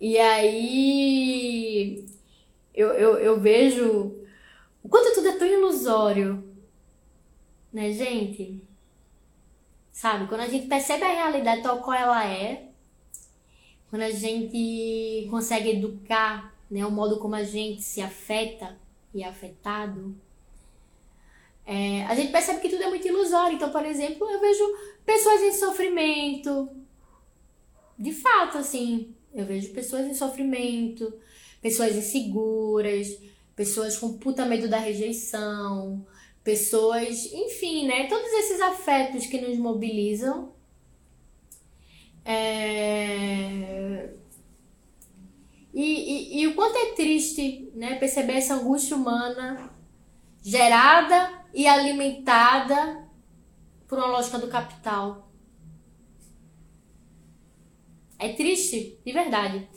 E 0.00 0.18
aí 0.18 2.04
eu, 2.74 2.88
eu, 2.90 3.18
eu 3.18 3.40
vejo 3.40 4.14
o 4.82 4.88
quanto 4.88 5.14
tudo 5.14 5.28
é 5.28 5.32
tão 5.32 5.46
ilusório, 5.46 6.44
né, 7.72 7.92
gente? 7.92 8.62
Sabe? 9.98 10.28
Quando 10.28 10.42
a 10.42 10.48
gente 10.48 10.68
percebe 10.68 11.02
a 11.02 11.12
realidade 11.12 11.60
tal 11.60 11.80
qual 11.80 11.98
ela 11.98 12.24
é, 12.24 12.68
quando 13.90 14.02
a 14.02 14.10
gente 14.12 15.26
consegue 15.28 15.70
educar, 15.70 16.54
né, 16.70 16.86
o 16.86 16.90
modo 16.92 17.18
como 17.18 17.34
a 17.34 17.42
gente 17.42 17.82
se 17.82 18.00
afeta 18.00 18.78
e 19.12 19.24
é 19.24 19.28
afetado, 19.28 20.14
é, 21.66 22.04
a 22.04 22.14
gente 22.14 22.30
percebe 22.30 22.60
que 22.60 22.68
tudo 22.68 22.84
é 22.84 22.88
muito 22.88 23.08
ilusório. 23.08 23.56
Então, 23.56 23.72
por 23.72 23.84
exemplo, 23.84 24.30
eu 24.30 24.38
vejo 24.38 24.62
pessoas 25.04 25.42
em 25.42 25.52
sofrimento. 25.52 26.68
De 27.98 28.12
fato, 28.12 28.56
assim, 28.56 29.12
eu 29.34 29.44
vejo 29.44 29.72
pessoas 29.72 30.06
em 30.06 30.14
sofrimento, 30.14 31.12
pessoas 31.60 31.96
inseguras, 31.96 33.18
pessoas 33.56 33.98
com 33.98 34.16
puta 34.16 34.46
medo 34.46 34.68
da 34.68 34.78
rejeição, 34.78 36.06
pessoas, 36.48 37.26
enfim, 37.26 37.86
né? 37.86 38.06
Todos 38.06 38.32
esses 38.32 38.58
afetos 38.58 39.26
que 39.26 39.38
nos 39.38 39.58
mobilizam. 39.58 40.54
É... 42.24 44.14
E, 45.74 45.84
e, 45.84 46.40
e, 46.40 46.46
o 46.46 46.54
quanto 46.54 46.78
é 46.78 46.94
triste 46.94 47.70
né, 47.74 47.96
perceber 47.96 48.32
essa 48.32 48.54
angústia 48.54 48.96
humana 48.96 49.70
gerada 50.42 51.44
e 51.52 51.66
alimentada 51.66 53.06
por 53.86 53.98
uma 53.98 54.06
lógica 54.06 54.38
do 54.38 54.48
capital. 54.48 55.30
É 58.18 58.32
triste, 58.32 58.98
de 59.04 59.12
verdade. 59.12 59.68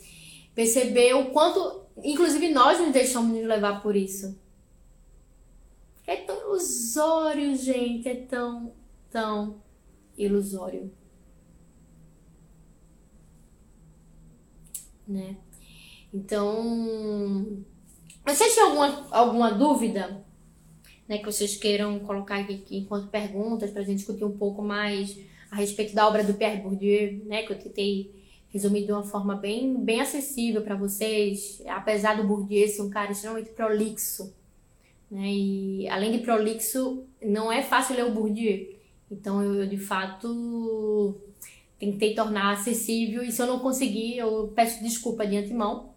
Perceber 0.54 1.12
o 1.16 1.26
quanto 1.32 1.82
Inclusive 2.02 2.48
nós 2.48 2.80
nos 2.80 2.92
deixamos 2.92 3.36
nos 3.36 3.46
levar 3.46 3.82
por 3.82 3.94
isso. 3.94 4.40
É 6.12 6.16
tão 6.16 6.36
ilusório, 6.42 7.56
gente. 7.56 8.06
É 8.06 8.14
tão, 8.14 8.74
tão 9.10 9.62
ilusório. 10.16 10.92
Né? 15.08 15.36
Então, 16.12 17.64
vocês 18.26 18.54
têm 18.54 18.62
alguma, 18.62 19.08
alguma 19.10 19.50
dúvida 19.52 20.22
né, 21.08 21.16
que 21.16 21.24
vocês 21.24 21.56
queiram 21.56 21.98
colocar 22.00 22.40
aqui, 22.40 22.54
aqui 22.56 22.76
enquanto 22.78 23.08
perguntas 23.08 23.70
para 23.70 23.80
a 23.80 23.84
gente 23.84 23.96
discutir 23.96 24.24
um 24.24 24.36
pouco 24.36 24.60
mais 24.60 25.18
a 25.50 25.56
respeito 25.56 25.94
da 25.94 26.06
obra 26.06 26.22
do 26.22 26.34
Pierre 26.34 26.60
Bourdieu, 26.60 27.24
né, 27.24 27.42
que 27.42 27.54
eu 27.54 27.58
tentei 27.58 28.22
resumido 28.50 28.86
de 28.86 28.92
uma 28.92 29.02
forma 29.02 29.34
bem, 29.34 29.82
bem 29.82 30.02
acessível 30.02 30.60
para 30.60 30.76
vocês, 30.76 31.62
apesar 31.66 32.16
do 32.16 32.28
Bourdieu 32.28 32.68
ser 32.68 32.82
um 32.82 32.90
cara 32.90 33.12
extremamente 33.12 33.50
prolixo, 33.50 34.34
né? 35.12 35.30
E 35.30 35.86
além 35.88 36.10
de 36.10 36.18
prolixo, 36.20 37.04
não 37.22 37.52
é 37.52 37.62
fácil 37.62 37.94
ler 37.94 38.06
o 38.06 38.12
Bourdieu. 38.12 38.74
Então 39.10 39.42
eu, 39.42 39.56
eu 39.56 39.66
de 39.68 39.76
fato 39.76 41.14
tentei 41.78 42.14
tornar 42.14 42.52
acessível 42.52 43.22
e 43.22 43.30
se 43.30 43.42
eu 43.42 43.46
não 43.46 43.58
conseguir, 43.58 44.16
eu 44.16 44.50
peço 44.56 44.82
desculpa 44.82 45.26
de 45.26 45.36
antemão. 45.36 45.92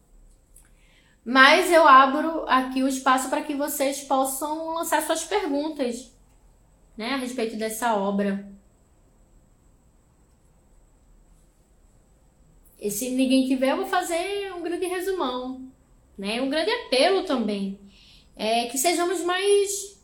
Mas 1.23 1.71
eu 1.71 1.87
abro 1.87 2.43
aqui 2.47 2.83
o 2.83 2.87
espaço 2.89 3.29
para 3.29 3.41
que 3.41 3.55
vocês 3.55 4.01
possam 4.01 4.73
lançar 4.73 5.01
suas 5.01 5.23
perguntas, 5.23 6.13
né, 6.97 7.11
a 7.13 7.17
respeito 7.17 7.55
dessa 7.55 7.95
obra. 7.95 8.51
E 12.79 12.91
se 12.91 13.11
ninguém 13.11 13.47
tiver, 13.47 13.71
eu 13.71 13.77
vou 13.77 13.85
fazer 13.85 14.53
um 14.53 14.61
grande 14.61 14.85
resumão, 14.85 15.71
né? 16.17 16.41
Um 16.41 16.49
grande 16.49 16.69
apelo 16.69 17.23
também. 17.23 17.79
É 18.35 18.65
que 18.65 18.77
sejamos 18.77 19.21
mais. 19.21 19.97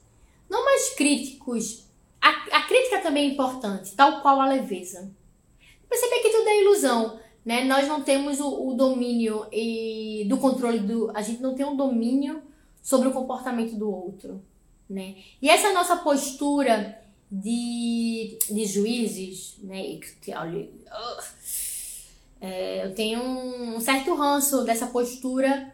não 0.50 0.64
mais 0.64 0.94
críticos. 0.96 1.86
A, 2.22 2.30
a 2.30 2.62
crítica 2.64 3.00
também 3.02 3.30
é 3.30 3.34
importante, 3.34 3.96
tal 3.96 4.22
qual 4.22 4.40
a 4.40 4.48
leveza. 4.48 5.12
Perceber 5.90 6.20
que 6.20 6.30
tudo 6.30 6.48
é 6.48 6.62
ilusão. 6.62 7.20
Né? 7.44 7.64
Nós 7.66 7.88
não 7.88 8.04
temos 8.04 8.40
o, 8.40 8.70
o 8.70 8.74
domínio 8.74 9.48
e 9.52 10.26
do 10.30 10.38
controle 10.38 10.80
do. 10.80 11.12
A 11.16 11.22
gente 11.22 11.42
não 11.42 11.56
tem 11.56 11.66
um 11.66 11.76
domínio 11.76 12.42
sobre 12.82 13.08
o 13.08 13.12
comportamento 13.12 13.76
do 13.76 13.90
outro. 13.90 14.42
né? 14.90 15.16
E 15.42 15.50
essa 15.50 15.74
nossa 15.74 15.98
postura 15.98 17.00
de, 17.32 18.38
de 18.50 18.66
juízes, 18.66 19.56
né? 19.64 20.00
Olha, 20.36 20.70
é, 22.42 22.86
eu 22.86 22.94
tenho 22.94 23.22
um 23.22 23.80
certo 23.80 24.14
ranço 24.16 24.64
dessa 24.64 24.88
postura 24.88 25.74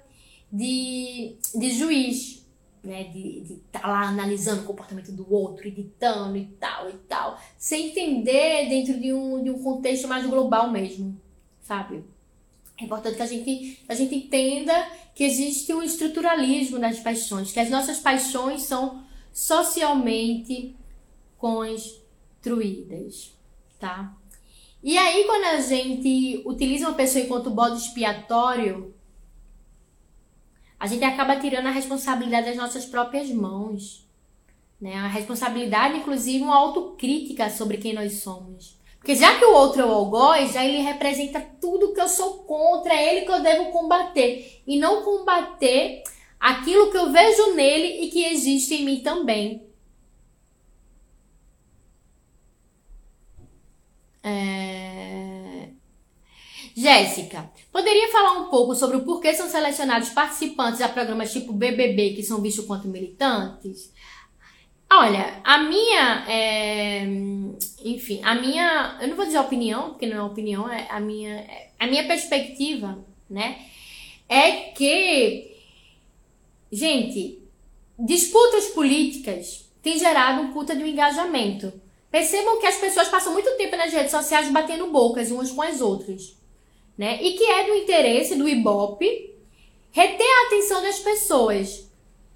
de, 0.51 1.35
de 1.55 1.71
juiz, 1.71 2.36
né? 2.87 3.03
De 3.03 3.43
estar 3.65 3.81
tá 3.81 3.87
lá 3.87 4.07
analisando 4.07 4.61
o 4.61 4.65
comportamento 4.65 5.11
do 5.11 5.31
outro, 5.31 5.67
editando 5.67 6.37
e 6.37 6.45
tal 6.59 6.89
e 6.89 6.93
tal, 6.93 7.39
sem 7.57 7.89
entender 7.89 8.69
dentro 8.69 8.99
de 8.99 9.13
um, 9.13 9.43
de 9.43 9.51
um 9.51 9.61
contexto 9.61 10.07
mais 10.07 10.25
global 10.25 10.71
mesmo, 10.71 11.19
sabe? 11.61 12.03
É 12.79 12.85
importante 12.85 13.17
que 13.17 13.21
a 13.21 13.27
gente, 13.27 13.83
a 13.89 13.93
gente 13.93 14.15
entenda 14.15 14.73
que 15.13 15.23
existe 15.23 15.73
um 15.73 15.83
estruturalismo 15.83 16.79
das 16.79 16.99
paixões, 16.99 17.51
que 17.51 17.59
as 17.59 17.69
nossas 17.69 17.99
paixões 17.99 18.63
são 18.63 19.03
socialmente 19.33 20.75
construídas, 21.37 23.33
tá? 23.79 24.15
E 24.83 24.97
aí, 24.97 25.25
quando 25.25 25.43
a 25.43 25.59
gente 25.59 26.41
utiliza 26.45 26.87
uma 26.87 26.95
pessoa 26.95 27.23
enquanto 27.23 27.49
bode 27.49 27.77
expiatório, 27.77 28.93
a 30.79 30.85
gente 30.87 31.03
acaba 31.03 31.39
tirando 31.39 31.67
a 31.67 31.71
responsabilidade 31.71 32.47
das 32.47 32.55
nossas 32.55 32.85
próprias 32.85 33.29
mãos. 33.29 34.07
Né? 34.79 34.95
A 34.95 35.07
responsabilidade, 35.07 35.97
inclusive, 35.97 36.43
uma 36.43 36.55
autocrítica 36.55 37.49
sobre 37.49 37.77
quem 37.77 37.93
nós 37.93 38.21
somos. 38.21 38.77
Porque 38.97 39.15
já 39.15 39.39
que 39.39 39.45
o 39.45 39.53
outro 39.53 39.81
é 39.81 39.85
o 39.85 39.91
algoz, 39.91 40.53
já 40.53 40.65
ele 40.65 40.81
representa 40.81 41.39
tudo 41.61 41.93
que 41.93 42.01
eu 42.01 42.09
sou 42.09 42.43
contra, 42.43 42.93
é 42.93 43.15
ele 43.15 43.25
que 43.25 43.31
eu 43.31 43.41
devo 43.41 43.71
combater. 43.71 44.61
E 44.67 44.77
não 44.77 45.03
combater 45.03 46.03
aquilo 46.39 46.91
que 46.91 46.97
eu 46.97 47.11
vejo 47.11 47.53
nele 47.55 48.03
e 48.03 48.09
que 48.09 48.25
existe 48.25 48.75
em 48.75 48.85
mim 48.85 48.99
também. 48.99 49.65
É... 54.23 55.69
Jéssica, 56.75 57.49
poderia 57.77 58.11
falar 58.11 58.39
um 58.39 58.49
pouco 58.49 58.73
sobre 58.73 58.97
o 58.97 59.05
porquê 59.05 59.35
são 59.35 59.47
selecionados 59.47 60.09
participantes 60.09 60.81
a 60.81 60.89
programas 60.89 61.31
tipo 61.31 61.53
BBB 61.53 62.15
que 62.15 62.23
são 62.23 62.41
vistos 62.41 62.65
quanto 62.65 62.87
militantes? 62.87 63.93
Olha, 64.91 65.39
a 65.43 65.59
minha, 65.59 66.25
é, 66.27 67.03
enfim, 67.85 68.19
a 68.23 68.33
minha, 68.33 68.97
eu 68.99 69.09
não 69.09 69.15
vou 69.15 69.27
dizer 69.27 69.37
opinião, 69.37 69.89
porque 69.89 70.07
não 70.07 70.17
é 70.17 70.23
opinião, 70.23 70.67
é 70.67 70.87
a 70.89 70.99
minha, 70.99 71.45
a 71.77 71.85
minha 71.85 72.07
perspectiva, 72.07 72.97
né, 73.29 73.63
é 74.27 74.71
que, 74.71 75.55
gente, 76.71 77.43
disputas 77.99 78.69
políticas 78.69 79.69
têm 79.83 79.99
gerado 79.99 80.41
um 80.41 80.51
puta 80.51 80.75
de 80.75 80.83
um 80.83 80.87
engajamento. 80.87 81.71
Percebam 82.09 82.59
que 82.59 82.65
as 82.65 82.77
pessoas 82.77 83.07
passam 83.07 83.33
muito 83.33 83.55
tempo 83.55 83.75
nas 83.75 83.93
redes 83.93 84.09
sociais 84.09 84.51
batendo 84.51 84.89
bocas 84.89 85.29
umas 85.29 85.51
com 85.51 85.61
as 85.61 85.79
outras, 85.79 86.36
né, 86.97 87.21
e 87.21 87.33
que 87.33 87.43
é 87.43 87.65
do 87.65 87.75
interesse 87.75 88.35
do 88.35 88.47
Ibope 88.47 89.35
reter 89.91 90.25
a 90.25 90.47
atenção 90.47 90.81
das 90.81 90.99
pessoas. 90.99 91.89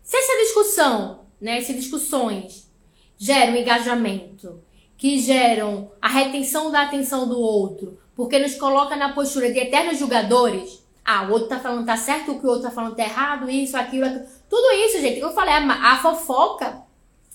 Se 0.03 0.18
essa 0.18 0.38
discussão 0.43 1.22
né, 1.41 1.57
essas 1.57 1.76
discussões 1.76 2.70
geram 3.18 3.57
engajamento, 3.57 4.62
que 4.95 5.20
geram 5.20 5.91
a 5.99 6.07
retenção 6.07 6.72
da 6.72 6.84
atenção 6.84 7.28
do 7.28 7.39
outro, 7.39 7.99
porque 8.16 8.38
nos 8.38 8.53
coloca 8.53 8.95
na 8.95 9.14
postura 9.14 9.51
de 9.51 9.59
eternos 9.59 9.97
julgadores. 9.97 10.80
Ah, 11.03 11.24
o 11.24 11.32
outro 11.32 11.47
tá 11.47 11.59
falando 11.59 11.84
tá 11.84 11.97
certo, 11.97 12.32
o 12.32 12.39
que 12.39 12.45
o 12.45 12.49
outro 12.49 12.70
tá 12.70 12.72
falando 12.72 12.95
tá 12.95 13.01
errado, 13.03 13.49
isso, 13.49 13.76
aquilo, 13.76 14.05
aquilo. 14.05 14.26
Tudo 14.47 14.72
isso, 14.86 15.01
gente, 15.01 15.20
eu 15.20 15.34
falei, 15.34 15.55
a, 15.55 15.93
a 15.93 15.97
fofoca 15.97 16.84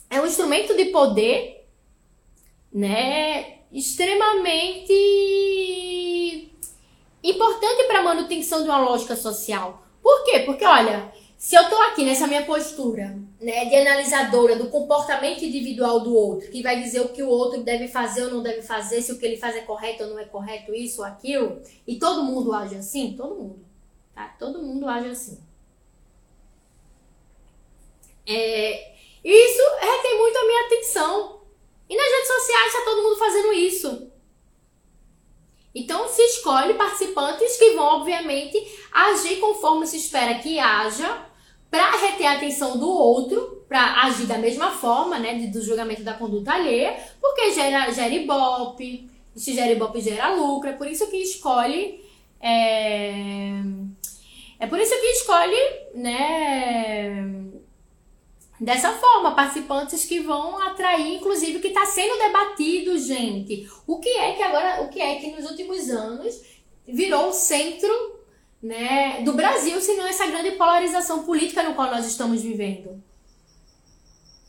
é 0.08 0.20
um 0.20 0.26
instrumento 0.26 0.76
de 0.76 0.84
poder, 0.86 1.66
né, 2.72 3.56
extremamente 3.72 4.92
importante 7.30 7.84
para 7.84 8.00
a 8.00 8.02
manutenção 8.02 8.62
de 8.62 8.68
uma 8.68 8.78
lógica 8.78 9.16
social. 9.16 9.82
Por 10.02 10.24
quê? 10.24 10.40
Porque, 10.40 10.64
olha, 10.64 11.12
se 11.36 11.54
eu 11.54 11.68
tô 11.68 11.76
aqui 11.82 12.04
nessa 12.04 12.26
minha 12.26 12.44
postura, 12.44 13.18
né, 13.40 13.66
de 13.66 13.74
analisadora 13.76 14.56
do 14.56 14.68
comportamento 14.68 15.44
individual 15.44 16.00
do 16.00 16.14
outro, 16.14 16.50
que 16.50 16.62
vai 16.62 16.82
dizer 16.82 17.00
o 17.00 17.10
que 17.10 17.22
o 17.22 17.28
outro 17.28 17.62
deve 17.62 17.88
fazer 17.88 18.24
ou 18.24 18.30
não 18.30 18.42
deve 18.42 18.62
fazer, 18.62 19.02
se 19.02 19.12
o 19.12 19.18
que 19.18 19.26
ele 19.26 19.36
faz 19.36 19.54
é 19.56 19.60
correto 19.60 20.04
ou 20.04 20.10
não 20.10 20.18
é 20.18 20.24
correto, 20.24 20.74
isso 20.74 21.00
ou 21.00 21.06
aquilo, 21.06 21.60
e 21.86 21.98
todo 21.98 22.24
mundo 22.24 22.52
age 22.52 22.76
assim, 22.76 23.14
todo 23.16 23.34
mundo, 23.34 23.58
tá? 24.14 24.34
Todo 24.38 24.62
mundo 24.62 24.88
age 24.88 25.08
assim. 25.08 25.38
É, 28.26 28.92
isso 29.22 29.62
retém 29.80 30.18
muito 30.18 30.36
a 30.36 30.46
minha 30.46 30.66
atenção. 30.66 31.40
E 31.88 31.96
nas 31.96 32.06
redes 32.06 32.28
sociais 32.28 32.66
está 32.66 32.84
todo 32.84 33.02
mundo 33.02 33.16
fazendo 33.16 33.52
isso. 33.52 34.10
Então 35.76 36.08
se 36.08 36.22
escolhe 36.22 36.72
participantes 36.72 37.58
que 37.58 37.74
vão, 37.74 38.00
obviamente, 38.00 38.56
agir 38.90 39.36
conforme 39.36 39.86
se 39.86 39.98
espera 39.98 40.38
que 40.38 40.58
haja, 40.58 41.26
para 41.70 41.90
reter 41.98 42.26
a 42.26 42.36
atenção 42.36 42.78
do 42.78 42.88
outro, 42.88 43.62
para 43.68 44.04
agir 44.04 44.26
da 44.26 44.38
mesma 44.38 44.70
forma, 44.70 45.18
né, 45.18 45.34
do 45.48 45.62
julgamento 45.62 46.02
da 46.02 46.14
conduta 46.14 46.54
alheia, 46.54 46.96
porque 47.20 47.52
gera, 47.52 47.90
gera 47.92 48.14
ibope, 48.14 49.10
se 49.34 49.52
gera 49.52 49.72
ibope 49.72 50.00
gera 50.00 50.34
lucro, 50.34 50.70
é 50.70 50.72
por 50.72 50.86
isso 50.86 51.10
que 51.10 51.18
escolhe. 51.18 52.02
É, 52.40 53.60
é 54.58 54.66
por 54.66 54.78
isso 54.78 54.98
que 54.98 55.06
escolhe, 55.08 55.60
né, 55.94 57.50
dessa 58.60 58.92
forma, 58.92 59.34
participantes 59.34 60.04
que 60.04 60.20
vão 60.20 60.58
atrair, 60.58 61.16
inclusive, 61.16 61.60
que 61.60 61.68
está 61.68 61.84
sendo 61.84 62.18
debatido, 62.18 62.98
gente. 62.98 63.68
O 63.86 63.98
que 63.98 64.08
é 64.08 64.32
que 64.32 64.42
agora, 64.42 64.82
o 64.82 64.88
que 64.88 65.00
é 65.00 65.16
que 65.16 65.30
nos 65.30 65.50
últimos 65.50 65.90
anos 65.90 66.40
virou 66.86 67.28
o 67.28 67.32
centro 67.32 68.16
né, 68.62 69.20
do 69.22 69.34
Brasil, 69.34 69.80
se 69.80 69.94
não 69.94 70.06
essa 70.06 70.26
grande 70.26 70.52
polarização 70.52 71.24
política 71.24 71.62
no 71.62 71.74
qual 71.74 71.90
nós 71.90 72.06
estamos 72.06 72.42
vivendo. 72.42 73.02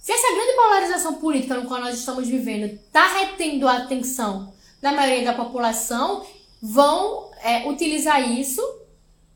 Se 0.02 0.14
essa 0.14 0.34
grande 0.34 0.54
polarização 0.54 1.16
política 1.16 1.56
no 1.56 1.68
qual 1.68 1.82
nós 1.82 2.00
estamos 2.00 2.28
vivendo 2.28 2.66
está 2.66 3.06
retendo 3.20 3.68
a 3.68 3.78
atenção 3.78 4.54
da 4.82 4.94
maioria 4.94 5.26
da 5.26 5.34
população, 5.34 6.26
vão 6.62 7.30
é, 7.44 7.68
utilizar 7.68 8.32
isso 8.32 8.62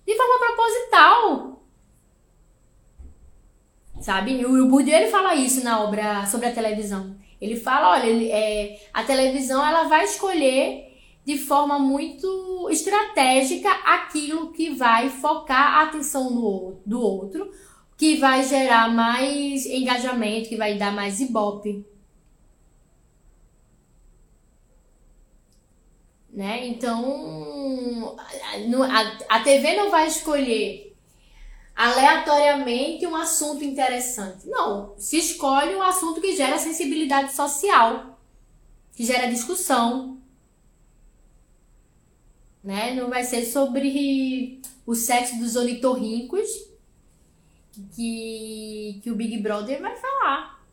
de 0.06 0.16
forma 0.16 0.40
proposital 0.40 1.51
sabe? 4.02 4.42
E 4.42 4.46
o 4.46 4.68
Bourdieu 4.68 4.98
ele 4.98 5.12
fala 5.12 5.36
isso 5.36 5.64
na 5.64 5.82
obra 5.84 6.26
sobre 6.26 6.48
a 6.48 6.54
televisão. 6.54 7.16
Ele 7.40 7.56
fala, 7.56 7.92
olha, 7.92 8.08
ele, 8.08 8.32
é, 8.32 8.80
a 8.94 9.04
televisão 9.04 9.66
ela 9.66 9.84
vai 9.84 10.04
escolher 10.04 10.92
de 11.24 11.38
forma 11.38 11.78
muito 11.78 12.68
estratégica 12.72 13.70
aquilo 13.86 14.52
que 14.52 14.72
vai 14.72 15.10
focar 15.10 15.76
a 15.76 15.84
atenção 15.84 16.34
do, 16.34 16.82
do 16.86 17.00
outro, 17.00 17.52
que 17.96 18.16
vai 18.18 18.44
gerar 18.44 18.92
mais 18.92 19.66
engajamento, 19.66 20.50
que 20.50 20.58
vai 20.58 20.78
dar 20.78 20.92
mais 20.92 21.20
ibope. 21.20 21.86
Né? 26.34 26.68
Então, 26.68 28.16
a, 28.90 29.36
a 29.36 29.40
TV 29.42 29.76
não 29.76 29.92
vai 29.92 30.08
escolher 30.08 30.91
aleatoriamente 31.82 33.08
um 33.08 33.16
assunto 33.16 33.64
interessante. 33.64 34.48
Não, 34.48 34.94
se 35.00 35.18
escolhe 35.18 35.76
um 35.76 35.82
assunto 35.82 36.22
que 36.22 36.36
gera 36.36 36.60
sensibilidade 36.60 37.34
social, 37.34 38.20
que 38.94 39.04
gera 39.04 39.32
discussão. 39.32 40.22
Né? 42.64 42.94
Não 42.94 43.10
vai 43.10 43.24
ser 43.24 43.46
sobre 43.46 44.62
o 44.86 44.94
sexo 44.94 45.40
dos 45.40 45.56
ornitorrincos 45.56 46.48
que, 47.96 49.00
que 49.02 49.10
o 49.10 49.16
Big 49.16 49.40
Brother 49.40 49.82
vai 49.82 49.96
falar. 49.96 50.64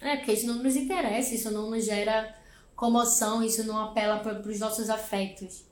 É, 0.00 0.16
porque 0.16 0.32
isso 0.32 0.46
não 0.46 0.62
nos 0.62 0.76
interessa, 0.76 1.34
isso 1.34 1.50
não 1.50 1.68
nos 1.68 1.84
gera 1.84 2.34
comoção, 2.74 3.42
isso 3.42 3.64
não 3.64 3.78
apela 3.78 4.20
para 4.20 4.40
os 4.48 4.58
nossos 4.58 4.88
afetos. 4.88 5.66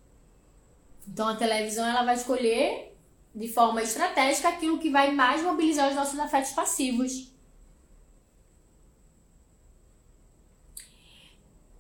Então 1.09 1.28
a 1.28 1.34
televisão 1.34 1.86
ela 1.86 2.05
vai 2.05 2.14
escolher 2.14 2.93
de 3.35 3.49
forma 3.49 3.82
estratégica 3.82 4.49
aquilo 4.49 4.78
que 4.78 4.91
vai 4.91 5.12
mais 5.12 5.43
mobilizar 5.43 5.89
os 5.89 5.97
nossos 5.97 6.18
afetos 6.18 6.53
passivos. 6.53 7.32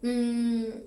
Hum, 0.02 0.82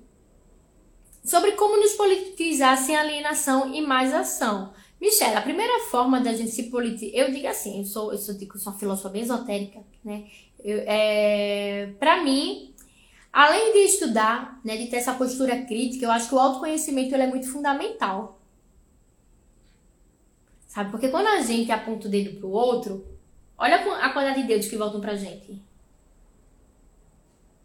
sobre 1.24 1.53
como 1.53 1.78
nos 1.78 1.93
politizar 1.93 2.78
sem 2.78 2.95
alienação 2.95 3.74
e 3.74 3.82
mais 3.82 4.13
ação. 4.13 4.74
Michelle, 4.99 5.36
a 5.36 5.41
primeira 5.41 5.80
forma 5.86 6.20
da 6.20 6.34
gente 6.34 6.51
se 6.51 6.63
politizar, 6.63 7.15
eu 7.15 7.32
digo 7.32 7.47
assim, 7.47 7.80
eu 7.80 7.86
sou, 7.86 8.11
eu 8.11 8.18
sou, 8.18 8.36
eu 8.36 8.59
sou 8.59 8.72
uma 8.74 8.80
filósofa 8.80 9.09
bem 9.09 9.22
esotérica, 9.22 9.80
né? 10.03 10.26
É, 10.63 11.93
para 11.99 12.24
mim, 12.24 12.74
além 13.32 13.74
de 13.74 13.80
estudar, 13.80 14.59
né, 14.65 14.76
de 14.76 14.88
ter 14.88 14.97
essa 14.97 15.13
postura 15.13 15.65
crítica, 15.65 16.05
eu 16.05 16.11
acho 16.11 16.30
que 16.30 16.36
o 16.36 16.39
autoconhecimento 16.39 17.13
ele 17.13 17.24
é 17.24 17.28
muito 17.28 17.51
fundamental. 17.51 18.36
Sabe? 20.78 20.91
Porque 20.91 21.09
quando 21.09 21.25
a 21.25 21.41
gente 21.41 21.71
aponta 21.71 22.07
o 22.07 22.11
dedo 22.11 22.39
pro 22.39 22.49
outro, 22.49 23.17
Olha 23.57 23.78
a 23.78 24.09
quantidade 24.09 24.41
de 24.43 24.47
dedos 24.47 24.67
que 24.67 24.78
voltam 24.78 25.01
pra 25.01 25.15
gente. 25.15 25.59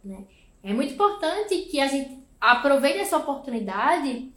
Né? 0.02 0.24
É 0.62 0.72
muito 0.72 0.94
importante 0.94 1.54
que 1.70 1.78
a 1.78 1.86
gente 1.86 2.18
aproveite 2.40 3.00
essa 3.00 3.18
oportunidade 3.18 4.32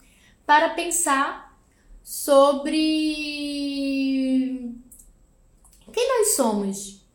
para 0.46 0.70
pensar 0.70 1.58
sobre 2.04 2.76
quem 5.94 6.08
nós 6.10 6.36
somos 6.36 7.08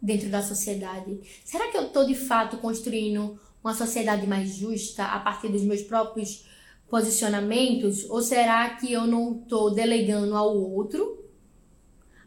dentro 0.00 0.28
da 0.30 0.42
sociedade. 0.42 1.20
Será 1.44 1.68
que 1.72 1.76
eu 1.76 1.86
estou 1.86 2.06
de 2.06 2.14
fato 2.14 2.58
construindo 2.58 3.38
uma 3.62 3.74
sociedade 3.74 4.28
mais 4.28 4.54
justa 4.54 5.04
a 5.04 5.18
partir 5.18 5.48
dos 5.48 5.62
meus 5.62 5.82
próprios 5.82 6.46
posicionamentos? 6.90 8.08
Ou 8.08 8.22
será 8.22 8.70
que 8.70 8.92
eu 8.92 9.06
não 9.06 9.40
estou 9.40 9.70
delegando 9.70 10.36
ao 10.36 10.56
outro 10.56 11.24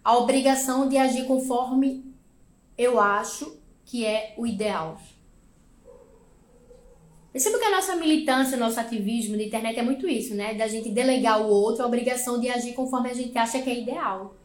a 0.04 0.18
obrigação 0.18 0.88
de 0.88 0.98
agir 0.98 1.26
conforme 1.26 2.06
eu 2.78 3.00
acho 3.00 3.58
que 3.86 4.06
é 4.06 4.34
o 4.38 4.46
ideal? 4.46 5.00
Perceba 7.32 7.58
que 7.58 7.66
a 7.66 7.72
nossa 7.72 7.96
militância, 7.96 8.58
nosso 8.58 8.80
ativismo 8.80 9.38
na 9.38 9.44
internet 9.44 9.80
é 9.80 9.84
muito 9.84 10.08
isso, 10.08 10.36
né? 10.36 10.54
Da 10.54 10.68
gente 10.68 10.90
delegar 10.90 11.36
ao 11.36 11.50
outro 11.50 11.84
a 11.84 11.88
obrigação 11.88 12.40
de 12.40 12.50
agir 12.50 12.74
conforme 12.74 13.10
a 13.10 13.14
gente 13.14 13.38
acha 13.38 13.62
que 13.62 13.70
é 13.70 13.80
ideal. 13.80 14.36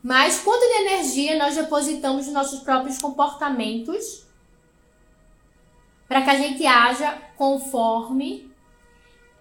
Mas 0.00 0.38
quanto 0.40 0.60
de 0.60 0.82
energia 0.82 1.36
nós 1.36 1.56
depositamos 1.56 2.26
nos 2.26 2.34
nossos 2.34 2.60
próprios 2.60 2.98
comportamentos 2.98 4.24
para 6.06 6.22
que 6.22 6.30
a 6.30 6.36
gente 6.36 6.64
haja 6.64 7.12
conforme 7.36 8.51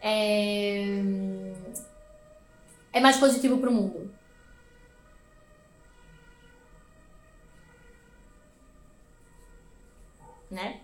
é, 0.02 1.54
é 2.92 3.00
mais 3.00 3.18
positivo 3.18 3.58
para 3.58 3.70
o 3.70 3.74
mundo? 3.74 4.12
Né? 10.50 10.82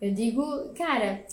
Eu 0.00 0.12
digo, 0.12 0.74
cara, 0.74 1.24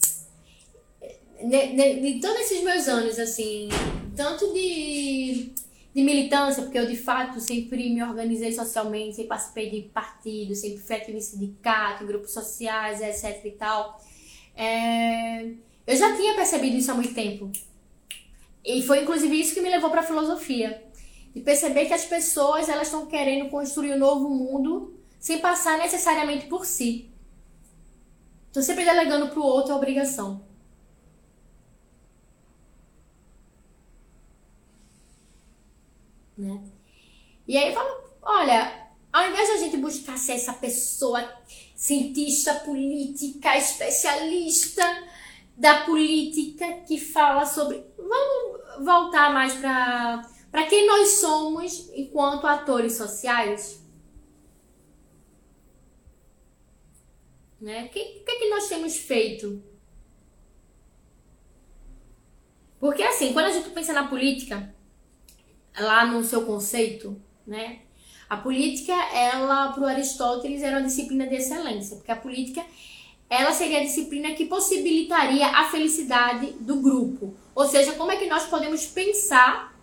de, 1.43 1.75
de, 1.75 1.99
de, 1.99 2.21
todos 2.21 2.41
esses 2.41 2.63
meus 2.63 2.87
anos, 2.87 3.19
assim, 3.19 3.67
tanto 4.15 4.53
de, 4.53 5.51
de 5.93 6.01
militância, 6.03 6.63
porque 6.63 6.77
eu 6.77 6.85
de 6.85 6.95
fato 6.95 7.39
sempre 7.39 7.89
me 7.89 8.03
organizei 8.03 8.53
socialmente, 8.53 9.15
sempre 9.15 9.29
participei 9.29 9.69
de 9.69 9.81
partidos, 9.89 10.59
sempre 10.59 10.79
fui 10.79 10.95
ativa 10.95 11.17
em 11.17 11.21
sindicato, 11.21 12.03
em 12.03 12.07
grupos 12.07 12.31
sociais, 12.31 13.01
etc 13.01 13.43
e 13.45 13.51
tal. 13.51 13.99
É, 14.55 15.43
eu 15.87 15.95
já 15.95 16.15
tinha 16.15 16.35
percebido 16.35 16.77
isso 16.77 16.91
há 16.91 16.93
muito 16.93 17.13
tempo. 17.13 17.51
E 18.63 18.81
foi 18.83 19.01
inclusive 19.01 19.39
isso 19.39 19.53
que 19.53 19.61
me 19.61 19.69
levou 19.69 19.89
para 19.89 20.01
a 20.01 20.05
filosofia. 20.05 20.83
De 21.33 21.41
perceber 21.41 21.85
que 21.85 21.93
as 21.93 22.05
pessoas 22.05 22.69
elas 22.69 22.87
estão 22.87 23.05
querendo 23.05 23.49
construir 23.49 23.93
um 23.93 23.99
novo 23.99 24.29
mundo 24.29 24.93
sem 25.19 25.39
passar 25.39 25.77
necessariamente 25.77 26.47
por 26.47 26.65
si. 26.65 27.09
Tô 28.51 28.61
sempre 28.61 28.83
delegando 28.83 29.29
pro 29.29 29.43
outro 29.43 29.73
a 29.73 29.77
obrigação. 29.77 30.43
Né? 36.37 36.61
E 37.47 37.57
aí 37.57 37.73
fala, 37.73 38.03
olha, 38.21 38.87
ao 39.13 39.29
invés 39.29 39.47
de 39.47 39.53
a 39.53 39.57
gente 39.57 39.77
buscar 39.77 40.17
ser 40.17 40.33
essa 40.33 40.53
pessoa 40.53 41.21
cientista 41.81 42.53
política, 42.59 43.57
especialista 43.57 44.83
da 45.57 45.83
política 45.83 46.73
que 46.87 46.99
fala 46.99 47.43
sobre, 47.43 47.83
vamos 47.97 48.85
voltar 48.85 49.33
mais 49.33 49.55
para 49.55 50.67
quem 50.69 50.85
nós 50.85 51.19
somos 51.19 51.89
enquanto 51.95 52.45
atores 52.45 52.93
sociais. 52.93 53.83
Né? 57.59 57.85
O 57.85 57.89
que, 57.89 57.99
que, 57.99 58.35
que 58.35 58.49
nós 58.49 58.69
temos 58.69 58.95
feito? 58.97 59.63
Porque 62.79 63.01
assim, 63.01 63.33
quando 63.33 63.47
a 63.47 63.51
gente 63.53 63.71
pensa 63.71 63.91
na 63.91 64.07
política, 64.07 64.71
lá 65.79 66.05
no 66.05 66.23
seu 66.23 66.45
conceito, 66.45 67.19
né? 67.45 67.81
A 68.31 68.37
política, 68.37 68.93
ela, 69.13 69.73
para 69.73 69.83
o 69.83 69.85
Aristóteles, 69.85 70.63
era 70.63 70.77
uma 70.77 70.87
disciplina 70.87 71.27
de 71.27 71.35
excelência, 71.35 71.97
porque 71.97 72.13
a 72.13 72.15
política, 72.15 72.65
ela 73.29 73.51
seria 73.51 73.79
a 73.79 73.83
disciplina 73.83 74.31
que 74.31 74.45
possibilitaria 74.45 75.47
a 75.47 75.69
felicidade 75.69 76.53
do 76.61 76.77
grupo. 76.77 77.35
Ou 77.53 77.67
seja, 77.67 77.91
como 77.91 78.09
é 78.09 78.15
que 78.15 78.27
nós 78.27 78.45
podemos 78.45 78.85
pensar 78.85 79.77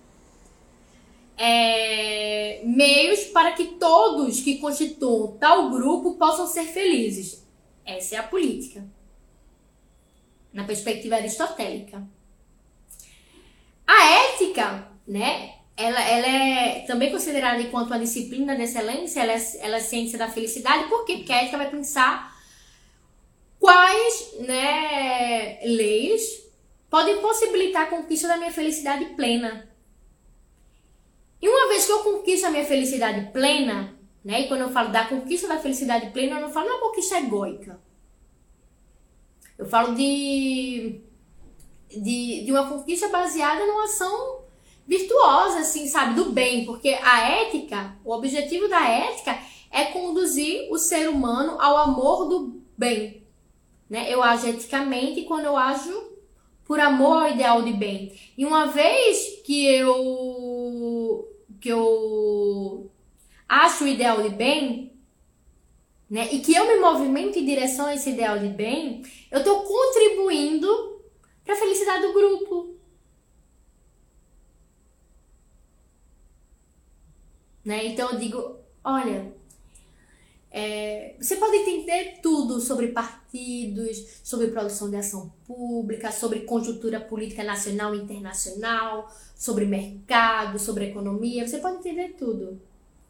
é, 1.37 2.63
meios 2.65 3.25
para 3.25 3.53
que 3.53 3.67
todos 3.79 4.41
que 4.41 4.57
constituam 4.57 5.37
tal 5.37 5.69
grupo 5.69 6.15
possam 6.15 6.47
ser 6.47 6.65
felizes. 6.65 7.47
Essa 7.85 8.15
é 8.15 8.19
a 8.19 8.23
política. 8.23 8.83
Na 10.55 10.65
perspectiva 10.65 11.17
aristotélica. 11.17 12.03
A 13.87 14.11
ética, 14.33 14.89
né? 15.07 15.58
Ela, 15.79 16.01
ela 16.03 16.27
é 16.27 16.81
também 16.89 17.13
considerada 17.13 17.63
enquanto 17.63 17.87
uma 17.87 18.01
disciplina 18.01 18.57
de 18.57 18.63
excelência, 18.63 19.21
ela 19.21 19.33
é, 19.33 19.41
ela 19.61 19.77
é 19.77 19.81
ciência 19.81 20.19
da 20.19 20.29
felicidade. 20.29 20.89
Por 20.89 21.05
quê? 21.05 21.19
Porque 21.19 21.33
a 21.33 21.37
ética 21.37 21.57
vai 21.57 21.71
pensar 21.71 22.37
quais 23.61 24.35
né, 24.41 25.61
leis 25.63 26.43
podem 26.91 27.21
possibilitar 27.21 27.85
a 27.85 27.91
conquista 27.91 28.27
da 28.27 28.37
minha 28.37 28.51
felicidade 28.51 29.05
plena. 29.15 29.69
E 31.41 31.49
uma 31.49 31.69
vez 31.69 31.87
que 31.87 31.93
eu 31.93 32.03
conquisto 32.03 32.45
a 32.47 32.51
minha 32.51 32.65
felicidade 32.65 33.31
plena, 33.31 33.97
né? 34.25 34.41
E 34.41 34.49
quando 34.49 34.63
eu 34.63 34.73
falo 34.73 34.91
da 34.91 35.05
conquista 35.05 35.47
da 35.47 35.61
felicidade 35.61 36.11
plena, 36.11 36.37
eu 36.37 36.41
não 36.41 36.53
falo 36.53 36.67
de 36.67 36.73
uma 36.73 36.81
conquista 36.89 37.19
egóica. 37.19 37.81
Eu 39.57 39.67
falo 39.67 39.95
de, 39.95 41.01
de, 41.89 42.45
de 42.45 42.51
uma 42.51 42.69
conquista 42.69 43.09
baseada 43.09 43.65
numa 43.65 43.85
ação 43.85 44.38
virtuosa, 44.89 45.59
assim, 45.59 45.87
sabe? 45.87 46.15
Do 46.15 46.33
bem. 46.33 46.65
Porque 46.65 46.89
a 46.89 47.21
ética, 47.43 47.95
o 48.03 48.13
objetivo 48.13 48.67
da 48.69 48.89
ética 48.89 49.39
é 49.71 49.85
conduzir 49.85 50.67
o 50.73 50.79
ser 50.79 51.11
humano 51.11 51.61
ao 51.61 51.77
amor 51.77 52.27
do 52.27 52.63
bem. 52.77 53.23
Né? 53.89 54.13
Eu 54.13 54.23
ajo 54.23 54.49
eticamente 54.49 55.23
quando 55.23 55.45
eu 55.45 55.57
ajo 55.57 56.09
por 56.65 56.81
amor 56.81 57.25
ao 57.25 57.31
ideal 57.31 57.63
de 57.63 57.73
bem. 57.73 58.19
E 58.37 58.45
uma 58.45 58.67
vez 58.67 59.43
que 59.45 59.67
eu 59.67 61.29
que 61.61 61.69
eu 61.69 62.91
acho 63.49 63.85
o 63.85 63.89
ideal 63.89 64.23
de 64.23 64.29
bem, 64.29 64.93
né? 66.09 66.29
E 66.31 66.39
que 66.39 66.55
eu 66.55 66.67
me 66.67 66.77
movimento 66.77 67.39
em 67.39 67.45
direção 67.45 67.87
a 67.87 67.95
esse 67.95 68.11
ideal 68.11 68.39
de 68.39 68.49
bem, 68.49 69.03
eu 69.31 69.39
estou 69.41 69.63
contribuindo 69.63 71.03
para 71.45 71.55
a 71.55 71.59
felicidade 71.59 72.07
do 72.07 72.13
grupo. 72.13 72.78
Né? 77.69 77.89
Então 77.89 78.13
eu 78.13 78.19
digo, 78.19 78.57
olha, 78.83 79.31
é, 80.51 81.15
você 81.21 81.37
pode 81.37 81.55
entender 81.55 82.19
tudo 82.23 82.63
sobre 82.63 82.89
partidos, 82.89 84.23
sobre 84.25 84.47
produção 84.47 84.89
de 84.89 84.97
ação 84.97 85.31
pública, 85.47 86.11
sobre 86.11 86.47
conjuntura 86.47 86.99
política 86.99 87.45
nacional 87.45 87.95
e 87.95 87.99
internacional, 87.99 89.15
sobre 89.37 89.67
mercado, 89.67 90.59
sobre 90.59 90.87
economia, 90.87 91.47
você 91.47 91.59
pode 91.59 91.77
entender 91.77 92.15
tudo. 92.19 92.59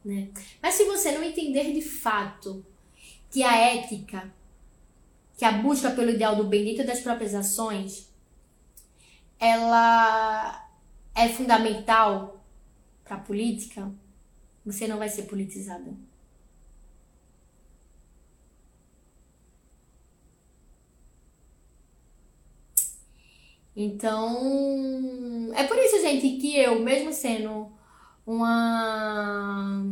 Né? 0.04 0.30
Mas 0.60 0.74
se 0.74 0.82
você 0.86 1.12
não 1.12 1.22
entender 1.22 1.72
de 1.72 1.80
fato 1.80 2.66
que 3.30 3.44
a 3.44 3.56
ética, 3.56 4.28
que 5.36 5.44
a 5.44 5.52
busca 5.52 5.92
pelo 5.92 6.10
ideal 6.10 6.34
do 6.34 6.42
bem 6.42 6.64
dentro 6.64 6.84
das 6.84 6.98
próprias 6.98 7.32
ações, 7.32 8.12
ela 9.38 10.68
é 11.14 11.28
fundamental 11.28 12.44
para 13.04 13.18
a 13.18 13.20
política, 13.20 13.88
você 14.72 14.86
não 14.86 14.98
vai 14.98 15.08
ser 15.08 15.22
politizada. 15.22 15.90
Então, 23.74 25.52
é 25.54 25.64
por 25.64 25.78
isso, 25.78 26.00
gente, 26.00 26.36
que 26.38 26.56
eu, 26.58 26.80
mesmo 26.80 27.12
sendo 27.12 27.70
uma, 28.26 29.84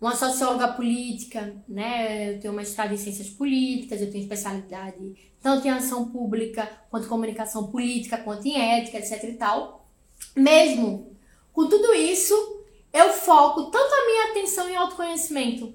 uma 0.00 0.14
socióloga 0.14 0.68
política, 0.68 1.54
né? 1.68 2.34
Eu 2.34 2.40
tenho 2.40 2.52
uma 2.52 2.60
mestrado 2.60 2.92
em 2.94 2.96
ciências 2.96 3.28
políticas, 3.28 4.00
eu 4.00 4.10
tenho 4.12 4.22
especialidade 4.22 5.16
tanto 5.42 5.66
em 5.66 5.70
ação 5.70 6.08
pública, 6.08 6.68
quanto 6.90 7.06
em 7.06 7.08
comunicação 7.08 7.68
política, 7.68 8.18
quanto 8.18 8.46
em 8.46 8.56
ética, 8.60 8.98
etc 8.98 9.22
e 9.24 9.34
tal. 9.34 9.88
Mesmo 10.34 11.16
com 11.52 11.68
tudo 11.68 11.94
isso, 11.94 12.55
eu 12.96 13.12
foco 13.12 13.64
tanto 13.64 13.94
a 13.94 14.06
minha 14.06 14.30
atenção 14.30 14.68
em 14.68 14.76
autoconhecimento. 14.76 15.74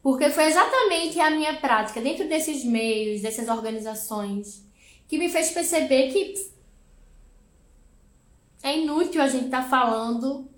Porque 0.00 0.30
foi 0.30 0.44
exatamente 0.44 1.18
a 1.18 1.30
minha 1.30 1.56
prática 1.56 2.00
dentro 2.00 2.28
desses 2.28 2.64
meios, 2.64 3.22
dessas 3.22 3.48
organizações, 3.48 4.64
que 5.08 5.18
me 5.18 5.28
fez 5.28 5.50
perceber 5.50 6.12
que 6.12 6.34
é 8.62 8.78
inútil 8.78 9.20
a 9.20 9.28
gente 9.28 9.46
estar 9.46 9.64
tá 9.64 9.68
falando 9.68 10.48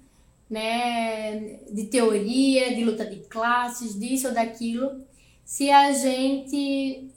né, 0.50 1.60
de 1.70 1.84
teoria, 1.86 2.74
de 2.74 2.84
luta 2.84 3.06
de 3.06 3.20
classes, 3.20 3.98
disso 3.98 4.28
ou 4.28 4.34
daquilo, 4.34 5.02
se 5.44 5.70
a 5.70 5.92
gente 5.92 7.10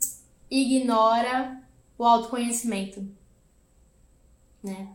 ignora 0.49 1.61
o 1.97 2.05
autoconhecimento, 2.05 3.05
né? 4.63 4.87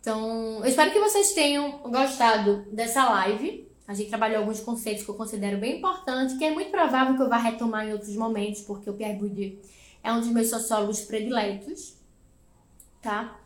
Então, 0.00 0.60
eu 0.60 0.64
espero 0.64 0.90
que 0.92 0.98
vocês 0.98 1.32
tenham 1.32 1.78
gostado 1.82 2.64
dessa 2.72 3.08
live. 3.10 3.68
A 3.86 3.92
gente 3.92 4.08
trabalhou 4.08 4.38
alguns 4.38 4.60
conceitos 4.60 5.04
que 5.04 5.10
eu 5.10 5.14
considero 5.14 5.58
bem 5.58 5.78
importantes, 5.78 6.38
que 6.38 6.44
é 6.44 6.50
muito 6.50 6.70
provável 6.70 7.16
que 7.16 7.22
eu 7.22 7.28
vá 7.28 7.36
retomar 7.36 7.86
em 7.86 7.92
outros 7.92 8.16
momentos, 8.16 8.62
porque 8.62 8.88
o 8.88 8.94
Pierre 8.94 9.18
Bourdieu 9.18 9.58
é 10.02 10.12
um 10.12 10.20
dos 10.20 10.28
meus 10.28 10.48
sociólogos 10.48 11.00
prediletos, 11.02 11.96
tá? 13.02 13.38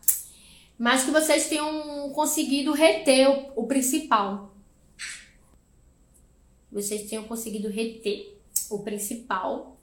Mas 0.79 1.05
que 1.05 1.11
vocês 1.11 1.49
tenham 1.49 2.11
conseguido 2.11 2.73
reter 2.73 3.29
o, 3.29 3.63
o 3.63 3.67
principal. 3.67 4.55
Vocês 6.71 7.09
tenham 7.09 7.25
conseguido 7.25 7.69
reter 7.69 8.37
o 8.71 8.81
principal. 8.81 9.77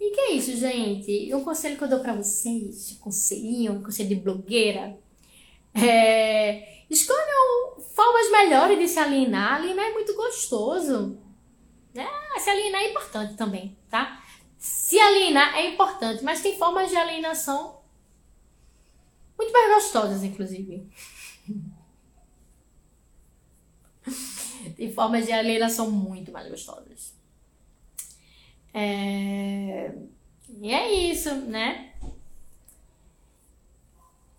E 0.00 0.10
que 0.10 0.20
é 0.20 0.32
isso, 0.32 0.56
gente? 0.56 1.32
Um 1.34 1.42
conselho 1.42 1.76
que 1.76 1.84
eu 1.84 1.88
dou 1.88 2.00
para 2.00 2.14
vocês, 2.14 2.92
um 2.92 2.96
conselhinho, 2.96 3.72
um 3.72 3.82
conselho 3.82 4.08
de 4.08 4.14
blogueira. 4.16 4.98
É, 5.76 6.84
escolham 6.88 7.80
formas 7.94 8.30
melhores 8.30 8.78
de 8.78 8.88
se 8.88 8.98
alienar. 8.98 9.54
Alienar 9.54 9.86
é 9.86 9.92
muito 9.92 10.14
gostoso. 10.14 11.18
Né? 11.92 12.06
Se 12.38 12.50
alienar 12.50 12.82
é 12.82 12.90
importante 12.90 13.34
também, 13.34 13.76
tá? 13.88 14.22
Se 14.58 14.98
alienar 14.98 15.56
é 15.56 15.70
importante, 15.70 16.22
mas 16.24 16.42
tem 16.42 16.56
formas 16.58 16.90
de 16.90 16.96
alienação 16.96 17.80
muito 19.36 19.52
mais 19.52 19.74
gostosas, 19.74 20.24
inclusive. 20.24 20.88
tem 24.76 24.92
formas 24.92 25.26
de 25.26 25.32
alienação 25.32 25.90
muito 25.90 26.32
mais 26.32 26.48
gostosas. 26.48 27.14
É... 28.72 29.94
E 30.60 30.72
é 30.72 31.10
isso, 31.10 31.34
né? 31.34 31.94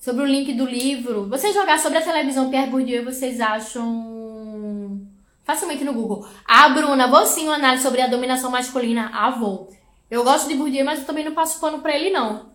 Sobre 0.08 0.24
o 0.24 0.26
link 0.26 0.54
do 0.54 0.66
livro. 0.66 1.28
Você 1.28 1.52
jogar 1.52 1.78
sobre 1.80 1.98
a 1.98 2.02
televisão 2.02 2.50
Pierre 2.50 2.72
Bourdieu, 2.72 3.04
vocês 3.04 3.42
acham 3.42 5.06
facilmente 5.44 5.84
no 5.84 5.92
Google. 5.92 6.26
Ah, 6.46 6.70
Bruna, 6.70 7.08
vou 7.08 7.26
sim 7.26 7.44
uma 7.44 7.56
análise 7.56 7.84
sobre 7.84 8.00
a 8.00 8.08
dominação 8.08 8.50
masculina. 8.50 9.12
Ah, 9.14 9.32
vou. 9.32 9.70
Eu 10.10 10.24
gosto 10.24 10.48
de 10.48 10.56
Bourdieu, 10.56 10.86
mas 10.86 11.00
eu 11.00 11.06
também 11.06 11.26
não 11.26 11.34
passo 11.34 11.60
pano 11.60 11.80
pra 11.80 11.94
ele, 11.94 12.10
não. 12.10 12.54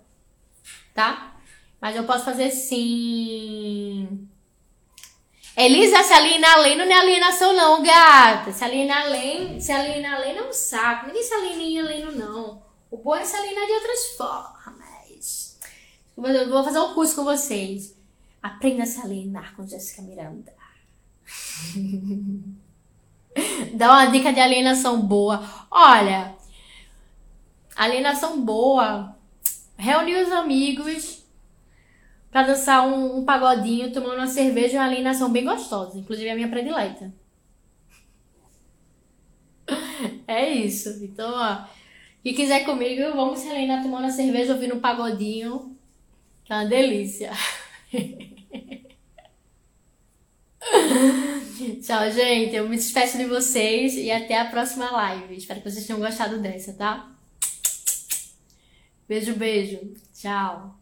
Tá? 0.95 1.35
Mas 1.79 1.95
eu 1.95 2.05
posso 2.05 2.25
fazer 2.25 2.51
sim. 2.51 4.27
Elisa, 5.55 6.03
se 6.05 6.15
alienar 6.15 6.55
além 6.55 6.79
não 6.79 6.87
é 6.87 6.95
alienação, 6.95 7.53
não, 7.53 7.83
gata. 7.83 8.51
Se 8.51 8.65
alienar 8.65 9.03
além, 9.03 9.61
se 9.61 9.71
alienar 9.71 10.15
além 10.15 10.39
é 10.39 10.43
um 10.43 10.55
saco. 10.55 11.07
Ninguém 11.07 11.23
se 11.23 11.35
aliena 11.35 11.93
em 11.93 12.17
não. 12.17 12.63
O 12.91 12.97
bom 12.97 13.15
é 13.15 13.23
se 13.23 13.37
alienar 13.37 13.67
de 13.67 13.73
outras 13.73 14.07
formas. 14.17 14.82
Eu 16.17 16.51
vou 16.51 16.65
fazer 16.65 16.79
um 16.79 16.95
curso 16.95 17.17
com 17.17 17.25
vocês. 17.25 17.97
Aprenda 18.43 18.85
a 18.85 19.05
alienar 19.05 19.55
com 19.55 19.67
Jéssica 19.67 20.03
Miranda. 20.03 20.53
Dá 23.75 23.91
uma 23.91 24.07
dica 24.07 24.33
de 24.33 24.41
alienação 24.41 25.01
boa. 25.01 25.43
Olha, 25.71 26.35
alienação 27.77 28.45
boa. 28.45 29.17
Reunir 29.77 30.23
os 30.23 30.33
amigos 30.33 31.23
para 32.31 32.49
dançar 32.49 32.87
um, 32.87 33.19
um, 33.19 33.25
pagodinho, 33.25 33.93
tomando 33.93 34.17
uma 34.17 34.27
cerveja 34.27 34.79
uma 34.79 34.87
alienação 34.87 35.31
bem 35.31 35.45
gostosa. 35.45 35.99
Inclusive 35.99 36.31
a 36.31 36.35
minha 36.35 36.49
predileta. 36.49 37.13
É 40.27 40.51
isso. 40.51 41.05
Então, 41.05 41.33
ó. 41.35 41.65
Quem 42.23 42.35
quiser 42.35 42.65
comigo, 42.65 43.03
vamos 43.15 43.41
se 43.41 43.49
alienar 43.49 43.83
tomando 43.83 44.05
uma 44.05 44.11
cerveja, 44.11 44.55
ouvindo 44.55 44.77
um 44.77 44.81
pagodinho. 44.81 45.77
É 46.53 46.55
uma 46.55 46.67
delícia. 46.67 47.33
Tchau, 51.83 52.11
gente. 52.11 52.55
Eu 52.55 52.69
me 52.69 52.77
despeço 52.77 53.17
de 53.17 53.25
vocês 53.25 53.95
e 53.95 54.11
até 54.11 54.39
a 54.39 54.45
próxima 54.45 54.91
live. 54.91 55.35
Espero 55.35 55.63
que 55.63 55.71
vocês 55.71 55.87
tenham 55.87 55.99
gostado 55.99 56.39
dessa, 56.41 56.75
tá? 56.75 57.11
Beijo, 59.09 59.35
beijo. 59.35 59.95
Tchau. 60.13 60.82